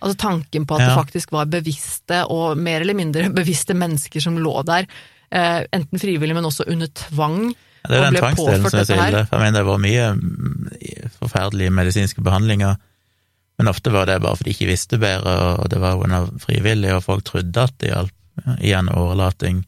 Altså 0.00 0.16
tanken 0.20 0.66
på 0.68 0.76
at 0.76 0.84
det 0.84 0.96
faktisk 0.98 1.32
var 1.32 1.50
bevisste 1.50 2.24
og 2.32 2.58
mer 2.60 2.84
eller 2.84 2.96
mindre 2.98 3.30
bevisste 3.40 3.76
mennesker 3.78 4.22
som 4.24 4.40
lå 4.40 4.54
der, 4.68 4.88
eh, 5.30 5.60
enten 5.74 6.02
frivillig, 6.02 6.36
men 6.36 6.48
også 6.48 6.68
under 6.70 6.90
tvang. 6.92 7.54
Ja, 7.84 7.90
det 7.90 7.98
er 7.98 8.08
den 8.08 8.20
tvangsdelen 8.20 8.66
som 8.66 8.72
er 8.72 8.82
dette 8.82 8.98
her. 9.00 9.12
ille. 9.12 9.26
Jeg 9.30 9.44
mener, 9.44 9.58
det 9.60 9.68
var 9.68 9.82
mye 9.82 10.10
mm, 10.18 11.14
forferdelige 11.20 11.74
medisinske 11.78 12.24
behandlinger, 12.24 12.76
men 13.58 13.68
ofte 13.70 13.90
var 13.94 14.06
det 14.10 14.20
bare 14.22 14.36
fordi 14.36 14.50
de 14.50 14.56
ikke 14.56 14.70
visste 14.72 14.98
bedre, 14.98 15.34
og 15.62 15.68
det 15.70 15.78
var 15.80 16.00
under 16.02 16.26
frivillig, 16.42 16.90
og 16.96 17.02
folk 17.06 17.24
trodde 17.24 17.62
at 17.68 17.74
det 17.80 17.92
hjalp. 17.92 18.12
Ja, 18.46 18.56
Igjen 18.60 18.88
årelating, 18.90 19.64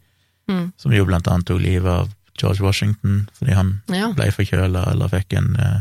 Mm. 0.48 0.72
som 0.78 0.92
jo 0.94 1.04
blant 1.04 1.26
annet 1.26 1.46
tok 1.46 1.58
livet 1.60 1.90
av 1.90 2.08
George 2.38 2.62
Washington 2.62 3.28
fordi 3.38 3.52
han 3.54 3.70
Ja, 3.90 4.12
ble 4.14 4.28
forkjøla 4.30 4.84
eller 4.92 5.08
fikk 5.10 5.32
en 5.38 5.56
eh, 5.58 5.80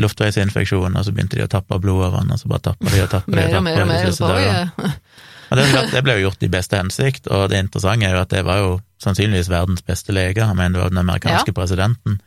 luftveisinfeksjon, 0.00 0.96
og 0.96 1.04
så 1.06 1.12
begynte 1.14 1.36
de 1.38 1.44
å 1.46 1.48
tappe 1.50 1.78
blod 1.80 2.04
av 2.08 2.14
han, 2.18 2.30
og 2.32 2.38
så 2.40 2.48
bare 2.50 2.64
tappa 2.70 2.90
de 2.92 3.00
og 3.04 3.10
tappa 3.12 3.32
de 3.32 3.44
og 3.44 3.50
tappa 3.52 3.70
de 3.76 3.86
mer. 3.88 4.04
Og 5.50 5.58
det, 5.58 5.64
det 5.90 6.02
ble 6.06 6.14
jo 6.18 6.28
gjort 6.28 6.44
i 6.46 6.50
beste 6.52 6.78
hensikt, 6.78 7.26
og 7.28 7.48
det 7.50 7.58
interessante 7.58 8.06
er 8.06 8.14
jo 8.14 8.20
at 8.22 8.30
det 8.30 8.44
var 8.46 8.60
jo 8.62 8.68
sannsynligvis 9.02 9.48
verdens 9.50 9.82
beste 9.82 10.12
lege. 10.14 10.44
Han 10.46 10.56
mener 10.60 10.76
det 10.78 10.82
var 10.84 10.92
den 10.94 11.02
amerikanske 11.02 11.52
presidenten 11.56 12.20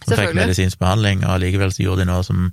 som 0.00 0.14
fikk 0.16 0.34
medisinsk 0.38 0.78
behandling, 0.80 1.24
og 1.26 1.34
allikevel 1.36 1.74
så 1.74 1.82
gjorde 1.84 2.06
de 2.06 2.08
noe 2.12 2.22
som 2.24 2.46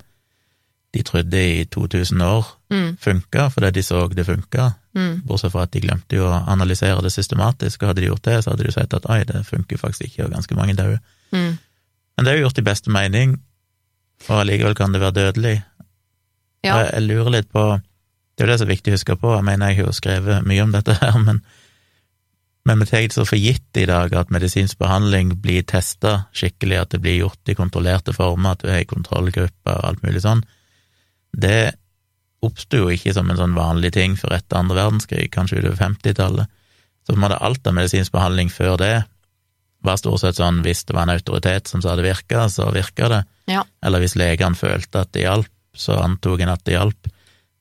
de 0.96 1.04
trodde 1.04 1.42
i 1.42 1.66
2000 1.66 2.22
år 2.24 2.58
Mm, 2.70 2.98
funka, 2.98 3.50
fordi 3.50 3.72
de 3.72 3.84
så 3.84 4.08
det 4.08 4.26
funka, 4.26 4.72
mm. 4.96 5.22
bortsett 5.26 5.52
fra 5.52 5.64
at 5.64 5.72
de 5.72 5.80
glemte 5.80 6.18
jo 6.18 6.26
å 6.28 6.42
analysere 6.52 7.00
det 7.04 7.14
systematisk, 7.14 7.82
og 7.82 7.94
hadde 7.94 8.02
de 8.04 8.10
gjort 8.10 8.26
det, 8.28 8.42
så 8.44 8.52
hadde 8.52 8.66
de 8.66 8.68
jo 8.68 8.76
sett 8.76 8.96
at 8.98 9.06
oi, 9.08 9.22
det 9.24 9.46
funker 9.48 9.80
faktisk 9.80 10.10
ikke, 10.10 10.26
og 10.26 10.34
ganske 10.36 10.58
mange 10.58 10.76
døde. 10.76 10.98
Mm. 11.32 11.54
Men 12.18 12.26
det 12.26 12.34
er 12.34 12.38
jo 12.38 12.48
gjort 12.48 12.60
i 12.60 12.66
beste 12.68 12.92
mening, 12.92 13.38
og 14.28 14.42
allikevel 14.42 14.76
kan 14.76 14.92
det 14.92 15.02
være 15.04 15.16
dødelig. 15.16 15.54
Ja. 16.66 16.74
Jeg, 16.74 16.90
jeg 16.92 17.06
lurer 17.06 17.32
litt 17.38 17.52
på 17.54 17.64
Det 18.36 18.44
er 18.44 18.50
jo 18.50 18.52
det 18.52 18.60
som 18.60 18.68
er 18.68 18.74
viktig 18.74 18.92
å 18.92 18.98
huske 18.98 19.16
på, 19.18 19.32
jeg 19.34 19.46
mener 19.48 19.72
jeg 19.72 19.80
har 19.80 19.88
jo 19.88 19.96
skrevet 19.96 20.44
mye 20.46 20.66
om 20.66 20.76
dette 20.76 20.94
her, 21.00 21.16
men, 21.24 21.40
men 22.68 22.84
vi 22.84 22.90
tar 22.90 23.08
det 23.08 23.16
så 23.16 23.24
for 23.26 23.40
gitt 23.40 23.80
i 23.80 23.88
dag 23.88 24.14
at 24.14 24.34
medisinsk 24.34 24.78
behandling 24.78 25.32
blir 25.42 25.64
testa 25.64 26.28
skikkelig, 26.36 26.82
at 26.84 26.92
det 26.92 27.00
blir 27.02 27.16
gjort 27.22 27.50
i 27.50 27.56
kontrollerte 27.56 28.14
former, 28.14 28.54
at 28.54 28.62
du 28.62 28.70
er 28.70 28.84
i 28.84 28.92
kontrollgruppe 28.92 29.72
og 29.72 29.88
alt 29.88 30.04
mulig 30.04 30.22
sånn. 30.28 30.44
Det 31.34 31.76
oppsto 32.46 32.84
jo 32.84 32.94
ikke 32.94 33.14
som 33.16 33.30
en 33.30 33.40
sånn 33.40 33.58
vanlig 33.58 33.92
ting 33.98 34.16
før 34.20 34.38
etter 34.38 34.60
andre 34.60 34.78
verdenskrig, 34.78 35.30
kanskje 35.34 35.62
utover 35.62 35.80
50-tallet. 35.80 36.58
Så 37.04 37.14
på 37.14 37.18
en 37.18 37.24
måte 37.24 37.40
alt 37.42 37.68
av 37.68 37.76
medisinsk 37.78 38.14
behandling 38.14 38.52
før 38.54 38.78
det 38.82 38.96
var 39.86 40.00
stort 40.00 40.22
sett 40.24 40.40
sånn 40.40 40.62
hvis 40.66 40.84
det 40.88 40.96
var 40.98 41.08
en 41.08 41.16
autoritet 41.16 41.70
som 41.70 41.84
sa 41.84 41.96
det 41.96 42.06
virka, 42.06 42.48
så 42.52 42.70
virka 42.74 43.10
det. 43.14 43.22
Ja. 43.50 43.64
Eller 43.86 44.04
hvis 44.04 44.18
legene 44.20 44.58
følte 44.58 45.06
at 45.06 45.14
det 45.16 45.24
hjalp, 45.24 45.54
så 45.78 46.00
antok 46.02 46.42
en 46.42 46.52
at 46.54 46.66
det 46.66 46.76
hjalp. 46.76 47.10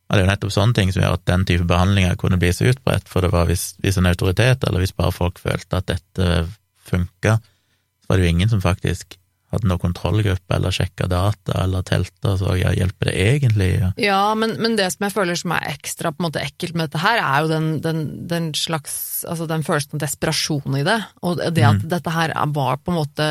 Og 0.07 0.15
det 0.15 0.23
er 0.23 0.25
jo 0.25 0.31
nettopp 0.31 0.55
sånne 0.55 0.77
ting 0.79 0.93
som 0.95 1.03
gjør 1.03 1.19
at 1.19 1.27
den 1.29 1.45
type 1.49 1.67
behandlinger 1.69 2.17
kunne 2.21 2.39
bli 2.41 2.53
så 2.55 2.69
utbredt, 2.71 3.09
for 3.11 3.27
det 3.27 3.33
var 3.35 3.49
hvis, 3.51 3.73
hvis 3.83 3.99
en 4.01 4.09
autoritet, 4.09 4.65
eller 4.65 4.83
hvis 4.83 4.95
bare 4.97 5.15
folk 5.15 5.41
følte 5.43 5.81
at 5.81 5.91
dette 5.91 6.47
funka, 6.87 7.37
så 7.43 8.11
var 8.11 8.19
det 8.19 8.27
jo 8.27 8.35
ingen 8.35 8.53
som 8.53 8.63
faktisk 8.63 9.19
hadde 9.57 9.71
noen 9.71 9.83
kontrollgruppe, 9.83 10.57
eller 10.57 10.75
sjekka 10.75 11.09
data, 11.11 11.59
eller 11.65 11.85
telta, 11.87 12.37
så 12.41 12.55
ja, 12.61 12.73
hjelper 12.77 13.11
det 13.11 13.17
egentlig? 13.27 13.71
Ja. 13.81 13.91
Ja, 14.01 14.21
men, 14.39 14.57
men 14.63 14.79
det 14.79 14.91
som 14.95 15.09
jeg 15.09 15.17
føler 15.17 15.39
som 15.41 15.57
er 15.57 15.69
ekstra 15.75 16.13
på 16.15 16.23
en 16.23 16.29
måte 16.29 16.45
ekkelt 16.45 16.77
med 16.77 16.89
dette 16.89 17.03
her, 17.03 17.21
er 17.25 17.45
jo 17.45 17.53
den, 17.53 17.69
den, 17.85 18.05
den 18.31 18.53
slags 18.57 19.03
Altså 19.27 19.47
den 19.49 19.63
følelsen 19.65 19.97
av 19.97 20.03
desperasjon 20.05 20.75
i 20.77 20.85
det, 20.87 20.99
og 21.25 21.41
det 21.57 21.65
at 21.65 21.87
dette 21.89 22.13
her 22.13 22.35
er- 22.37 22.53
var 22.57 22.77
på 22.85 22.93
en 22.93 22.99
måte 23.01 23.29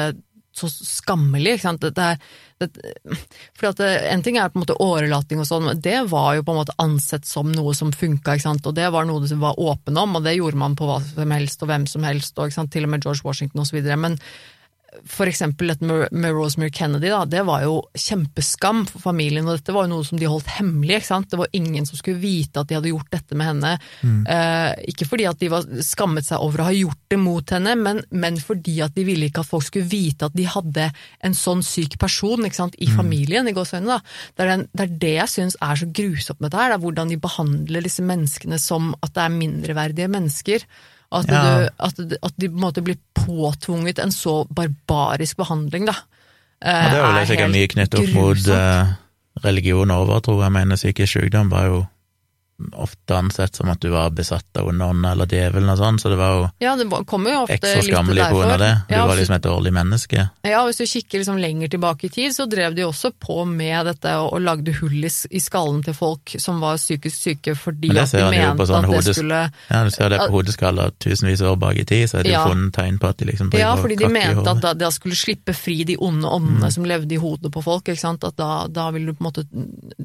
så 0.55 0.69
skammelig, 0.71 1.57
ikke 1.57 1.65
sant. 1.65 1.83
Dette 1.83 2.03
er, 2.13 2.19
det, 2.63 2.69
fordi 3.57 3.67
at 3.69 3.79
det, 3.81 3.89
en 4.13 4.23
ting 4.23 4.37
er 4.39 4.51
på 4.51 4.59
en 4.59 4.63
måte 4.63 4.77
årelating 4.81 5.41
og 5.43 5.47
sånn, 5.49 5.67
det 5.83 5.97
var 6.11 6.37
jo 6.37 6.45
på 6.47 6.53
en 6.55 6.59
måte 6.61 6.75
ansett 6.81 7.27
som 7.27 7.51
noe 7.51 7.75
som 7.75 7.91
funka, 7.91 8.37
ikke 8.37 8.47
sant. 8.47 8.69
Og 8.69 8.75
det 8.77 8.87
var 8.95 9.07
noe 9.07 9.23
du 9.27 9.35
var 9.41 9.59
åpen 9.59 9.99
om, 9.99 10.15
og 10.15 10.23
det 10.25 10.37
gjorde 10.37 10.61
man 10.61 10.77
på 10.79 10.87
hva 10.87 11.01
som 11.03 11.35
helst 11.35 11.63
og 11.65 11.71
hvem 11.71 11.87
som 11.91 12.07
helst, 12.07 12.37
og 12.39 12.47
ikke 12.47 12.59
sant? 12.61 12.71
til 12.75 12.87
og 12.87 12.93
med 12.95 13.03
George 13.03 13.25
Washington 13.27 13.67
videre. 13.75 13.99
Men 13.99 14.15
for 15.09 15.29
eksempel 15.29 15.71
dette 15.71 15.85
med, 15.85 16.07
med 16.11 16.33
Rosemary 16.35 16.71
Kennedy, 16.73 17.09
da, 17.11 17.23
det 17.29 17.43
var 17.47 17.63
jo 17.65 17.77
kjempeskam 17.97 18.83
for 18.89 19.03
familien, 19.03 19.47
og 19.47 19.59
dette 19.59 19.75
var 19.75 19.87
jo 19.87 19.93
noe 19.95 20.07
som 20.07 20.19
de 20.19 20.29
holdt 20.29 20.49
hemmelig. 20.57 20.99
ikke 20.99 21.09
sant? 21.09 21.29
Det 21.31 21.39
var 21.39 21.51
ingen 21.57 21.87
som 21.87 21.99
skulle 21.99 22.21
vite 22.21 22.61
at 22.61 22.69
de 22.69 22.77
hadde 22.77 22.91
gjort 22.91 23.11
dette 23.13 23.37
med 23.37 23.49
henne. 23.51 23.73
Eh, 24.05 24.71
ikke 24.93 25.07
fordi 25.09 25.27
at 25.29 25.41
de 25.41 25.51
var 25.53 25.67
skammet 25.85 26.27
seg 26.27 26.43
over 26.43 26.63
å 26.63 26.69
ha 26.69 26.75
gjort 26.75 27.01
det 27.11 27.19
mot 27.21 27.55
henne, 27.55 27.75
men, 27.79 28.01
men 28.09 28.39
fordi 28.41 28.79
at 28.85 28.95
de 28.97 29.05
ville 29.07 29.29
ikke 29.29 29.45
at 29.45 29.51
folk 29.51 29.67
skulle 29.67 29.89
vite 29.91 30.29
at 30.29 30.37
de 30.37 30.47
hadde 30.49 30.89
en 31.25 31.37
sånn 31.37 31.63
syk 31.65 31.99
person 32.01 32.45
ikke 32.47 32.61
sant, 32.61 32.79
i 32.79 32.89
familien. 32.91 33.47
i 33.47 33.55
gåsøgne, 33.55 33.97
da. 33.97 34.17
Det 34.35 34.45
er, 34.45 34.51
den, 34.53 34.67
det 34.73 34.87
er 34.87 34.97
det 35.05 35.13
jeg 35.15 35.33
syns 35.35 35.59
er 35.63 35.79
så 35.79 35.91
grusomt 35.91 36.41
med 36.41 36.49
dette 36.49 36.61
her, 36.61 36.73
det 36.73 36.79
er 36.79 36.85
hvordan 36.85 37.13
de 37.13 37.21
behandler 37.21 37.85
disse 37.85 38.05
menneskene 38.05 38.59
som 38.61 38.93
at 39.01 39.15
det 39.15 39.23
er 39.25 39.39
mindreverdige 39.39 40.11
mennesker. 40.11 40.67
At, 41.11 41.27
Ja. 41.29 41.41
du, 41.43 41.69
at, 41.79 41.99
at 42.23 42.33
de 42.41 42.49
på 42.49 42.55
en 42.55 42.61
måte 42.61 42.81
blir 42.83 42.97
påtvunget 43.13 43.99
en 43.99 44.11
så 44.11 44.45
barbarisk 44.55 45.37
behandling, 45.37 45.85
da. 45.85 45.93
Ja, 46.65 46.89
det 46.89 46.99
er 47.01 47.19
jo 47.19 47.25
sikkert 47.29 47.51
mye 47.53 47.67
knyttet 47.67 47.99
opp 47.99 48.13
mot 48.15 48.47
eh, 48.47 48.93
religion 49.43 49.91
og 49.91 50.07
overtro. 50.07 50.39
Jeg 50.41 50.51
mener 50.55 50.75
psykisk 50.79 51.19
sykdom 51.19 51.51
var 51.51 51.65
jo 51.69 51.83
ofte 52.71 53.17
ansett 53.17 53.55
som 53.55 53.67
at 53.69 53.81
du 53.83 53.89
var 53.91 54.09
besatt 54.15 54.57
av 54.57 54.67
onde 54.69 54.85
eller 55.11 55.27
djevelen 55.27 55.69
og 55.73 55.77
sånn, 55.77 55.97
så 55.99 56.07
det 56.09 56.15
var 56.15 56.29
jo 56.37 56.43
Ja, 56.63 56.75
det 56.79 56.85
kom 57.05 57.25
jo 57.27 57.41
ofte 57.43 57.57
ekstra 57.57 57.81
skammelig 57.83 58.23
på 58.31 58.37
grunn 58.39 58.51
av 58.53 58.59
det. 58.59 58.69
Du 58.87 58.95
Ja, 58.95 59.05
var 59.07 59.15
liksom 59.19 59.35
et 59.35 59.43
dårlig 59.43 59.73
menneske. 59.75 60.29
Ja, 60.47 60.61
hvis 60.65 60.77
du 60.79 60.85
kikker 60.87 61.19
liksom 61.19 61.37
lenger 61.37 61.67
tilbake 61.73 62.05
i 62.07 62.09
tid, 62.09 62.31
så 62.31 62.45
drev 62.47 62.73
de 62.77 62.85
også 62.87 63.11
på 63.19 63.45
med 63.45 63.85
dette 63.85 64.13
og, 64.21 64.33
og 64.33 64.41
lagde 64.41 64.71
hull 64.79 65.03
i, 65.03 65.11
i 65.35 65.39
skallen 65.43 65.83
til 65.83 65.93
folk 65.93 66.35
som 66.39 66.61
var 66.63 66.77
psykisk 66.79 67.15
syke 67.25 67.55
fordi 67.59 67.89
Men 67.91 67.95
det 67.99 68.05
at 68.07 68.11
de 68.15 68.31
mente 68.31 68.67
sånn 68.71 68.85
at 68.85 68.89
det 68.89 68.95
hodes- 68.95 69.19
skulle 69.19 69.41
Ja, 69.69 69.83
du 69.83 69.91
ser 69.91 70.09
det 70.09 70.19
på 70.23 70.31
hodeskaller 70.37 70.95
tusenvis 70.99 71.41
av 71.43 71.51
år 71.57 71.59
bak 71.59 71.75
i 71.75 71.83
tid, 71.85 72.07
så 72.09 72.19
er 72.19 72.23
det 72.23 72.31
Ja. 72.31 72.45
funnet 72.47 72.71
tegn 72.73 72.97
på 72.99 73.09
at 73.09 73.17
de 73.17 73.25
liksom 73.25 73.51
Ja, 73.53 73.75
fordi 73.75 73.97
de 73.97 74.07
mente 74.07 74.47
at 74.49 74.61
da, 74.61 74.73
da 74.73 74.89
skulle 74.95 75.15
slippe 75.19 75.53
fri 75.53 75.83
de 75.83 75.97
onde 75.97 76.23
Mm. 76.25 76.31
åndene 76.39 76.71
som 76.71 76.85
levde 76.85 77.11
i 77.11 77.17
hodet 77.19 77.51
på 77.51 77.61
folk, 77.61 77.83
ikke 77.83 77.99
sant. 77.99 78.23
At 78.23 78.35
da, 78.37 78.67
da 78.67 78.89
vil 78.91 79.05
du 79.07 79.13
på 79.13 79.25
en 79.25 79.31
måte 79.31 79.45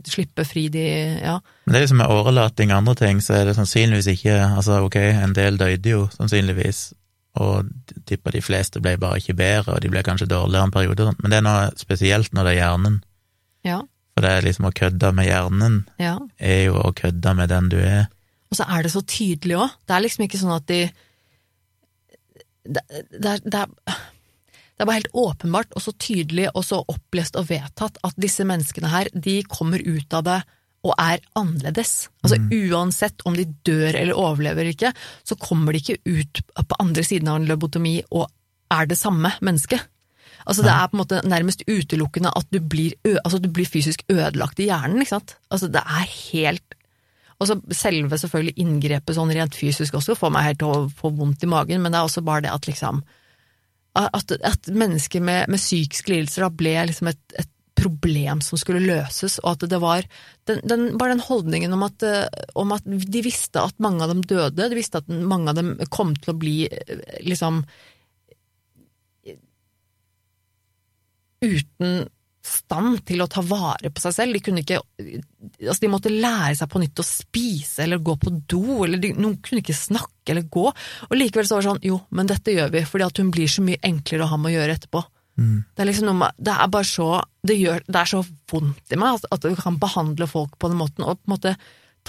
slippe 0.07 0.45
fri 0.45 0.69
de 0.69 1.19
Ja. 1.23 1.39
Men 1.67 1.75
det 1.75 1.77
er 1.77 1.87
liksom 1.87 1.99
med 1.99 2.09
årelating 2.41 2.73
og 2.73 2.79
andre 2.81 2.95
ting, 2.97 3.21
så 3.23 3.37
er 3.37 3.45
det 3.49 3.57
sannsynligvis 3.59 4.09
ikke 4.15 4.39
Altså, 4.57 4.81
ok, 4.85 4.97
en 4.97 5.35
del 5.37 5.59
døde 5.61 5.91
jo, 5.91 6.09
sannsynligvis, 6.15 6.93
og 7.41 7.69
tipper 8.07 8.35
de 8.35 8.43
fleste 8.43 8.81
ble 8.81 8.97
bare 8.99 9.21
ikke 9.21 9.37
bedre, 9.39 9.75
og 9.75 9.83
de 9.83 9.91
ble 9.93 10.03
kanskje 10.03 10.29
dårligere 10.31 10.65
en 10.65 10.75
periode, 10.75 11.13
men 11.23 11.31
det 11.31 11.39
er 11.39 11.47
noe 11.47 11.71
spesielt 11.77 12.33
når 12.33 12.45
det 12.45 12.55
er 12.55 12.61
hjernen. 12.61 13.03
Ja. 13.65 13.81
For 14.15 14.25
det 14.25 14.31
er 14.31 14.47
liksom 14.47 14.67
å 14.67 14.75
kødde 14.75 15.13
med 15.15 15.29
hjernen 15.29 15.77
ja. 16.01 16.17
er 16.39 16.65
jo 16.67 16.81
å 16.81 16.93
kødde 16.97 17.35
med 17.39 17.53
den 17.53 17.69
du 17.71 17.79
er. 17.79 18.09
Og 18.51 18.59
så 18.59 18.67
er 18.67 18.83
det 18.83 18.91
så 18.93 19.03
tydelig 19.07 19.61
òg. 19.61 19.77
Det 19.87 19.95
er 19.95 20.03
liksom 20.03 20.25
ikke 20.27 20.41
sånn 20.41 20.57
at 20.57 20.67
de 20.71 20.81
det, 22.71 22.83
det, 23.09 23.29
er, 23.31 23.39
det, 23.45 23.61
er, 23.63 23.71
det 23.87 24.83
er 24.83 24.89
bare 24.89 24.99
helt 24.99 25.15
åpenbart 25.17 25.73
og 25.79 25.85
så 25.85 25.95
tydelig 25.97 26.51
og 26.51 26.65
så 26.67 26.83
opplest 26.91 27.39
og 27.39 27.49
vedtatt 27.49 27.97
at 28.05 28.19
disse 28.21 28.45
menneskene 28.47 28.91
her, 28.91 29.09
de 29.15 29.41
kommer 29.49 29.81
ut 29.87 30.19
av 30.19 30.27
det 30.27 30.41
og 30.87 30.95
er 30.97 31.21
annerledes. 31.37 32.09
Altså 32.25 32.39
Uansett 32.41 33.25
om 33.29 33.37
de 33.37 33.45
dør 33.67 33.93
eller 33.93 34.17
overlever 34.17 34.65
eller 34.65 34.77
ikke, 34.77 34.93
så 35.27 35.37
kommer 35.37 35.77
de 35.77 35.83
ikke 35.83 36.01
ut 36.09 36.43
på 36.57 36.81
andre 36.81 37.05
siden 37.05 37.29
av 37.29 37.41
en 37.41 37.49
lobotomi 37.51 37.99
og 38.09 38.31
er 38.73 38.89
det 38.89 38.99
samme 38.99 39.35
mennesket. 39.45 39.83
Altså 40.49 40.65
Det 40.65 40.73
er 40.73 40.89
på 40.89 40.97
en 40.97 41.03
måte 41.03 41.21
nærmest 41.29 41.67
utelukkende 41.69 42.33
at 42.37 42.49
du 42.49 42.61
blir, 42.65 42.95
altså, 43.25 43.39
du 43.39 43.51
blir 43.53 43.69
fysisk 43.69 44.07
ødelagt 44.09 44.61
i 44.63 44.71
hjernen. 44.71 45.03
ikke 45.03 45.19
sant? 45.19 45.37
Altså 45.51 45.69
Det 45.69 45.83
er 45.85 46.07
helt 46.33 46.77
og 47.41 47.49
så 47.49 47.57
selve 47.73 48.19
selvfølgelig 48.21 48.61
inngrepet 48.61 49.17
sånn 49.17 49.33
rent 49.33 49.57
fysisk 49.57 49.95
også 49.97 50.13
får 50.19 50.33
meg 50.35 50.45
helt 50.45 50.59
til 50.61 50.73
å 50.75 50.91
få 50.93 51.09
vondt 51.17 51.47
i 51.47 51.49
magen, 51.49 51.81
men 51.81 51.93
det 51.93 51.97
er 51.97 52.09
også 52.09 52.23
bare 52.25 52.45
det 52.45 52.53
at 52.53 52.69
liksom 52.69 53.01
At, 53.97 54.31
at 54.31 54.69
mennesker 54.71 55.21
med, 55.21 55.49
med 55.49 55.59
psykiske 55.59 56.13
lidelser 56.13 56.45
da 56.45 56.51
ble 56.55 56.77
liksom 56.87 57.09
et, 57.11 57.23
et 57.35 57.49
problem 57.81 58.43
som 58.45 58.61
skulle 58.61 58.83
løses, 58.85 59.39
og 59.43 59.55
at 59.55 59.67
det 59.73 59.81
var 59.83 60.07
den, 60.49 60.61
den, 60.69 60.87
bare 61.01 61.15
den 61.17 61.25
holdningen 61.25 61.73
om 61.77 61.87
at, 61.87 62.05
eh, 62.07 62.47
om 62.59 62.75
at 62.77 62.87
de 62.87 63.25
visste 63.25 63.63
at 63.63 63.81
mange 63.83 64.05
av 64.05 64.13
dem 64.13 64.23
døde, 64.23 64.69
de 64.69 64.79
visste 64.79 65.01
at 65.01 65.09
mange 65.09 65.53
av 65.53 65.59
dem 65.59 65.75
kom 65.93 66.15
til 66.19 66.35
å 66.35 66.39
bli 66.41 66.57
eh, 66.69 67.21
liksom 67.27 67.65
uten 71.41 72.09
stand 72.41 73.03
til 73.09 73.21
å 73.21 73.29
ta 73.29 73.43
vare 73.45 73.91
på 73.93 74.03
seg 74.03 74.15
selv. 74.17 74.37
De 74.37 74.43
kunne 74.45 74.63
ikke 74.65 74.81
altså 75.01 75.81
de 75.85 75.91
måtte 75.93 76.13
lære 76.13 76.55
seg 76.59 76.71
på 76.73 76.81
nytt 76.83 77.03
å 77.03 77.07
spise 77.07 77.85
eller 77.85 78.01
gå 78.05 78.17
på 78.21 78.33
do, 78.49 78.83
eller 78.87 79.01
de, 79.01 79.13
noen 79.19 79.39
kunne 79.45 79.63
ikke 79.65 79.77
snakke 79.77 80.35
eller 80.35 80.49
gå. 80.53 80.67
Og 81.09 81.17
likevel 81.17 81.49
så 81.49 81.57
var 81.59 81.65
det 81.65 81.71
sånn, 81.71 81.83
jo, 81.91 82.01
men 82.17 82.31
dette 82.31 82.55
gjør 82.57 82.73
vi, 82.75 82.85
fordi 82.89 83.09
at 83.09 83.21
hun 83.23 83.33
blir 83.35 83.51
så 83.51 83.65
mye 83.65 83.81
enklere 83.87 84.25
å 84.25 84.33
ha 84.33 84.41
med 84.41 84.53
å 84.53 84.57
gjøre 84.57 84.79
etterpå. 84.79 85.05
Det 85.41 85.85
er 85.85 85.89
liksom 85.89 86.11
noe 86.11 86.21
med, 86.23 86.41
det 86.41 86.55
er 86.55 86.73
bare 86.73 86.89
så 86.89 87.11
det, 87.47 87.57
gjør, 87.57 87.85
det 87.87 88.01
er 88.01 88.11
så 88.11 88.25
vondt 88.53 88.93
i 88.93 88.99
meg 89.01 89.21
at, 89.21 89.31
at 89.33 89.47
du 89.47 89.57
kan 89.57 89.79
behandle 89.81 90.29
folk 90.29 90.59
på 90.61 90.69
den 90.73 90.81
måten, 90.81 91.07
og 91.07 91.21
på 91.21 91.31
en 91.31 91.37
måte 91.37 91.55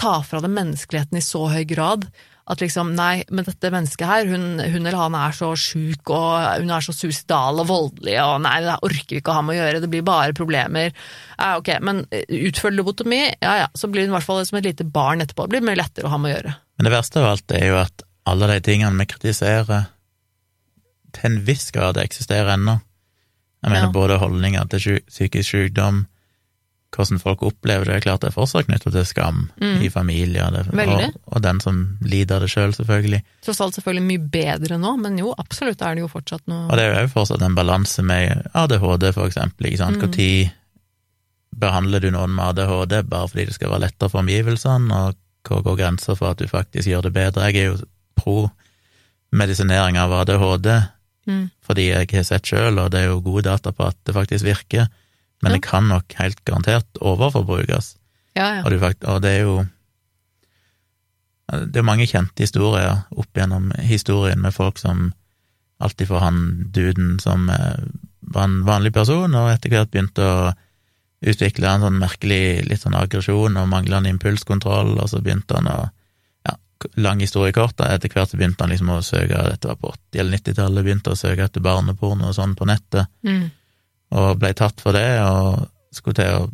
ta 0.00 0.18
fra 0.24 0.40
dem 0.40 0.54
menneskeligheten 0.56 1.18
i 1.20 1.24
så 1.24 1.46
høy 1.52 1.64
grad 1.68 2.06
at 2.50 2.62
liksom, 2.62 2.90
nei, 2.98 3.22
men 3.30 3.46
dette 3.46 3.70
mennesket 3.70 4.08
her, 4.08 4.26
hun, 4.26 4.58
hun 4.58 4.80
eller 4.82 4.98
han 4.98 5.14
er 5.14 5.34
så 5.36 5.52
sjuk, 5.58 6.10
og 6.10 6.42
hun 6.58 6.72
er 6.74 6.82
så 6.82 6.94
suicidal 6.94 7.62
og 7.62 7.68
voldelig, 7.68 8.16
og 8.18 8.40
nei, 8.42 8.56
det 8.64 8.74
orker 8.82 9.14
vi 9.14 9.20
ikke 9.22 9.30
å 9.30 9.36
ha 9.36 9.44
med 9.46 9.54
å 9.54 9.58
gjøre, 9.60 9.82
det 9.84 9.90
blir 9.92 10.04
bare 10.06 10.34
problemer. 10.36 10.90
Ja, 11.36 11.52
ok, 11.60 11.70
men 11.86 12.02
utfør 12.10 12.74
lobotomi, 12.74 13.22
ja 13.44 13.54
ja, 13.62 13.68
så 13.78 13.90
blir 13.92 14.08
hun 14.08 14.12
i 14.12 14.16
hvert 14.16 14.26
fall 14.26 14.42
som 14.48 14.58
et 14.58 14.66
lite 14.66 14.88
barn 14.88 15.22
etterpå, 15.22 15.46
det 15.46 15.54
blir 15.54 15.68
mye 15.70 15.78
lettere 15.78 16.10
å 16.10 16.14
ha 16.16 16.18
med 16.18 16.32
å 16.32 16.34
gjøre. 16.34 16.54
Men 16.76 16.88
det 16.88 16.94
verste 16.96 17.22
av 17.22 17.30
alt 17.30 17.54
er 17.54 17.68
jo 17.68 17.78
at 17.84 18.06
alle 18.32 18.50
de 18.50 18.58
tingene 18.66 18.98
vi 18.98 19.10
kritiserer, 19.14 19.86
til 21.12 21.28
en 21.28 21.42
viss 21.46 21.70
grad 21.70 22.00
eksisterer 22.00 22.56
ennå. 22.56 22.80
Jeg 23.62 23.70
mener 23.70 23.86
Ja. 23.86 23.92
både 23.92 24.18
holdninger 24.18 24.68
til 24.68 25.00
psykisk 25.06 25.50
sykdom, 25.50 26.06
hvordan 26.92 27.20
folk 27.22 27.42
opplever 27.42 27.84
det, 27.86 28.02
klart 28.04 28.20
det 28.20 28.28
er 28.28 28.34
fortsatt 28.34 28.66
knyttet 28.66 28.92
til 28.92 29.04
skam 29.06 29.50
i 29.60 29.88
familier, 29.88 30.50
Mm. 30.72 30.88
Og, 30.88 31.14
og 31.36 31.42
den 31.42 31.60
som 31.60 31.98
lider 32.02 32.34
av 32.36 32.40
det 32.42 32.50
sjøl, 32.50 32.74
selvfølgelig. 32.74 33.22
Tross 33.42 33.60
alt 33.60 33.74
selvfølgelig 33.74 34.02
mye 34.08 34.30
bedre 34.30 34.78
nå, 34.78 34.96
men 35.00 35.16
jo, 35.18 35.32
absolutt 35.38 35.80
er 35.80 35.94
det 35.94 36.02
jo 36.02 36.08
fortsatt 36.08 36.42
noe 36.48 36.68
Og 36.68 36.76
det 36.76 36.84
er 36.84 37.00
jo 37.06 37.08
fortsatt 37.14 37.42
en 37.42 37.54
balanse 37.54 38.02
med 38.02 38.44
ADHD, 38.54 39.12
for 39.14 39.26
eksempel, 39.26 39.66
ikke 39.70 39.78
sant. 39.78 39.96
Mm. 40.02 40.12
tid 40.12 40.50
behandler 41.58 42.00
du 42.00 42.10
noen 42.10 42.34
med 42.34 42.58
ADHD 42.58 43.02
bare 43.08 43.28
fordi 43.28 43.44
det 43.46 43.54
skal 43.54 43.70
være 43.70 43.84
lettere 43.86 44.10
for 44.10 44.20
omgivelsene, 44.20 44.92
og 45.06 45.16
hvor 45.48 45.62
går 45.62 45.76
grensa 45.76 46.14
for 46.14 46.30
at 46.32 46.38
du 46.38 46.46
faktisk 46.48 46.88
gjør 46.88 47.02
det 47.08 47.12
bedre? 47.14 47.48
Jeg 47.50 47.56
er 47.56 47.72
jo 47.72 47.78
pro 48.16 48.50
medisinering 49.32 49.96
av 49.98 50.12
ADHD, 50.12 50.68
Mm. 51.26 51.50
fordi 51.62 51.84
jeg 51.88 52.08
har 52.12 52.24
sett 52.26 52.48
sjøl, 52.50 52.78
og 52.82 52.90
det 52.90 53.00
er 53.00 53.12
jo 53.12 53.20
gode 53.22 53.44
data 53.46 53.70
på 53.70 53.84
at 53.86 53.96
det 54.06 54.14
faktisk 54.16 54.44
virker, 54.44 54.88
men 55.42 55.52
Ja. 55.52 55.56
det 55.56 55.62
kan 55.62 55.88
nok 55.88 56.12
helt 56.18 56.44
garantert 56.44 56.86
overforbrukes. 57.00 57.96
Ja, 58.34 58.54
ja. 58.56 58.62
Og, 58.64 58.70
det, 58.70 59.04
og 59.06 59.22
det 59.22 59.30
er 59.30 59.42
jo 59.42 59.66
Det 61.52 61.76
er 61.76 61.82
mange 61.84 62.06
kjente 62.06 62.40
historier 62.40 63.02
opp 63.10 63.28
gjennom 63.36 63.72
historien 63.76 64.40
med 64.40 64.54
folk 64.54 64.78
som 64.78 65.12
alltid 65.82 66.08
får 66.08 66.20
han 66.22 66.38
duden 66.72 67.18
som 67.20 67.50
eh, 67.50 67.82
var 68.22 68.44
en 68.44 68.62
vanlig 68.64 68.92
person, 68.94 69.34
og 69.34 69.50
etter 69.52 69.68
hvert 69.68 69.90
begynte 69.90 70.22
å 70.22 70.52
utvikle 71.22 71.68
en 71.68 71.84
sånn 71.84 71.98
merkelig 72.00 72.64
litt 72.70 72.80
sånn 72.82 72.96
aggresjon 72.96 73.58
og 73.60 73.68
manglende 73.68 74.08
impulskontroll, 74.10 74.94
og 74.98 75.10
så 75.10 75.20
begynte 75.20 75.58
han 75.58 75.68
å 75.68 75.90
lang 76.96 77.20
historie 77.20 77.52
kort, 77.52 77.76
da, 77.76 77.90
etter 77.94 78.08
hvert 78.12 78.32
begynte 78.36 78.62
han 78.64 78.70
liksom 78.70 78.88
å 78.94 79.02
søke, 79.04 79.42
dette 79.50 79.68
var 79.68 79.76
på 79.80 79.92
80- 79.92 80.20
eller 80.20 80.38
90-tallet, 80.38 80.84
begynte 80.84 81.12
å 81.12 81.18
søke 81.18 81.44
etter 81.44 81.60
barneporno 81.64 82.28
og 82.30 82.34
sånn 82.34 82.54
på 82.58 82.66
nettet, 82.66 83.06
Mm. 83.24 83.50
og 84.12 84.38
ble 84.38 84.52
tatt 84.54 84.80
for 84.80 84.92
det, 84.92 85.20
og 85.22 85.68
skulle 85.92 86.14
til 86.14 86.34
å 86.42 86.50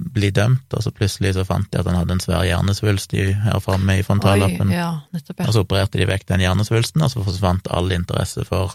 bli 0.00 0.30
dømt, 0.30 0.72
og 0.72 0.82
så 0.82 0.90
plutselig 0.96 1.34
så 1.36 1.44
fant 1.44 1.70
de 1.70 1.78
at 1.78 1.86
han 1.86 1.94
hadde 1.98 2.12
en 2.12 2.20
svær 2.24 2.44
hjernesvulst 2.48 3.12
her 3.12 3.60
framme 3.60 3.98
i 3.98 4.02
frontallappen. 4.02 4.70
Ja, 4.72 5.02
Og 5.12 5.52
så 5.52 5.60
opererte 5.64 5.98
de 6.00 6.06
vekk 6.06 6.24
den 6.26 6.40
hjernesvulsten, 6.40 7.02
og 7.02 7.10
så 7.10 7.22
forsvant 7.22 7.68
all 7.70 7.90
interesse 7.92 8.44
for 8.46 8.72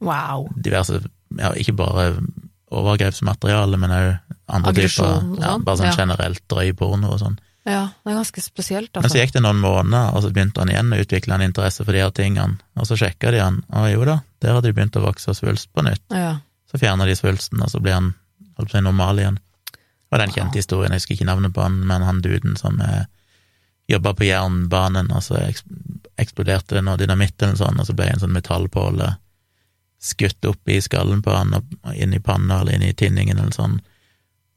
Wow. 0.00 0.48
diverse, 0.54 1.00
ja, 1.38 1.50
ikke 1.52 1.74
bare 1.74 2.20
overgrepsmateriale, 2.70 3.78
men 3.80 3.90
òg 3.90 4.06
andre 4.48 4.72
typer, 4.72 4.82
Aggresjon 4.86 5.32
og 5.36 5.42
ja, 5.42 5.56
bare 5.58 5.80
sånn 5.80 5.90
ja. 5.90 5.96
generelt 5.98 6.42
drøy 6.50 6.72
porno 6.78 7.12
og 7.14 7.20
sånn. 7.22 7.38
Ja, 7.66 7.88
det 8.04 8.12
er 8.12 8.18
ganske 8.20 8.42
spesielt, 8.44 8.92
Men 8.94 9.02
så 9.02 9.08
altså. 9.08 9.18
gikk 9.18 9.32
det 9.34 9.42
noen 9.42 9.58
måneder, 9.58 10.12
og 10.14 10.22
så 10.22 10.30
begynte 10.30 10.62
han 10.62 10.70
igjen 10.70 10.92
å 10.94 11.00
utvikle 11.02 11.34
en 11.34 11.42
interesse 11.48 11.82
for 11.82 11.96
de 11.96 12.04
her 12.04 12.12
tingene, 12.14 12.60
og 12.78 12.86
så 12.86 12.98
sjekka 13.00 13.32
de 13.34 13.40
han, 13.42 13.58
og 13.74 13.88
jo 13.90 14.04
da, 14.06 14.20
der 14.44 14.54
hadde 14.54 14.70
de 14.70 14.76
begynt 14.76 14.98
å 15.00 15.02
vokse 15.02 15.34
svulst 15.34 15.72
på 15.74 15.82
nytt. 15.82 16.04
Ja. 16.14 16.36
Så 16.70 16.78
fjerner 16.78 17.10
de 17.10 17.16
svulsten, 17.18 17.58
og 17.64 17.72
så 17.72 17.82
blir 17.82 17.98
han 17.98 18.12
holdt 18.54 18.70
på 18.70 18.76
å 18.76 18.78
si 18.78 18.84
normal 18.86 19.18
igjen. 19.22 19.40
Og 20.12 20.22
den 20.22 20.34
kjente 20.36 20.60
historien, 20.60 20.94
jeg 20.94 21.02
husker 21.02 21.16
ikke 21.16 21.26
navnet 21.26 21.54
på 21.56 21.64
han, 21.64 21.80
men 21.90 22.06
han 22.06 22.22
duden 22.22 22.54
som 22.60 22.78
eh, 22.80 23.08
jobba 23.90 24.14
på 24.14 24.28
jernbanen, 24.28 25.10
og 25.10 25.26
så 25.26 25.40
eksploderte 25.42 26.78
det 26.78 26.84
noe 26.86 27.00
dynamitt 27.00 27.34
eller 27.40 27.56
noe 27.56 27.64
sånt, 27.64 27.82
og 27.82 27.90
så 27.90 27.98
ble 27.98 28.12
en 28.12 28.22
sånn 28.22 28.34
metallpåle 28.36 29.10
skutt 30.06 30.44
opp 30.46 30.70
i 30.70 30.78
skallen 30.84 31.22
på 31.24 31.34
han, 31.34 31.58
og 31.58 31.94
inn 31.98 32.14
i 32.14 32.22
panna 32.22 32.60
eller 32.60 32.78
inn 32.78 32.86
i 32.86 32.94
tinningen 32.94 33.42
eller 33.42 33.54
sånn. 33.54 33.80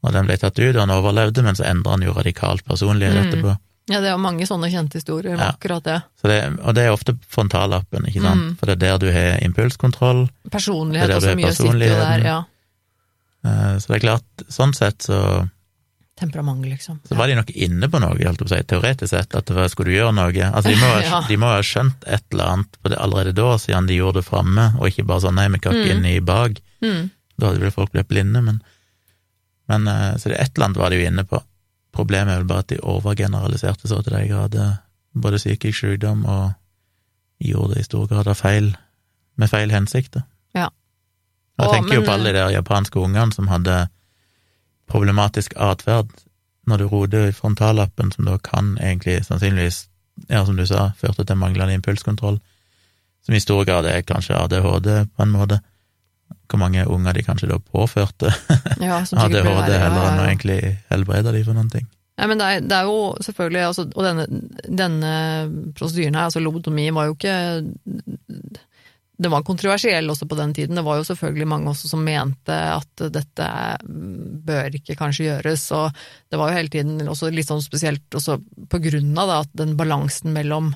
Og 0.02 0.12
den 0.12 0.26
ble 0.26 0.36
tatt 0.40 0.58
ut, 0.58 0.74
og 0.76 0.80
han 0.80 0.90
overlevde, 0.94 1.42
men 1.44 1.54
så 1.54 1.64
endra 1.68 1.90
han 1.96 2.02
jo 2.02 2.12
radikalt 2.16 2.64
personlighet 2.64 3.14
Mm. 3.14 3.26
etterpå. 3.28 3.56
Ja, 3.90 4.00
det 4.00 4.08
er 4.12 4.16
mange 4.22 4.46
sånne 4.46 4.70
kjente 4.70 4.94
historier 5.00 5.34
om 5.34 5.40
Ja. 5.40 5.50
akkurat 5.52 5.82
det. 5.82 6.02
Så 6.22 6.28
det, 6.28 6.58
og 6.62 6.74
det 6.74 6.84
er 6.86 6.92
ofte 6.94 7.18
frontallappen, 7.28 8.06
ikke 8.06 8.22
sant? 8.22 8.40
Mm. 8.40 8.56
For 8.58 8.66
det 8.66 8.76
er 8.82 8.86
der 8.86 8.98
du 8.98 9.12
har 9.12 9.38
impulskontroll. 9.42 10.28
Personlighet 10.50 11.10
er 11.10 11.16
og 11.16 11.22
så 11.22 11.34
mye 11.36 11.52
sitter 11.52 11.78
der. 11.78 12.24
Ja. 12.24 12.44
Eh, 13.44 13.76
Så 13.78 13.86
det 13.88 13.96
er 13.96 14.06
klart, 14.06 14.22
sånn 14.48 14.74
sett 14.74 14.98
så, 15.08 15.48
Temperament, 16.20 16.62
liksom. 16.68 17.00
så 17.08 17.16
var 17.16 17.28
de 17.28 17.34
nok 17.38 17.50
inne 17.56 17.88
på 17.88 17.98
noe, 17.98 18.10
holdt 18.12 18.20
jeg 18.20 18.36
på 18.36 18.44
å 18.44 18.48
si, 18.48 18.62
teoretisk 18.68 19.08
sett, 19.08 19.34
at 19.34 19.46
det 19.46 19.56
var, 19.56 19.68
skulle 19.72 19.88
du 19.88 19.96
gjøre 19.96 20.12
noe? 20.14 20.32
Altså, 20.52 20.68
de 20.68 20.76
må, 20.76 20.90
ha- 20.92 21.00
Ja. 21.10 21.20
de 21.26 21.36
må 21.40 21.46
ha 21.48 21.60
skjønt 21.64 22.04
et 22.06 22.22
eller 22.32 22.44
annet 22.44 22.76
på 22.84 22.90
det 22.90 22.98
allerede 23.00 23.32
da, 23.34 23.54
siden 23.56 23.86
de 23.88 23.96
gjorde 23.96 24.20
det 24.20 24.26
framme, 24.28 24.66
og 24.78 24.84
ikke 24.90 25.06
bare 25.06 25.20
sånn 25.24 25.34
nei, 25.40 25.48
vi 25.48 25.58
kan 25.64 25.72
ikke 25.72 25.94
inn 25.96 26.04
i 26.04 26.18
bak. 26.20 26.60
Mm. 26.84 27.10
Da 27.40 27.46
hadde 27.48 27.60
vel 27.64 27.70
folk 27.72 27.92
blitt 27.92 28.08
blinde, 28.08 28.42
men, 28.44 28.60
men 29.70 29.86
eh, 29.88 30.16
Så 30.18 30.32
det 30.32 30.40
et 30.40 30.52
eller 30.54 30.70
annet 30.70 30.80
var 30.82 30.90
de 30.90 31.00
jo 31.00 31.06
inne 31.06 31.24
på. 31.24 31.40
Problemet 31.94 32.34
er 32.34 32.42
vel 32.42 32.50
bare 32.50 32.64
at 32.66 32.72
de 32.72 32.80
overgeneraliserte 32.82 33.88
så 33.88 34.00
til 34.02 34.14
de 34.14 34.26
grader 34.30 34.76
både 35.14 35.40
psykisk 35.40 35.78
sykdom 35.78 36.24
og 36.24 36.52
gjorde 37.40 37.74
det 37.74 37.80
i 37.80 37.88
stor 37.88 38.06
grad 38.06 38.28
av 38.28 38.38
feil, 38.38 38.74
med 39.36 39.50
feil 39.50 39.72
hensikter. 39.74 40.26
Ja. 40.54 40.68
Og 41.58 41.64
jeg 41.64 41.72
tenker 41.74 41.94
jo 41.94 42.02
men, 42.02 42.08
på 42.08 42.14
alle 42.14 42.32
de 42.32 42.38
der 42.38 42.52
japanske 42.54 43.00
ungene 43.00 43.34
som 43.34 43.48
hadde 43.50 43.88
problematisk 44.90 45.54
atferd 45.56 46.12
når 46.68 46.82
du 46.82 46.86
roder 46.86 47.30
i 47.30 47.34
frontallappen, 47.34 48.12
som 48.12 48.28
da 48.28 48.36
kan 48.38 48.76
egentlig 48.78 49.24
sannsynligvis, 49.26 49.88
ja, 50.28 50.44
som 50.44 50.56
du 50.56 50.66
sa, 50.68 50.90
førte 50.98 51.24
til 51.24 51.38
manglende 51.40 51.74
impulskontroll, 51.74 52.38
som 53.26 53.34
i 53.34 53.42
stor 53.42 53.64
grad 53.64 53.88
er 53.88 54.04
kanskje 54.06 54.36
ADHD 54.36 54.90
på 55.16 55.24
en 55.24 55.34
måte. 55.34 55.60
Hvor 56.50 56.58
mange 56.58 56.82
unger 56.90 57.14
de 57.14 57.22
kanskje 57.26 57.48
da 57.50 57.60
påførte 57.62 58.32
Ja, 58.82 59.00
ADHD 59.00 59.40
verre. 59.40 59.78
heller 59.78 60.04
Ja, 60.04 60.10
enn 60.10 60.20
å 60.22 60.28
egentlig 60.28 60.60
helbrede 60.90 61.34
de 61.36 61.42
for 61.46 61.58
noen 61.58 61.70
ting. 61.72 61.86
Nei, 62.20 62.26
men 62.28 62.40
det 62.40 62.46
er, 62.46 62.64
det 62.68 62.76
er 62.76 62.88
jo 62.90 62.96
selvfølgelig 63.24 63.62
altså, 63.64 63.86
Og 63.88 64.04
denne, 64.04 64.26
denne 64.68 65.12
prosedyren 65.78 66.18
her, 66.18 66.28
altså 66.28 66.42
lobotomi, 66.44 66.90
var 66.92 67.08
jo 67.08 67.14
ikke 67.16 67.36
Den 69.20 69.32
var 69.32 69.46
kontroversiell 69.46 70.10
også 70.12 70.28
på 70.28 70.36
den 70.36 70.52
tiden. 70.56 70.76
Det 70.76 70.84
var 70.84 71.00
jo 71.00 71.06
selvfølgelig 71.08 71.48
mange 71.48 71.72
også 71.72 71.88
som 71.92 72.04
mente 72.04 72.56
at 72.56 73.04
dette 73.12 73.48
bør 73.84 74.76
ikke 74.78 74.96
kanskje 74.96 75.26
gjøres, 75.26 75.66
og 75.76 75.98
det 76.32 76.40
var 76.40 76.48
jo 76.48 76.56
hele 76.56 76.72
tiden 76.72 77.02
også 77.04 77.28
litt 77.28 77.50
sånn 77.50 77.60
spesielt 77.60 78.16
også 78.16 78.38
på 78.72 78.80
grunn 78.80 79.12
av 79.20 79.28
da, 79.28 79.42
at 79.44 79.52
den 79.60 79.74
balansen 79.76 80.32
mellom 80.32 80.72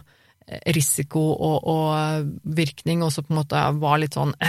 risiko 0.76 1.20
og, 1.32 1.59
og 1.64 2.32
virkning 2.57 3.03
også 3.05 3.24
på 3.24 3.32
en 3.32 3.40
måte 3.40 3.61
var 3.80 4.01
litt 4.03 4.16
sånn 4.16 4.34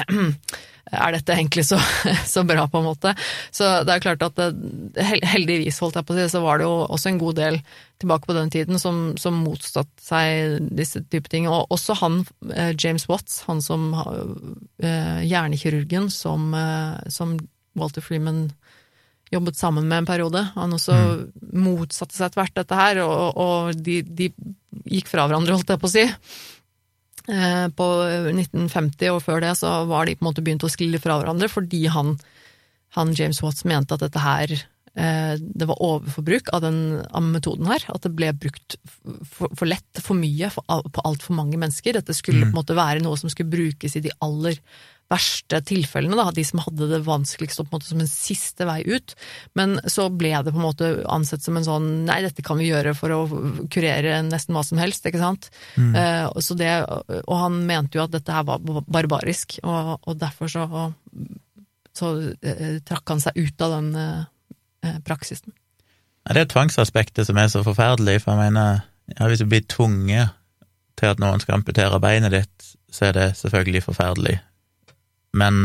Er 0.85 1.15
dette 1.15 1.33
egentlig 1.33 1.63
så, 1.65 1.79
så 2.33 2.43
bra, 2.45 2.67
på 2.69 2.77
en 2.77 2.85
måte? 2.85 3.15
Så 3.49 3.65
det 3.87 3.95
er 3.95 4.03
klart 4.03 4.21
at 4.21 4.35
det, 4.37 5.05
heldigvis, 5.25 5.79
holdt 5.81 5.97
jeg 5.97 6.05
på 6.05 6.13
å 6.13 6.17
si, 6.19 6.25
så 6.29 6.41
var 6.43 6.61
det 6.61 6.67
jo 6.67 6.75
også 6.83 7.09
en 7.09 7.17
god 7.23 7.39
del 7.39 7.57
tilbake 8.03 8.29
på 8.29 8.35
den 8.37 8.51
tiden 8.53 8.77
som, 8.77 8.99
som 9.17 9.39
motsatt 9.41 9.89
seg 9.97 10.59
disse 10.77 11.01
type 11.09 11.31
ting. 11.33 11.49
Og 11.49 11.73
også 11.73 11.97
han, 12.03 12.19
eh, 12.53 12.75
James 12.77 13.07
Watts, 13.09 13.41
han 13.47 13.63
som 13.65 13.87
eh, 13.97 15.25
hjernekirurgen 15.25 16.11
som, 16.13 16.51
eh, 16.53 17.01
som 17.09 17.33
Walter 17.73 18.05
Freeman 18.05 18.51
jobbet 19.33 19.57
sammen 19.57 19.87
med 19.89 20.03
en 20.03 20.11
periode. 20.11 20.45
Han 20.53 20.77
også 20.77 20.95
motsatte 21.49 22.13
seg 22.13 22.29
etter 22.29 22.43
hvert 22.43 22.59
dette 22.61 22.77
her, 22.77 23.01
og, 23.01 23.41
og 23.41 23.81
de, 23.81 24.03
de 24.05 24.29
gikk 24.83 25.09
fra 25.11 25.25
hverandre, 25.27 25.55
holdt 25.55 25.71
jeg 25.73 25.81
på 25.81 25.89
å 25.89 25.93
si. 25.93 26.05
Eh, 27.31 27.67
På 27.73 27.89
1950 28.29 29.15
og 29.15 29.23
før 29.25 29.41
det 29.41 29.55
så 29.57 29.79
var 29.89 30.05
de 30.05 30.15
på 30.17 30.25
en 30.25 30.29
måte 30.29 30.45
begynt 30.45 30.65
å 30.67 30.71
skille 30.71 31.01
fra 31.01 31.17
hverandre 31.17 31.49
fordi 31.49 31.85
han, 31.89 32.15
han 32.97 33.13
James 33.17 33.41
Watts 33.41 33.65
mente 33.65 33.95
at 33.95 34.03
dette 34.05 34.21
her 34.21 34.53
eh, 34.53 35.33
det 35.39 35.65
var 35.65 35.81
overforbruk 35.81 36.51
av 36.53 36.61
den 36.67 36.79
av 37.09 37.25
metoden 37.25 37.69
her. 37.71 37.85
At 37.89 38.05
det 38.05 38.13
ble 38.17 38.29
brukt 38.37 38.77
for, 39.25 39.49
for 39.49 39.65
lett, 39.69 40.03
for 40.05 40.17
mye, 40.19 40.51
for, 40.53 40.65
på 40.65 41.05
altfor 41.07 41.37
mange 41.37 41.57
mennesker. 41.61 41.97
Dette 41.97 42.13
skulle 42.17 42.45
på 42.45 42.53
en 42.53 42.59
måte 42.61 42.77
være 42.77 43.01
noe 43.05 43.17
som 43.17 43.33
skulle 43.33 43.53
brukes 43.53 43.97
i 43.97 44.05
de 44.05 44.13
aller 44.25 44.61
verste 45.11 45.59
tilfellene, 45.65 46.17
da, 46.17 46.31
de 46.33 46.43
som 46.45 46.61
hadde 46.63 46.87
det 46.89 47.01
vanskeligst 47.05 47.59
på 47.59 47.65
en 47.67 47.73
måte 47.75 47.89
som 47.89 48.01
en 48.01 48.09
siste 48.09 48.65
vei 48.65 48.79
ut. 48.87 49.13
Men 49.57 49.77
så 49.91 50.07
ble 50.09 50.31
det 50.33 50.53
på 50.53 50.57
en 50.57 50.65
måte 50.65 50.91
ansett 51.11 51.45
som 51.45 51.57
en 51.59 51.67
sånn 51.67 51.89
nei, 52.07 52.21
dette 52.25 52.45
kan 52.45 52.57
vi 52.57 52.71
gjøre 52.71 52.95
for 52.97 53.13
å 53.13 53.19
kurere 53.73 54.17
nesten 54.25 54.57
hva 54.57 54.63
som 54.65 54.81
helst, 54.81 55.05
ikke 55.05 55.21
sant. 55.21 55.51
Eh, 55.77 56.25
og 56.25 56.41
så 56.45 56.57
det, 56.57 56.71
og 57.21 57.35
han 57.37 57.59
mente 57.69 57.99
jo 57.99 58.05
at 58.05 58.15
dette 58.15 58.33
her 58.33 58.47
var 58.47 58.63
barbarisk, 58.89 59.59
og, 59.63 59.99
og 60.01 60.17
derfor 60.21 60.51
så, 60.51 60.65
så 61.93 62.15
eh, 62.41 62.81
trakk 62.85 63.13
han 63.13 63.21
seg 63.23 63.37
ut 63.37 63.67
av 63.67 63.77
den 63.77 63.93
eh, 64.01 64.97
praksisen. 65.05 65.53
Ja, 66.25 66.33
det 66.33 66.47
er 66.47 66.51
tvangsaspektet 66.55 67.29
som 67.29 67.37
er 67.37 67.51
så 67.53 67.61
forferdelig, 67.65 68.23
for 68.23 68.33
jeg 68.33 68.49
mener, 68.49 68.81
ja, 69.13 69.29
hvis 69.29 69.43
du 69.43 69.49
blir 69.49 69.61
tvunget 69.69 70.33
til 70.97 71.11
at 71.11 71.21
noen 71.21 71.43
skal 71.43 71.59
amputere 71.59 72.01
beinet 72.01 72.33
ditt, 72.33 72.73
så 72.89 73.11
er 73.11 73.17
det 73.17 73.29
selvfølgelig 73.37 73.83
forferdelig. 73.85 74.39
Men 75.35 75.63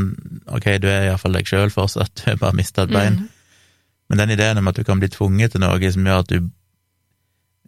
ok, 0.51 0.73
du 0.83 0.89
er 0.91 1.09
iallfall 1.09 1.39
deg 1.39 1.49
sjøl 1.49 1.71
fortsatt, 1.75 2.15
du 2.19 2.27
har 2.29 2.41
bare 2.41 2.59
mista 2.59 2.87
et 2.87 2.95
bein. 2.95 3.21
Mm. 3.23 3.29
Men 4.11 4.25
den 4.25 4.35
ideen 4.35 4.59
om 4.59 4.69
at 4.71 4.79
du 4.79 4.85
kan 4.87 4.99
bli 4.99 5.11
tvunget 5.13 5.55
til 5.55 5.63
noe 5.63 5.93
som 5.95 6.07
gjør 6.07 6.25
at 6.25 6.33
du 6.33 6.49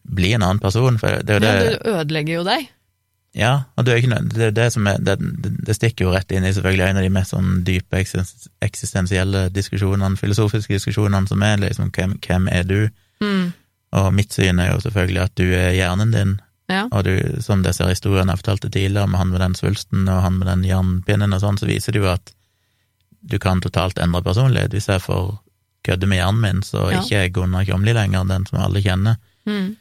blir 0.02 0.34
en 0.34 0.42
annen 0.42 0.62
person, 0.62 0.98
for 0.98 1.22
det 1.22 1.40
det 1.44 1.50
Men 1.52 1.60
du 1.62 1.90
ødelegger 1.94 2.40
jo 2.40 2.46
deg. 2.46 2.70
Ja, 3.32 3.52
og 3.76 3.86
det, 3.86 3.94
er 4.04 4.50
det, 4.52 4.66
som 4.74 4.86
er, 4.86 4.98
det, 5.00 5.16
det 5.66 5.76
stikker 5.78 6.04
jo 6.04 6.12
rett 6.12 6.32
inn 6.34 6.44
i 6.44 6.52
selvfølgelig 6.52 6.84
en 6.84 6.98
av 7.00 7.06
de 7.06 7.12
mest 7.14 7.32
sånn 7.32 7.62
dype 7.64 8.02
eksistensielle 8.02 9.46
diskusjonene, 9.54 10.18
filosofiske 10.20 10.76
diskusjonene 10.76 11.30
som 11.30 11.44
er 11.46 11.62
liksom 11.62 11.88
hvem, 11.96 12.18
hvem 12.26 12.50
er 12.52 12.66
du? 12.68 12.80
Mm. 13.24 13.54
Og 14.02 14.10
mitt 14.12 14.36
syn 14.36 14.60
er 14.60 14.74
jo 14.74 14.82
selvfølgelig 14.84 15.22
at 15.24 15.34
du 15.40 15.46
er 15.48 15.72
hjernen 15.78 16.12
din, 16.12 16.34
Ja. 16.72 16.86
og 16.90 17.04
du, 17.04 17.14
som 17.44 17.62
disse 17.62 17.84
historiene 17.84 18.32
jeg 18.32 18.40
fortalte 18.42 18.70
tidligere, 18.72 19.08
med 19.12 19.18
han 19.20 19.28
med 19.34 19.40
den 19.44 19.54
svulsten 19.58 20.08
og 20.08 20.22
han 20.24 20.38
med 20.40 20.48
den 20.48 20.64
jernpinnen 20.64 21.34
og 21.36 21.40
sånn, 21.44 21.58
så 21.60 21.68
viser 21.68 21.92
det 21.92 22.00
jo 22.02 22.08
at 22.12 22.32
du 23.22 23.38
kan 23.38 23.60
totalt 23.62 23.98
endre 24.02 24.22
personlighet. 24.24 24.72
Hvis 24.74 24.88
jeg 24.90 25.02
får 25.04 25.36
kødde 25.86 26.08
med 26.10 26.18
hjernen 26.18 26.40
min, 26.42 26.62
så 26.62 26.88
Ja. 26.90 27.00
ikke 27.02 27.20
er 27.24 27.28
Gunnar 27.34 27.64
Kjomli 27.68 27.92
lenger 27.94 28.24
den 28.26 28.46
som 28.46 28.58
alle 28.62 28.80
kjenner. 28.82 29.16
Mm. 29.46 29.76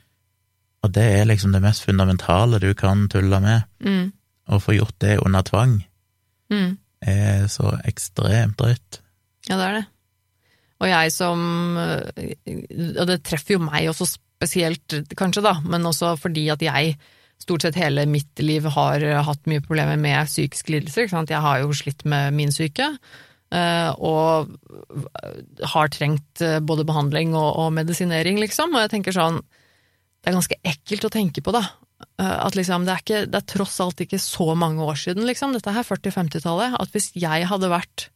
Og 0.84 0.92
det 0.92 1.04
er 1.22 1.26
liksom 1.30 1.52
det 1.54 1.62
mest 1.62 1.84
fundamentale 1.86 2.60
du 2.60 2.74
kan 2.74 3.08
tulle 3.10 3.39
med. 3.42 3.64
Mm. 3.86 4.12
Å 4.50 4.60
få 4.62 4.74
gjort 4.78 4.98
det 5.00 5.20
under 5.26 5.42
tvang 5.44 5.84
Mm. 6.52 6.78
er 7.08 7.48
så 7.48 7.80
ekstremt 7.88 8.58
drøyt. 8.58 9.00
Ja, 9.50 9.56
det 9.58 9.66
er 9.68 9.74
det. 9.80 9.86
Og 10.82 10.88
jeg 10.89 11.12
som 11.14 11.78
øh, 11.78 12.02
Og 13.00 13.08
det 13.08 13.24
treffer 13.24 13.54
jo 13.54 13.60
meg 13.60 13.88
også 13.89 14.18
spesielt, 14.42 15.14
kanskje, 15.18 15.44
da, 15.46 15.60
men 15.70 15.86
også 15.86 16.16
fordi 16.18 16.48
at 16.50 16.64
jeg 16.66 16.96
stort 17.42 17.66
sett 17.66 17.78
hele 17.78 18.06
mitt 18.10 18.42
liv 18.42 18.66
har 18.74 19.04
hatt 19.26 19.50
mye 19.50 19.62
problemer 19.62 20.00
med 20.02 20.30
psykiske 20.30 20.74
lidelser. 20.74 21.10
Jeg 21.30 21.42
har 21.42 21.62
jo 21.62 21.74
slitt 21.74 22.04
med 22.06 22.34
min 22.38 22.54
syke, 22.54 22.88
øh, 23.54 23.92
og 23.98 24.52
har 25.74 25.94
trengt 25.94 26.42
øh, 26.42 26.60
både 26.62 26.86
behandling 26.86 27.36
og, 27.36 27.50
og 27.64 27.74
medisinering, 27.74 28.39
liksom. 28.42 28.74
Og 28.76 28.86
jeg 28.86 28.94
tenker 28.98 29.18
sånn 29.18 29.42
Det 30.22 30.30
er 30.30 30.38
ganske 30.38 30.60
ekkelt 30.62 31.08
å 31.08 31.14
tenke 31.14 31.42
på, 31.42 31.54
da. 31.56 31.64
Øh, 32.22 32.46
At 32.46 32.58
liksom, 32.58 32.86
det 32.86 32.94
er, 32.94 33.02
ikke, 33.02 33.24
det 33.26 33.39
er 33.42 33.50
tross 33.50 33.80
alt 33.82 34.02
ikke 34.06 34.22
så 34.22 34.54
mange 34.54 34.86
år 34.86 35.02
siden, 35.02 35.26
liksom. 35.26 35.54
Dette 35.58 35.74
er 35.74 35.88
40-50-tallet. 35.88 36.78
At 36.78 36.94
hvis 36.94 37.10
jeg 37.18 37.50
hadde 37.50 37.74
vært 37.74 38.12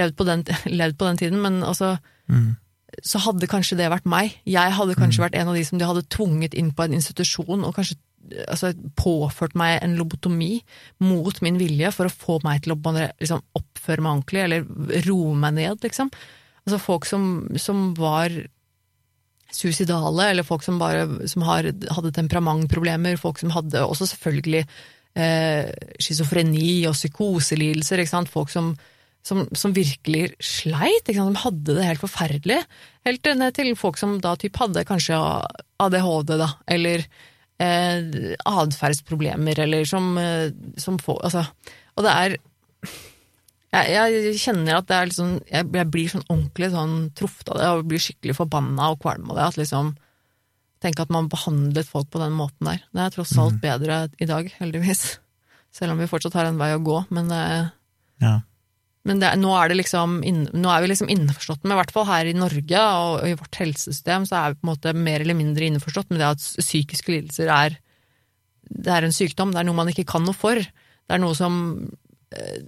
levd 0.00 0.16
på 0.16 0.24
den, 0.24 0.46
levd 0.80 0.96
på 0.96 1.10
den 1.10 1.20
tiden, 1.20 1.44
men 1.44 1.60
altså 1.60 1.98
Mm. 2.30 2.56
Så 3.00 3.20
hadde 3.24 3.48
kanskje 3.50 3.78
det 3.80 3.90
vært 3.92 4.08
meg. 4.08 4.36
Jeg 4.48 4.76
hadde 4.76 4.96
kanskje 4.98 5.24
vært 5.24 5.36
en 5.38 5.50
av 5.52 5.56
de 5.56 5.64
som 5.64 5.80
de 5.80 5.88
hadde 5.88 6.04
tvunget 6.12 6.56
inn 6.58 6.72
på 6.76 6.84
en 6.84 6.96
institusjon 6.98 7.64
og 7.64 7.76
kanskje 7.78 7.96
altså, 8.46 8.72
påført 8.98 9.56
meg 9.58 9.78
en 9.82 9.96
lobotomi 9.98 10.60
mot 11.04 11.42
min 11.44 11.58
vilje 11.60 11.92
for 11.94 12.08
å 12.08 12.14
få 12.14 12.38
meg 12.46 12.64
til 12.64 12.76
å 12.76 12.80
liksom, 12.94 13.42
oppføre 13.58 14.04
meg 14.04 14.12
ordentlig, 14.16 14.44
eller 14.46 15.04
roe 15.08 15.36
meg 15.38 15.56
ned, 15.58 15.80
liksom. 15.84 16.12
Altså 16.62 16.78
folk 16.78 17.08
som, 17.08 17.24
som 17.58 17.90
var 17.98 18.34
suicidale, 19.52 20.30
eller 20.30 20.46
folk 20.46 20.64
som 20.64 20.78
bare 20.80 21.28
som 21.28 21.44
har, 21.48 21.66
hadde 21.66 22.14
temperamentproblemer, 22.16 23.20
folk 23.20 23.40
som 23.42 23.52
hadde 23.52 23.82
også 23.84 24.12
selvfølgelig 24.14 24.62
eh, 25.18 25.68
schizofreni 26.00 26.84
og 26.88 26.96
psykoselidelser, 26.96 28.04
folk 28.30 28.52
som, 28.52 28.72
som, 29.22 29.44
som 29.54 29.74
virkelig 29.74 30.32
sleit, 30.42 31.06
de 31.06 31.14
hadde 31.16 31.76
det 31.76 31.86
helt 31.86 32.02
forferdelig, 32.02 32.58
helt 33.06 33.28
ned 33.38 33.54
til 33.54 33.70
folk 33.78 34.00
som 34.00 34.16
da 34.22 34.34
typ 34.38 34.58
hadde 34.58 34.82
kanskje 34.88 35.18
ADHD, 35.82 36.34
da, 36.40 36.48
eller 36.66 37.04
eh, 37.62 38.34
atferdsproblemer, 38.50 39.62
eller 39.62 39.86
som, 39.88 40.16
eh, 40.18 40.50
som 40.80 40.98
får 40.98 41.22
Altså, 41.28 41.46
og 41.94 42.06
det 42.06 42.16
er 42.18 42.36
jeg, 43.72 43.88
jeg 43.94 44.40
kjenner 44.42 44.76
at 44.76 44.88
det 44.90 44.96
er 44.96 45.08
liksom 45.08 45.28
jeg, 45.48 45.68
jeg 45.78 45.90
blir 45.94 46.10
sånn 46.12 46.26
ordentlig 46.26 46.68
sånn 46.74 46.96
truffet 47.16 47.52
av 47.54 47.60
det, 47.60 47.68
og 47.72 47.86
blir 47.88 48.02
skikkelig 48.04 48.36
forbanna 48.36 48.90
og 48.92 49.00
kvalm 49.00 49.30
av 49.30 49.38
det. 49.38 49.46
At 49.52 49.60
liksom 49.62 49.94
Tenk 50.82 50.98
at 50.98 51.12
man 51.14 51.28
behandlet 51.30 51.86
folk 51.86 52.08
på 52.10 52.18
den 52.18 52.32
måten 52.34 52.66
der. 52.66 52.80
Det 52.90 53.02
er 53.04 53.12
tross 53.14 53.36
alt 53.38 53.60
bedre 53.62 54.08
i 54.18 54.26
dag, 54.26 54.48
heldigvis. 54.58 55.02
Selv 55.70 55.94
om 55.94 56.00
vi 56.02 56.08
fortsatt 56.10 56.34
har 56.34 56.48
en 56.48 56.58
vei 56.58 56.72
å 56.74 56.80
gå, 56.82 56.96
men 57.14 57.28
det, 57.30 57.42
Ja. 58.18 58.40
Men 59.08 59.18
det, 59.18 59.32
nå, 59.40 59.50
er 59.58 59.72
liksom 59.74 60.20
nå 60.22 60.68
er 60.70 60.82
vi 60.84 60.90
liksom 60.92 61.08
innforstått 61.10 61.64
med, 61.64 61.74
i 61.74 61.78
hvert 61.80 61.94
fall 61.94 62.06
her 62.06 62.28
i 62.30 62.36
Norge 62.38 62.82
og, 62.82 63.24
i 63.26 63.34
vårt 63.38 63.58
helsesystem, 63.58 64.28
så 64.28 64.38
er 64.38 64.52
vi 64.52 64.60
på 64.60 64.66
en 64.66 64.72
måte 64.72 64.92
mer 64.94 65.24
eller 65.24 65.38
mindre 65.38 65.66
innforstått 65.66 66.12
med 66.12 66.22
det 66.22 66.28
at 66.36 66.44
psykiske 66.62 67.16
lidelser 67.16 67.50
er 67.50 67.80
er 68.70 69.06
en 69.06 69.14
sykdom, 69.14 69.52
det 69.52 69.62
er 69.62 69.68
noe 69.68 69.76
man 69.76 69.90
ikke 69.90 70.06
kan 70.08 70.24
noe 70.26 70.36
for. 70.36 70.56
Det 70.56 71.14
er 71.14 71.20
noe 71.20 71.36
som 71.36 71.56
eh, 72.34 72.62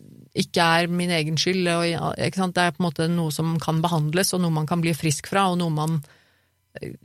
ikke 0.45 0.66
er 0.78 0.91
min 0.91 1.12
egen 1.14 1.39
skyld. 1.41 1.68
Og? 1.70 2.18
Det 2.18 2.64
er 2.64 2.74
på 2.74 2.82
en 2.82 2.89
måte 2.89 3.09
noe 3.11 3.32
som 3.35 3.55
kan 3.62 3.80
behandles, 3.85 4.35
og 4.35 4.43
noe 4.45 4.55
man 4.55 4.68
kan 4.70 4.82
bli 4.85 4.95
frisk 4.97 5.30
fra, 5.32 5.49
og 5.53 5.61
noe 5.62 5.74
man 5.74 5.99
eh, 6.80 6.97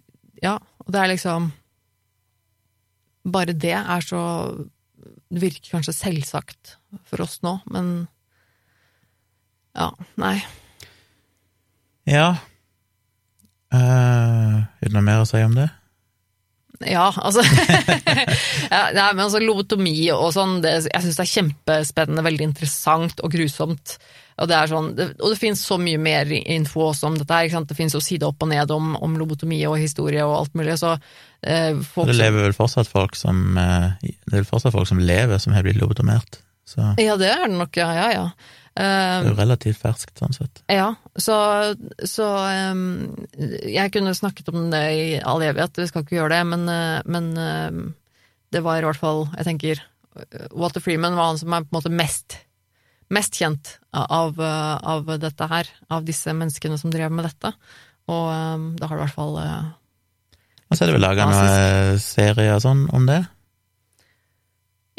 Ja, 0.44 0.58
og 0.86 0.94
det 0.94 1.00
er 1.02 1.12
liksom 1.12 1.50
Bare 3.28 3.52
det 3.52 3.76
er 3.76 4.06
så 4.08 4.22
Det 5.30 5.42
virker 5.44 5.74
kanskje 5.76 5.98
selvsagt 5.98 6.78
for 7.10 7.26
oss 7.26 7.42
nå, 7.44 7.58
men 7.70 8.08
ja, 9.78 9.90
nei. 10.22 10.38
Ja. 12.10 12.30
Uh, 13.70 14.66
er 14.82 14.88
det 14.88 14.96
noe 14.96 15.06
mer 15.06 15.22
å 15.22 15.28
si 15.30 15.42
om 15.46 15.54
det? 15.58 15.70
Ja, 16.88 17.10
altså 17.12 17.44
ja, 18.74 18.84
nei, 18.96 19.10
men 19.12 19.26
altså 19.26 19.42
Lobotomi 19.44 19.98
og 20.16 20.30
sånn, 20.32 20.62
det, 20.64 20.78
jeg 20.88 21.04
syns 21.04 21.18
det 21.20 21.26
er 21.26 21.34
kjempespennende, 21.34 22.24
veldig 22.24 22.48
interessant 22.54 23.20
og 23.26 23.34
grusomt. 23.34 23.98
Og 24.40 24.48
det, 24.48 24.56
er 24.56 24.70
sånn, 24.72 24.94
det, 24.96 25.10
og 25.20 25.34
det 25.34 25.40
finnes 25.42 25.62
så 25.68 25.76
mye 25.82 26.00
mer 26.00 26.30
info 26.32 26.86
også 26.88 27.10
om 27.10 27.18
dette 27.20 27.36
her. 27.36 27.48
Ikke 27.50 27.58
sant? 27.58 27.72
Det 27.72 27.76
finnes 27.76 27.96
jo 27.98 28.00
side 28.04 28.28
opp 28.28 28.46
og 28.46 28.52
ned 28.54 28.72
om, 28.72 28.94
om 29.04 29.18
lobotomi 29.20 29.60
og 29.68 29.76
historie 29.82 30.24
og 30.24 30.38
alt 30.38 30.56
mulig. 30.56 30.78
Så, 30.80 30.94
eh, 31.44 31.76
det 31.76 32.16
lever 32.16 32.48
vel 32.48 32.56
fortsatt 32.56 32.88
folk 32.88 33.20
som 33.20 33.60
eh, 33.60 33.90
Det 34.00 34.32
er 34.32 34.38
vel 34.38 34.48
fortsatt 34.48 34.76
folk 34.78 34.88
som 34.88 35.04
lever, 35.04 35.44
som 35.44 35.58
har 35.58 35.68
blitt 35.68 35.82
lobotomert? 35.82 36.40
Så. 36.70 36.94
Ja, 37.02 37.18
det 37.20 37.28
er 37.34 37.48
det 37.50 37.58
nok, 37.58 37.76
ja, 37.82 37.90
ja, 37.98 38.08
ja. 38.14 38.26
Det 38.80 39.28
er 39.28 39.28
jo 39.28 39.36
relativt 39.36 39.80
ferskt, 39.82 40.16
sånn 40.22 40.36
sett. 40.36 40.62
Ja, 40.72 40.94
så, 41.20 41.36
så 42.08 42.28
um, 42.72 42.84
Jeg 43.68 43.92
kunne 43.92 44.16
snakket 44.16 44.52
om 44.54 44.70
det 44.72 44.84
i 44.96 45.08
all 45.20 45.44
evighet, 45.44 45.82
vi 45.82 45.88
skal 45.90 46.06
ikke 46.06 46.16
gjøre 46.16 46.38
det, 46.38 46.44
men, 46.48 46.64
eh, 46.72 47.00
men 47.10 47.32
um, 47.36 47.82
det 48.56 48.62
var 48.66 48.80
i 48.80 48.86
hvert 48.88 49.02
fall 49.02 49.26
Jeg 49.36 49.48
tenker 49.50 49.82
Walter 50.56 50.84
Freeman 50.84 51.18
var 51.20 51.34
han 51.34 51.42
som 51.42 51.54
er 51.54 51.66
på 51.66 51.74
en 51.74 51.78
måte 51.78 51.92
mest, 51.94 52.38
mest 53.14 53.36
kjent 53.40 53.76
av, 53.96 54.40
av, 54.40 55.12
dette 55.22 55.48
her, 55.52 55.70
av 55.88 56.08
disse 56.08 56.34
menneskene 56.36 56.80
som 56.82 56.92
drev 56.92 57.14
med 57.14 57.28
dette. 57.30 57.54
Og 58.10 58.26
um, 58.32 58.66
da 58.80 58.90
har 58.90 58.98
det 58.98 59.04
i 59.04 59.06
hvert 59.06 59.16
fall 59.16 59.38
uh, 59.38 59.70
Og 60.68 60.76
så 60.76 60.84
er 60.84 60.90
det 60.90 60.98
vel 60.98 61.06
laga 61.06 61.28
noen 61.30 62.02
serier 62.04 62.56
og 62.58 62.64
sånn 62.66 62.88
om 62.96 63.08
det? 63.08 63.22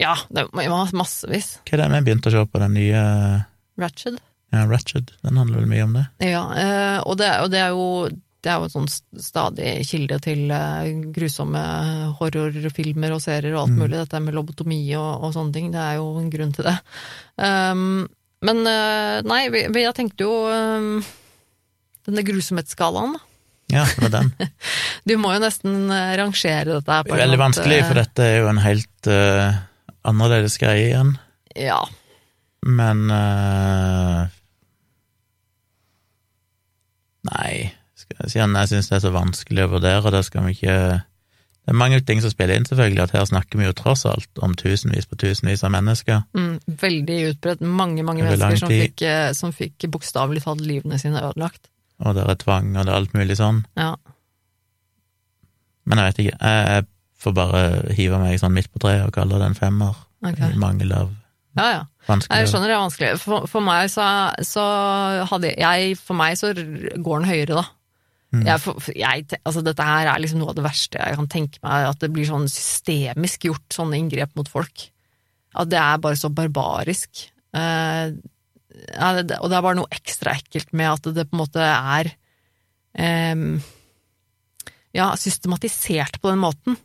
Ja, 0.01 0.14
det 0.33 0.47
var 0.55 0.93
massevis. 0.97 1.59
Hva 1.68 1.76
er 1.76 1.83
det 1.83 1.91
vi 1.93 2.05
begynte 2.09 2.31
å 2.31 2.39
se 2.39 2.45
på, 2.49 2.61
den 2.62 2.76
nye 2.78 3.05
Ratched. 3.81 4.18
Ja, 4.51 4.64
Ratched. 4.66 5.12
Den 5.22 5.39
handler 5.39 5.62
vel 5.62 5.70
mye 5.70 5.87
om 5.87 5.95
det? 5.99 6.09
Ja, 6.26 6.43
eh, 6.59 6.99
og 7.05 7.20
det, 7.20 7.31
og 7.45 7.53
det 7.53 7.62
er 7.62 7.76
jo 7.76 7.87
det 8.41 8.49
er 8.49 8.57
jo 8.57 8.68
en 8.68 8.72
sånn 8.72 9.20
stadig 9.20 9.72
kilde 9.85 10.16
til 10.24 10.47
uh, 10.49 10.87
grusomme 11.12 11.61
horrorfilmer 12.16 13.12
og 13.12 13.20
serier 13.20 13.53
og 13.53 13.66
alt 13.66 13.74
mm. 13.74 13.81
mulig, 13.83 13.99
dette 13.99 14.20
med 14.24 14.37
lobotomi 14.37 14.81
og, 14.97 15.26
og, 15.26 15.35
sånne 15.35 15.53
ting. 15.57 15.68
Det 15.74 15.83
er 15.83 15.99
jo 15.99 16.07
en 16.16 16.31
grunn 16.33 16.55
til 16.57 16.68
det. 16.70 16.76
Um, 17.37 18.07
men 18.49 18.62
uh, 18.64 19.20
nei, 19.28 19.43
vi, 19.53 19.66
jeg 19.85 19.97
tenkte 19.99 20.24
jo 20.24 20.33
um, 20.49 21.03
denne 22.09 22.24
grusomhetsskalaen, 22.31 23.18
da. 23.18 23.26
Ja, 23.70 23.85
det 23.85 24.09
var 24.09 24.14
den. 24.16 24.33
du 25.12 25.18
må 25.20 25.35
jo 25.37 25.45
nesten 25.45 25.93
rangere 25.93 26.72
dette 26.72 26.97
her. 26.97 27.05
på 27.07 27.20
Veldig 27.20 27.43
vanskelig, 27.45 27.85
for 27.85 28.01
dette 28.01 28.24
er 28.24 28.41
jo 28.41 28.49
en 28.51 28.64
helt 28.64 29.12
uh, 29.12 29.61
annerledes 30.09 30.57
greie 30.59 30.89
igjen. 30.89 31.12
Ja, 31.61 31.85
men 32.67 33.07
uh, 33.11 34.27
Nei, 37.31 37.71
siden 38.27 38.57
jeg 38.57 38.71
syns 38.71 38.89
det 38.89 38.97
er 38.99 39.05
så 39.05 39.13
vanskelig 39.15 39.67
å 39.67 39.73
vurdere, 39.75 40.13
det 40.15 40.23
skal 40.25 40.47
vi 40.47 40.55
ikke 40.57 40.77
Det 41.01 41.75
er 41.75 41.77
mange 41.77 41.99
ting 42.09 42.23
som 42.25 42.33
spiller 42.33 42.57
inn, 42.57 42.65
selvfølgelig, 42.67 43.03
at 43.05 43.13
her 43.15 43.27
snakker 43.29 43.61
vi 43.61 43.67
jo 43.69 43.75
tross 43.77 44.07
alt 44.09 44.41
om 44.43 44.55
tusenvis 44.59 45.07
på 45.07 45.19
tusenvis 45.21 45.63
av 45.67 45.75
mennesker. 45.75 46.23
Mm, 46.35 46.55
veldig 46.81 47.19
utbredt. 47.29 47.61
Mange, 47.61 48.03
mange 48.03 48.25
mennesker 48.25 48.63
som 48.63 48.73
fikk, 48.73 49.05
eh, 49.07 49.29
som 49.37 49.53
fikk 49.55 49.87
bokstavelig 49.93 50.43
talt 50.47 50.65
livene 50.65 50.99
sine 50.99 51.21
ødelagt. 51.21 51.69
Og 52.01 52.17
det 52.17 52.25
er 52.25 52.41
tvang, 52.41 52.73
og 52.73 52.89
det 52.89 52.91
er 52.91 52.97
alt 52.97 53.15
mulig 53.15 53.37
sånn. 53.39 53.61
Ja. 53.79 53.93
Men 55.85 56.01
jeg 56.01 56.09
vet 56.09 56.23
ikke, 56.25 56.39
jeg 56.41 56.89
får 57.21 57.37
bare 57.37 57.63
hive 57.95 58.19
meg 58.25 58.41
sånn 58.41 58.57
midt 58.57 58.73
på 58.73 58.81
treet 58.83 59.05
og 59.07 59.15
kalle 59.15 59.39
det 59.39 59.53
en 59.53 59.61
femmer. 59.61 60.01
Okay. 60.25 60.51
I 60.51 60.61
mangel 60.65 60.97
av 60.97 61.13
ja, 61.59 61.67
ja. 61.75 61.83
Jeg 62.07 62.49
skjønner 62.51 62.71
det 62.71 62.75
er 62.77 62.83
vanskelig. 62.85 63.11
For, 63.23 63.47
for 63.51 63.65
meg 63.65 63.91
så, 63.93 64.05
så, 64.47 64.65
hadde 65.31 65.53
jeg 65.59 65.97
For 65.99 66.19
meg 66.19 66.39
så 66.39 66.53
går 66.55 67.23
den 67.23 67.29
høyere, 67.31 67.59
da. 67.59 67.65
Mm. 68.31 68.45
Jeg, 68.47 68.63
for, 68.63 68.91
jeg, 68.95 69.27
altså 69.43 69.63
dette 69.67 69.87
her 69.87 70.07
er 70.13 70.23
liksom 70.23 70.39
noe 70.39 70.53
av 70.53 70.59
det 70.61 70.63
verste 70.63 71.01
jeg 71.03 71.19
kan 71.19 71.27
tenke 71.31 71.59
meg, 71.67 71.89
at 71.89 71.99
det 71.99 72.13
blir 72.15 72.29
sånn 72.29 72.47
systemisk 72.51 73.49
gjort, 73.49 73.67
sånne 73.75 73.99
inngrep 73.99 74.37
mot 74.39 74.51
folk. 74.51 74.87
At 75.59 75.73
det 75.73 75.81
er 75.83 76.03
bare 76.03 76.19
så 76.19 76.31
barbarisk. 76.31 77.25
Eh, 77.59 78.13
og 79.03 79.19
det 79.27 79.35
er 79.35 79.65
bare 79.67 79.79
noe 79.81 79.91
ekstra 79.91 80.37
ekkelt 80.39 80.71
med 80.79 80.93
at 80.93 81.11
det 81.17 81.27
på 81.27 81.35
en 81.35 81.43
måte 81.43 81.65
er 81.67 82.13
eh, 82.95 83.43
Ja, 84.95 85.11
systematisert 85.19 86.21
på 86.23 86.31
den 86.31 86.43
måten. 86.43 86.79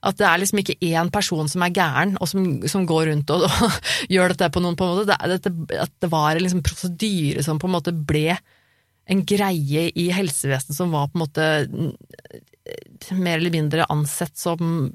At 0.00 0.16
det 0.16 0.24
er 0.24 0.40
liksom 0.40 0.62
ikke 0.62 0.78
én 0.80 1.10
person 1.12 1.48
som 1.50 1.64
er 1.66 1.74
gæren, 1.76 2.14
og 2.20 2.30
som, 2.30 2.46
som 2.70 2.86
går 2.88 3.10
rundt 3.10 3.32
og, 3.34 3.44
og, 3.66 3.90
gjør 4.08 4.32
dette 4.32 4.48
på 4.54 4.62
noen 4.64 4.78
på 4.78 4.86
en 4.86 4.94
måte. 4.94 5.18
Det, 5.28 5.42
det, 5.44 5.80
at 5.82 5.92
det 6.00 6.10
var 6.12 6.32
en 6.32 6.46
liksom 6.46 6.64
prosedyre 6.64 7.44
som 7.44 7.60
på 7.60 7.68
en 7.68 7.76
måte 7.76 7.92
ble 7.94 8.38
en 9.10 9.24
greie 9.26 9.88
i 9.98 10.06
helsevesenet 10.14 10.76
som 10.76 10.92
var 10.94 11.10
på 11.10 11.18
en 11.18 11.24
måte 11.24 11.46
mer 13.16 13.40
eller 13.40 13.52
mindre 13.52 13.88
ansett 13.90 14.36
som 14.38 14.92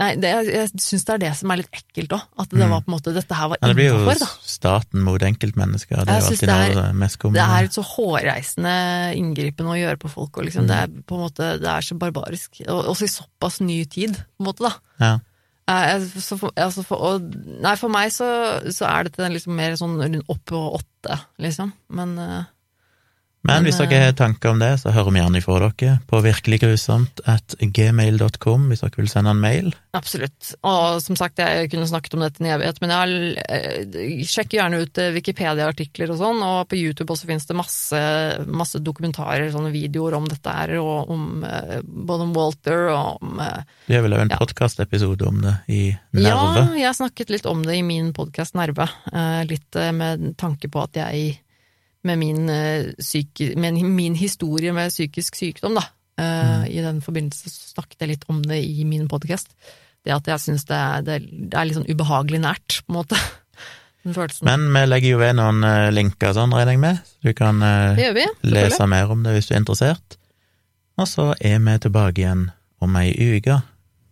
Nei, 0.00 0.12
det, 0.16 0.30
jeg 0.48 0.68
syns 0.80 1.04
det 1.08 1.14
er 1.14 1.20
det 1.20 1.30
som 1.36 1.52
er 1.52 1.60
litt 1.60 1.74
ekkelt 1.76 2.14
òg. 2.16 2.22
At 2.40 2.52
det 2.52 2.62
mm. 2.62 2.70
var 2.72 2.84
på 2.84 2.90
en 2.90 2.94
måte 2.94 3.14
dette 3.16 3.36
her 3.36 3.50
var 3.52 3.60
innafor, 3.60 3.74
da. 3.74 3.74
Det 3.74 4.14
blir 4.16 4.22
jo 4.22 4.52
staten 4.52 5.04
mot 5.04 5.26
enkeltmennesker, 5.28 6.04
det 6.06 6.14
er 6.14 6.22
jo 6.22 6.30
alltid 6.30 6.52
noe 6.52 6.70
det 6.78 6.86
mest 7.02 7.18
kommende. 7.22 7.40
Det 7.40 7.58
er 7.58 7.68
et 7.68 7.76
så 7.76 7.84
hårreisende 7.90 8.76
inngripen 9.18 9.68
å 9.68 9.76
gjøre 9.76 10.00
på 10.00 10.12
folk, 10.14 10.38
og 10.38 10.48
liksom, 10.48 10.64
mm. 10.64 10.70
det 10.70 10.78
er 10.84 10.96
på 11.08 11.18
en 11.18 11.26
måte, 11.26 11.50
det 11.60 11.68
er 11.74 11.84
så 11.84 11.98
barbarisk. 12.00 12.62
Og, 12.68 12.80
også 12.94 13.08
i 13.08 13.12
såpass 13.12 13.60
ny 13.64 13.82
tid, 13.90 14.16
på 14.16 14.44
en 14.44 14.48
måte, 14.48 14.70
da. 14.70 14.96
Ja. 15.02 15.12
Eh, 15.70 16.08
så 16.18 16.40
for, 16.40 16.54
altså 16.58 16.82
for, 16.86 17.04
og, 17.12 17.36
nei, 17.62 17.74
for 17.78 17.92
meg 17.92 18.10
så, 18.14 18.28
så 18.74 18.88
er 18.88 19.06
dette 19.08 19.30
liksom 19.30 19.54
mer 19.56 19.76
sånn 19.78 20.00
opp 20.24 20.42
på 20.50 20.62
åtte, 20.80 21.20
liksom. 21.42 21.74
Men 21.94 22.16
uh, 22.18 22.48
men 23.42 23.64
hvis 23.66 23.80
dere 23.80 23.98
har 24.04 24.12
tanker 24.14 24.52
om 24.52 24.60
det, 24.62 24.70
så 24.78 24.92
hører 24.94 25.10
vi 25.10 25.18
gjerne 25.18 25.40
ifra 25.40 25.56
dere 25.64 25.96
på 26.06 26.20
virkeliggrusomt 26.22 27.24
at 27.26 27.56
gmail.com 27.58 28.68
hvis 28.70 28.84
dere 28.84 29.00
vil 29.00 29.10
sende 29.10 29.32
en 29.34 29.42
mail. 29.42 29.72
Absolutt. 29.98 30.52
Og 30.68 31.00
som 31.02 31.18
sagt, 31.18 31.42
jeg 31.42 31.72
kunne 31.72 31.88
snakket 31.90 32.14
om 32.14 32.22
dette 32.22 32.44
i 32.46 32.52
evighet, 32.54 32.78
men 32.84 32.94
jeg 32.94 33.34
eh, 33.42 34.22
sjekker 34.28 34.60
gjerne 34.60 34.82
ut 34.84 35.02
eh, 35.02 35.10
Wikipedia-artikler 35.16 36.14
og 36.14 36.22
sånn, 36.22 36.42
og 36.46 36.70
på 36.70 36.78
YouTube 36.78 37.10
også 37.14 37.28
finnes 37.28 37.48
det 37.50 37.58
masse, 37.58 38.02
masse 38.46 38.82
dokumentarer, 38.84 39.50
sånne 39.50 39.74
videoer 39.74 40.20
om 40.20 40.30
dette 40.30 40.56
her, 40.56 40.76
og 40.78 41.10
om 41.12 41.46
eh, 41.48 41.78
både 41.82 42.28
om 42.28 42.34
Walter 42.38 42.88
og 42.94 43.26
om 43.26 43.42
Vi 43.88 43.98
har 43.98 44.06
vel 44.06 44.20
en 44.20 44.30
ja. 44.30 44.38
podkastepisode 44.38 45.26
om 45.26 45.42
det 45.42 45.58
i 45.66 45.84
Nerve? 46.14 46.68
Ja, 46.78 46.86
jeg 46.86 46.98
snakket 47.02 47.34
litt 47.34 47.50
om 47.50 47.66
det 47.66 47.80
i 47.80 47.86
min 47.86 48.14
podkast 48.14 48.54
Nerve, 48.58 48.86
litt 49.48 49.76
med 49.96 50.36
tanke 50.38 50.70
på 50.70 50.86
at 50.86 50.98
jeg 51.02 51.40
med 52.06 52.18
min, 52.18 52.50
syke, 52.98 53.52
eh, 53.52 53.58
med 53.58 53.78
min, 53.82 54.16
historie 54.18 54.72
med 54.74 54.90
psykisk 54.90 55.38
sykdom, 55.38 55.78
da. 55.78 55.84
Eh, 56.18 56.24
mm. 56.24 56.64
I 56.70 56.82
den 56.84 57.02
forbindelse 57.04 57.50
snakket 57.50 58.02
jeg 58.02 58.12
litt 58.14 58.26
om 58.28 58.42
det 58.44 58.58
i 58.64 58.84
min 58.88 59.08
podkast. 59.10 59.54
Det 60.02 60.14
at 60.14 60.26
jeg 60.26 60.42
syns 60.42 60.66
det, 60.66 60.80
det, 61.06 61.20
det, 61.30 61.54
er 61.54 61.68
litt 61.68 61.78
sånn 61.78 61.90
ubehagelig 61.90 62.42
nært, 62.42 62.80
på 62.86 62.92
en 62.92 63.00
måte. 63.02 63.20
Men 64.42 64.66
vi 64.74 64.80
legger 64.88 65.12
jo 65.12 65.18
ved 65.20 65.36
noen 65.38 65.62
uh, 65.62 65.92
linker 65.94 66.32
sånn, 66.34 66.50
regner 66.50 66.74
jeg 66.74 66.80
med, 66.82 67.12
du 67.22 67.30
kan 67.38 67.62
vi, 67.94 68.24
lese 68.50 68.88
mer 68.90 69.12
om 69.14 69.22
det 69.22 69.36
hvis 69.36 69.46
du 69.46 69.52
er 69.54 69.60
interessert. 69.60 70.16
Og 70.98 71.06
så 71.06 71.28
er 71.38 71.62
vi 71.62 71.76
tilbake 71.84 72.24
igjen 72.24 72.48
om 72.82 72.98
ei 72.98 73.12
uke 73.14 73.60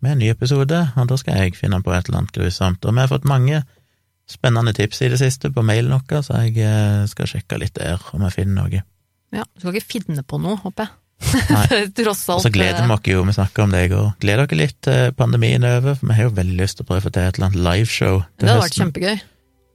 med 0.01 0.14
en 0.14 0.22
ny 0.22 0.30
episode, 0.30 0.78
og 0.95 1.11
da 1.11 1.18
skal 1.18 1.43
jeg 1.43 1.59
finne 1.59 1.82
på 1.82 1.91
et 1.91 2.07
eller 2.07 2.22
annet 2.22 2.38
grusomt. 2.38 2.86
Og 2.86 2.95
vi 2.95 3.03
har 3.03 3.11
fått 3.11 3.26
mange 3.28 3.64
spennende 4.31 4.74
tips 4.76 5.03
i 5.05 5.11
det 5.12 5.20
siste 5.20 5.51
på 5.55 5.64
mailen 5.66 5.93
vår, 5.97 6.24
så 6.26 6.41
jeg 6.45 6.57
eh, 6.64 7.05
skal 7.11 7.28
sjekke 7.31 7.59
litt 7.61 7.76
der 7.78 8.01
om 8.14 8.24
jeg 8.26 8.37
finner 8.39 8.62
noe. 8.62 8.83
Ja, 9.35 9.45
du 9.47 9.62
skal 9.62 9.78
ikke 9.78 9.99
finne 9.99 10.24
på 10.26 10.41
noe, 10.43 10.59
håper 10.62 10.87
jeg. 10.87 10.97
Nei. 11.51 11.83
Tross 11.99 12.22
alt. 12.31 12.41
Og 12.41 12.47
så 12.47 12.53
gleder 12.55 12.87
vi 12.87 12.95
oss 12.95 13.11
jo, 13.12 13.24
vi 13.28 13.35
snakka 13.37 13.66
om 13.66 13.74
det 13.74 13.83
i 13.87 13.91
går, 13.93 14.09
gleder 14.22 14.49
dere 14.49 14.61
litt 14.62 14.78
til 14.87 15.12
pandemien 15.18 15.66
er 15.66 15.83
over, 15.83 15.99
for 15.99 16.11
vi 16.11 16.16
har 16.16 16.31
jo 16.31 16.33
veldig 16.39 16.57
lyst 16.62 16.78
til 16.78 16.87
å 16.87 16.91
prøve 16.91 17.05
å 17.05 17.07
få 17.09 17.12
til 17.14 17.26
et 17.26 17.37
eller 17.37 17.51
annet 17.51 17.62
liveshow 17.68 18.22
Det 18.39 18.49
hadde 18.49 18.64
vært 18.64 18.81
kjempegøy. 18.81 19.20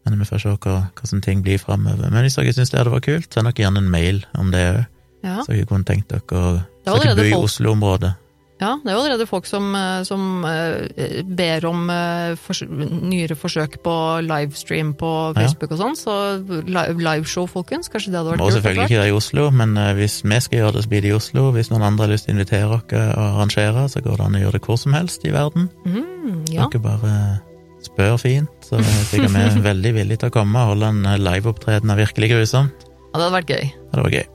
Men 0.06 0.22
vi 0.22 0.28
får 0.30 0.44
se 0.44 0.52
hva, 0.62 0.76
hvordan 1.00 1.24
ting 1.26 1.40
blir 1.46 1.62
framover. 1.62 2.12
Men 2.14 2.26
hvis 2.26 2.38
dere 2.38 2.54
syns 2.54 2.74
det 2.74 2.78
hadde 2.78 2.94
vært 2.94 3.08
kult, 3.08 3.32
send 3.34 3.50
dere 3.50 3.64
gjerne 3.64 3.82
en 3.82 3.90
mail 3.94 4.22
om 4.38 4.52
det 4.54 4.66
òg. 4.74 4.84
Ja. 5.26 5.40
Så 5.42 5.56
dere 5.56 5.66
kunne 5.70 5.88
tenkt 5.88 6.12
dere 6.14 6.22
å 6.38 6.60
bo 6.86 7.24
i 7.24 7.34
Oslo-området. 7.34 8.12
Ja, 8.56 8.78
det 8.80 8.88
er 8.88 8.96
jo 8.96 9.02
allerede 9.02 9.26
folk 9.28 9.48
som, 9.50 9.68
eh, 9.76 10.02
som 10.08 10.46
eh, 10.48 11.24
ber 11.28 11.66
om 11.68 11.90
eh, 11.92 12.36
fors 12.40 12.62
nyere 12.64 13.36
forsøk 13.36 13.82
på 13.84 13.96
livestream 14.24 14.94
på 14.96 15.10
Facebook 15.36 15.74
og 15.76 15.82
sånn, 15.82 15.98
så 16.00 16.16
liveshow, 16.64 17.50
folkens, 17.52 17.92
kanskje 17.92 18.14
det 18.14 18.22
hadde 18.22 18.32
vært 18.32 18.44
Må 18.44 18.48
kult? 18.48 18.58
selvfølgelig 18.60 18.88
ikke 18.88 19.02
det 19.02 19.10
i 19.10 19.18
Oslo, 19.18 19.50
men 19.52 19.76
hvis 20.00 20.22
vi 20.24 20.40
skal 20.46 20.62
gjøre 20.62 20.78
det, 20.78 20.86
så 20.86 20.94
blir 20.94 21.04
det 21.04 21.12
i 21.12 21.18
Oslo. 21.18 21.50
Hvis 21.56 21.72
noen 21.74 21.84
andre 21.90 22.08
har 22.08 22.14
lyst 22.14 22.30
til 22.30 22.36
å 22.36 22.38
invitere 22.38 22.70
oss 22.78 22.86
og 22.96 23.26
arrangere, 23.26 23.84
så 23.92 24.04
går 24.06 24.22
det 24.22 24.30
an 24.30 24.40
å 24.40 24.44
gjøre 24.46 24.58
det 24.58 24.64
hvor 24.70 24.80
som 24.80 24.96
helst 24.96 25.28
i 25.28 25.34
verden. 25.36 25.68
Mm, 25.84 26.46
ja. 26.54 26.70
Dere 26.72 26.86
bare 26.86 27.18
spør 27.86 28.16
fint, 28.22 28.56
så 28.66 28.80
er 28.80 29.04
sikkert 29.12 29.36
vi 29.36 29.66
veldig 29.68 29.92
villige 30.00 30.24
til 30.24 30.32
å 30.32 30.38
komme 30.40 30.64
og 30.64 30.74
holde 30.74 30.94
en 30.96 31.04
liveopptreden 31.22 31.92
av 31.92 32.00
Virkelig 32.02 32.32
grusomt. 32.32 32.88
ja, 32.88 33.20
det 33.20 33.28
hadde 33.28 33.36
vært 33.36 33.52
gøy. 33.52 33.68
Ja, 33.68 33.92
det 33.92 34.08
vært 34.08 34.20
gøy. 34.22 34.35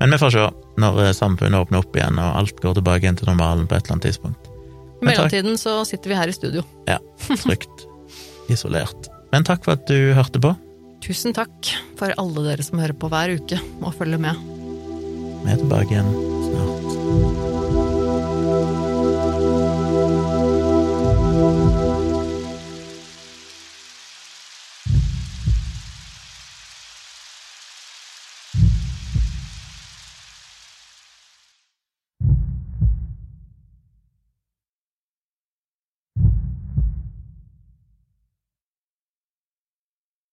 Men 0.00 0.14
vi 0.14 0.20
får 0.20 0.34
se 0.34 0.44
når 0.82 1.00
eh, 1.04 1.14
samfunnet 1.16 1.60
åpner 1.66 1.84
opp 1.84 1.96
igjen 1.96 2.18
og 2.20 2.40
alt 2.40 2.60
går 2.62 2.78
tilbake 2.80 3.06
igjen 3.06 3.18
til 3.20 3.30
normalen 3.30 3.68
på 3.70 3.76
et 3.76 3.84
eller 3.84 3.96
annet 3.96 4.08
tidspunkt. 4.10 4.50
I 5.02 5.08
mellomtiden 5.10 5.58
så 5.60 5.80
sitter 5.88 6.12
vi 6.12 6.18
her 6.18 6.30
i 6.30 6.36
studio. 6.36 6.64
Ja, 6.90 6.98
trygt. 7.44 7.88
Isolert. 8.52 9.10
Men 9.32 9.46
takk 9.46 9.64
for 9.66 9.78
at 9.78 9.88
du 9.90 10.14
hørte 10.16 10.42
på. 10.42 10.54
Tusen 11.04 11.36
takk 11.36 11.72
for 11.98 12.14
alle 12.20 12.46
dere 12.46 12.64
som 12.64 12.80
hører 12.80 12.96
på 12.96 13.10
hver 13.12 13.36
uke 13.36 13.60
og 13.82 13.96
følger 13.98 14.22
med. 14.22 14.38
Vi 15.44 15.52
er 15.52 15.60
tilbake 15.60 15.92
igjen 15.92 17.52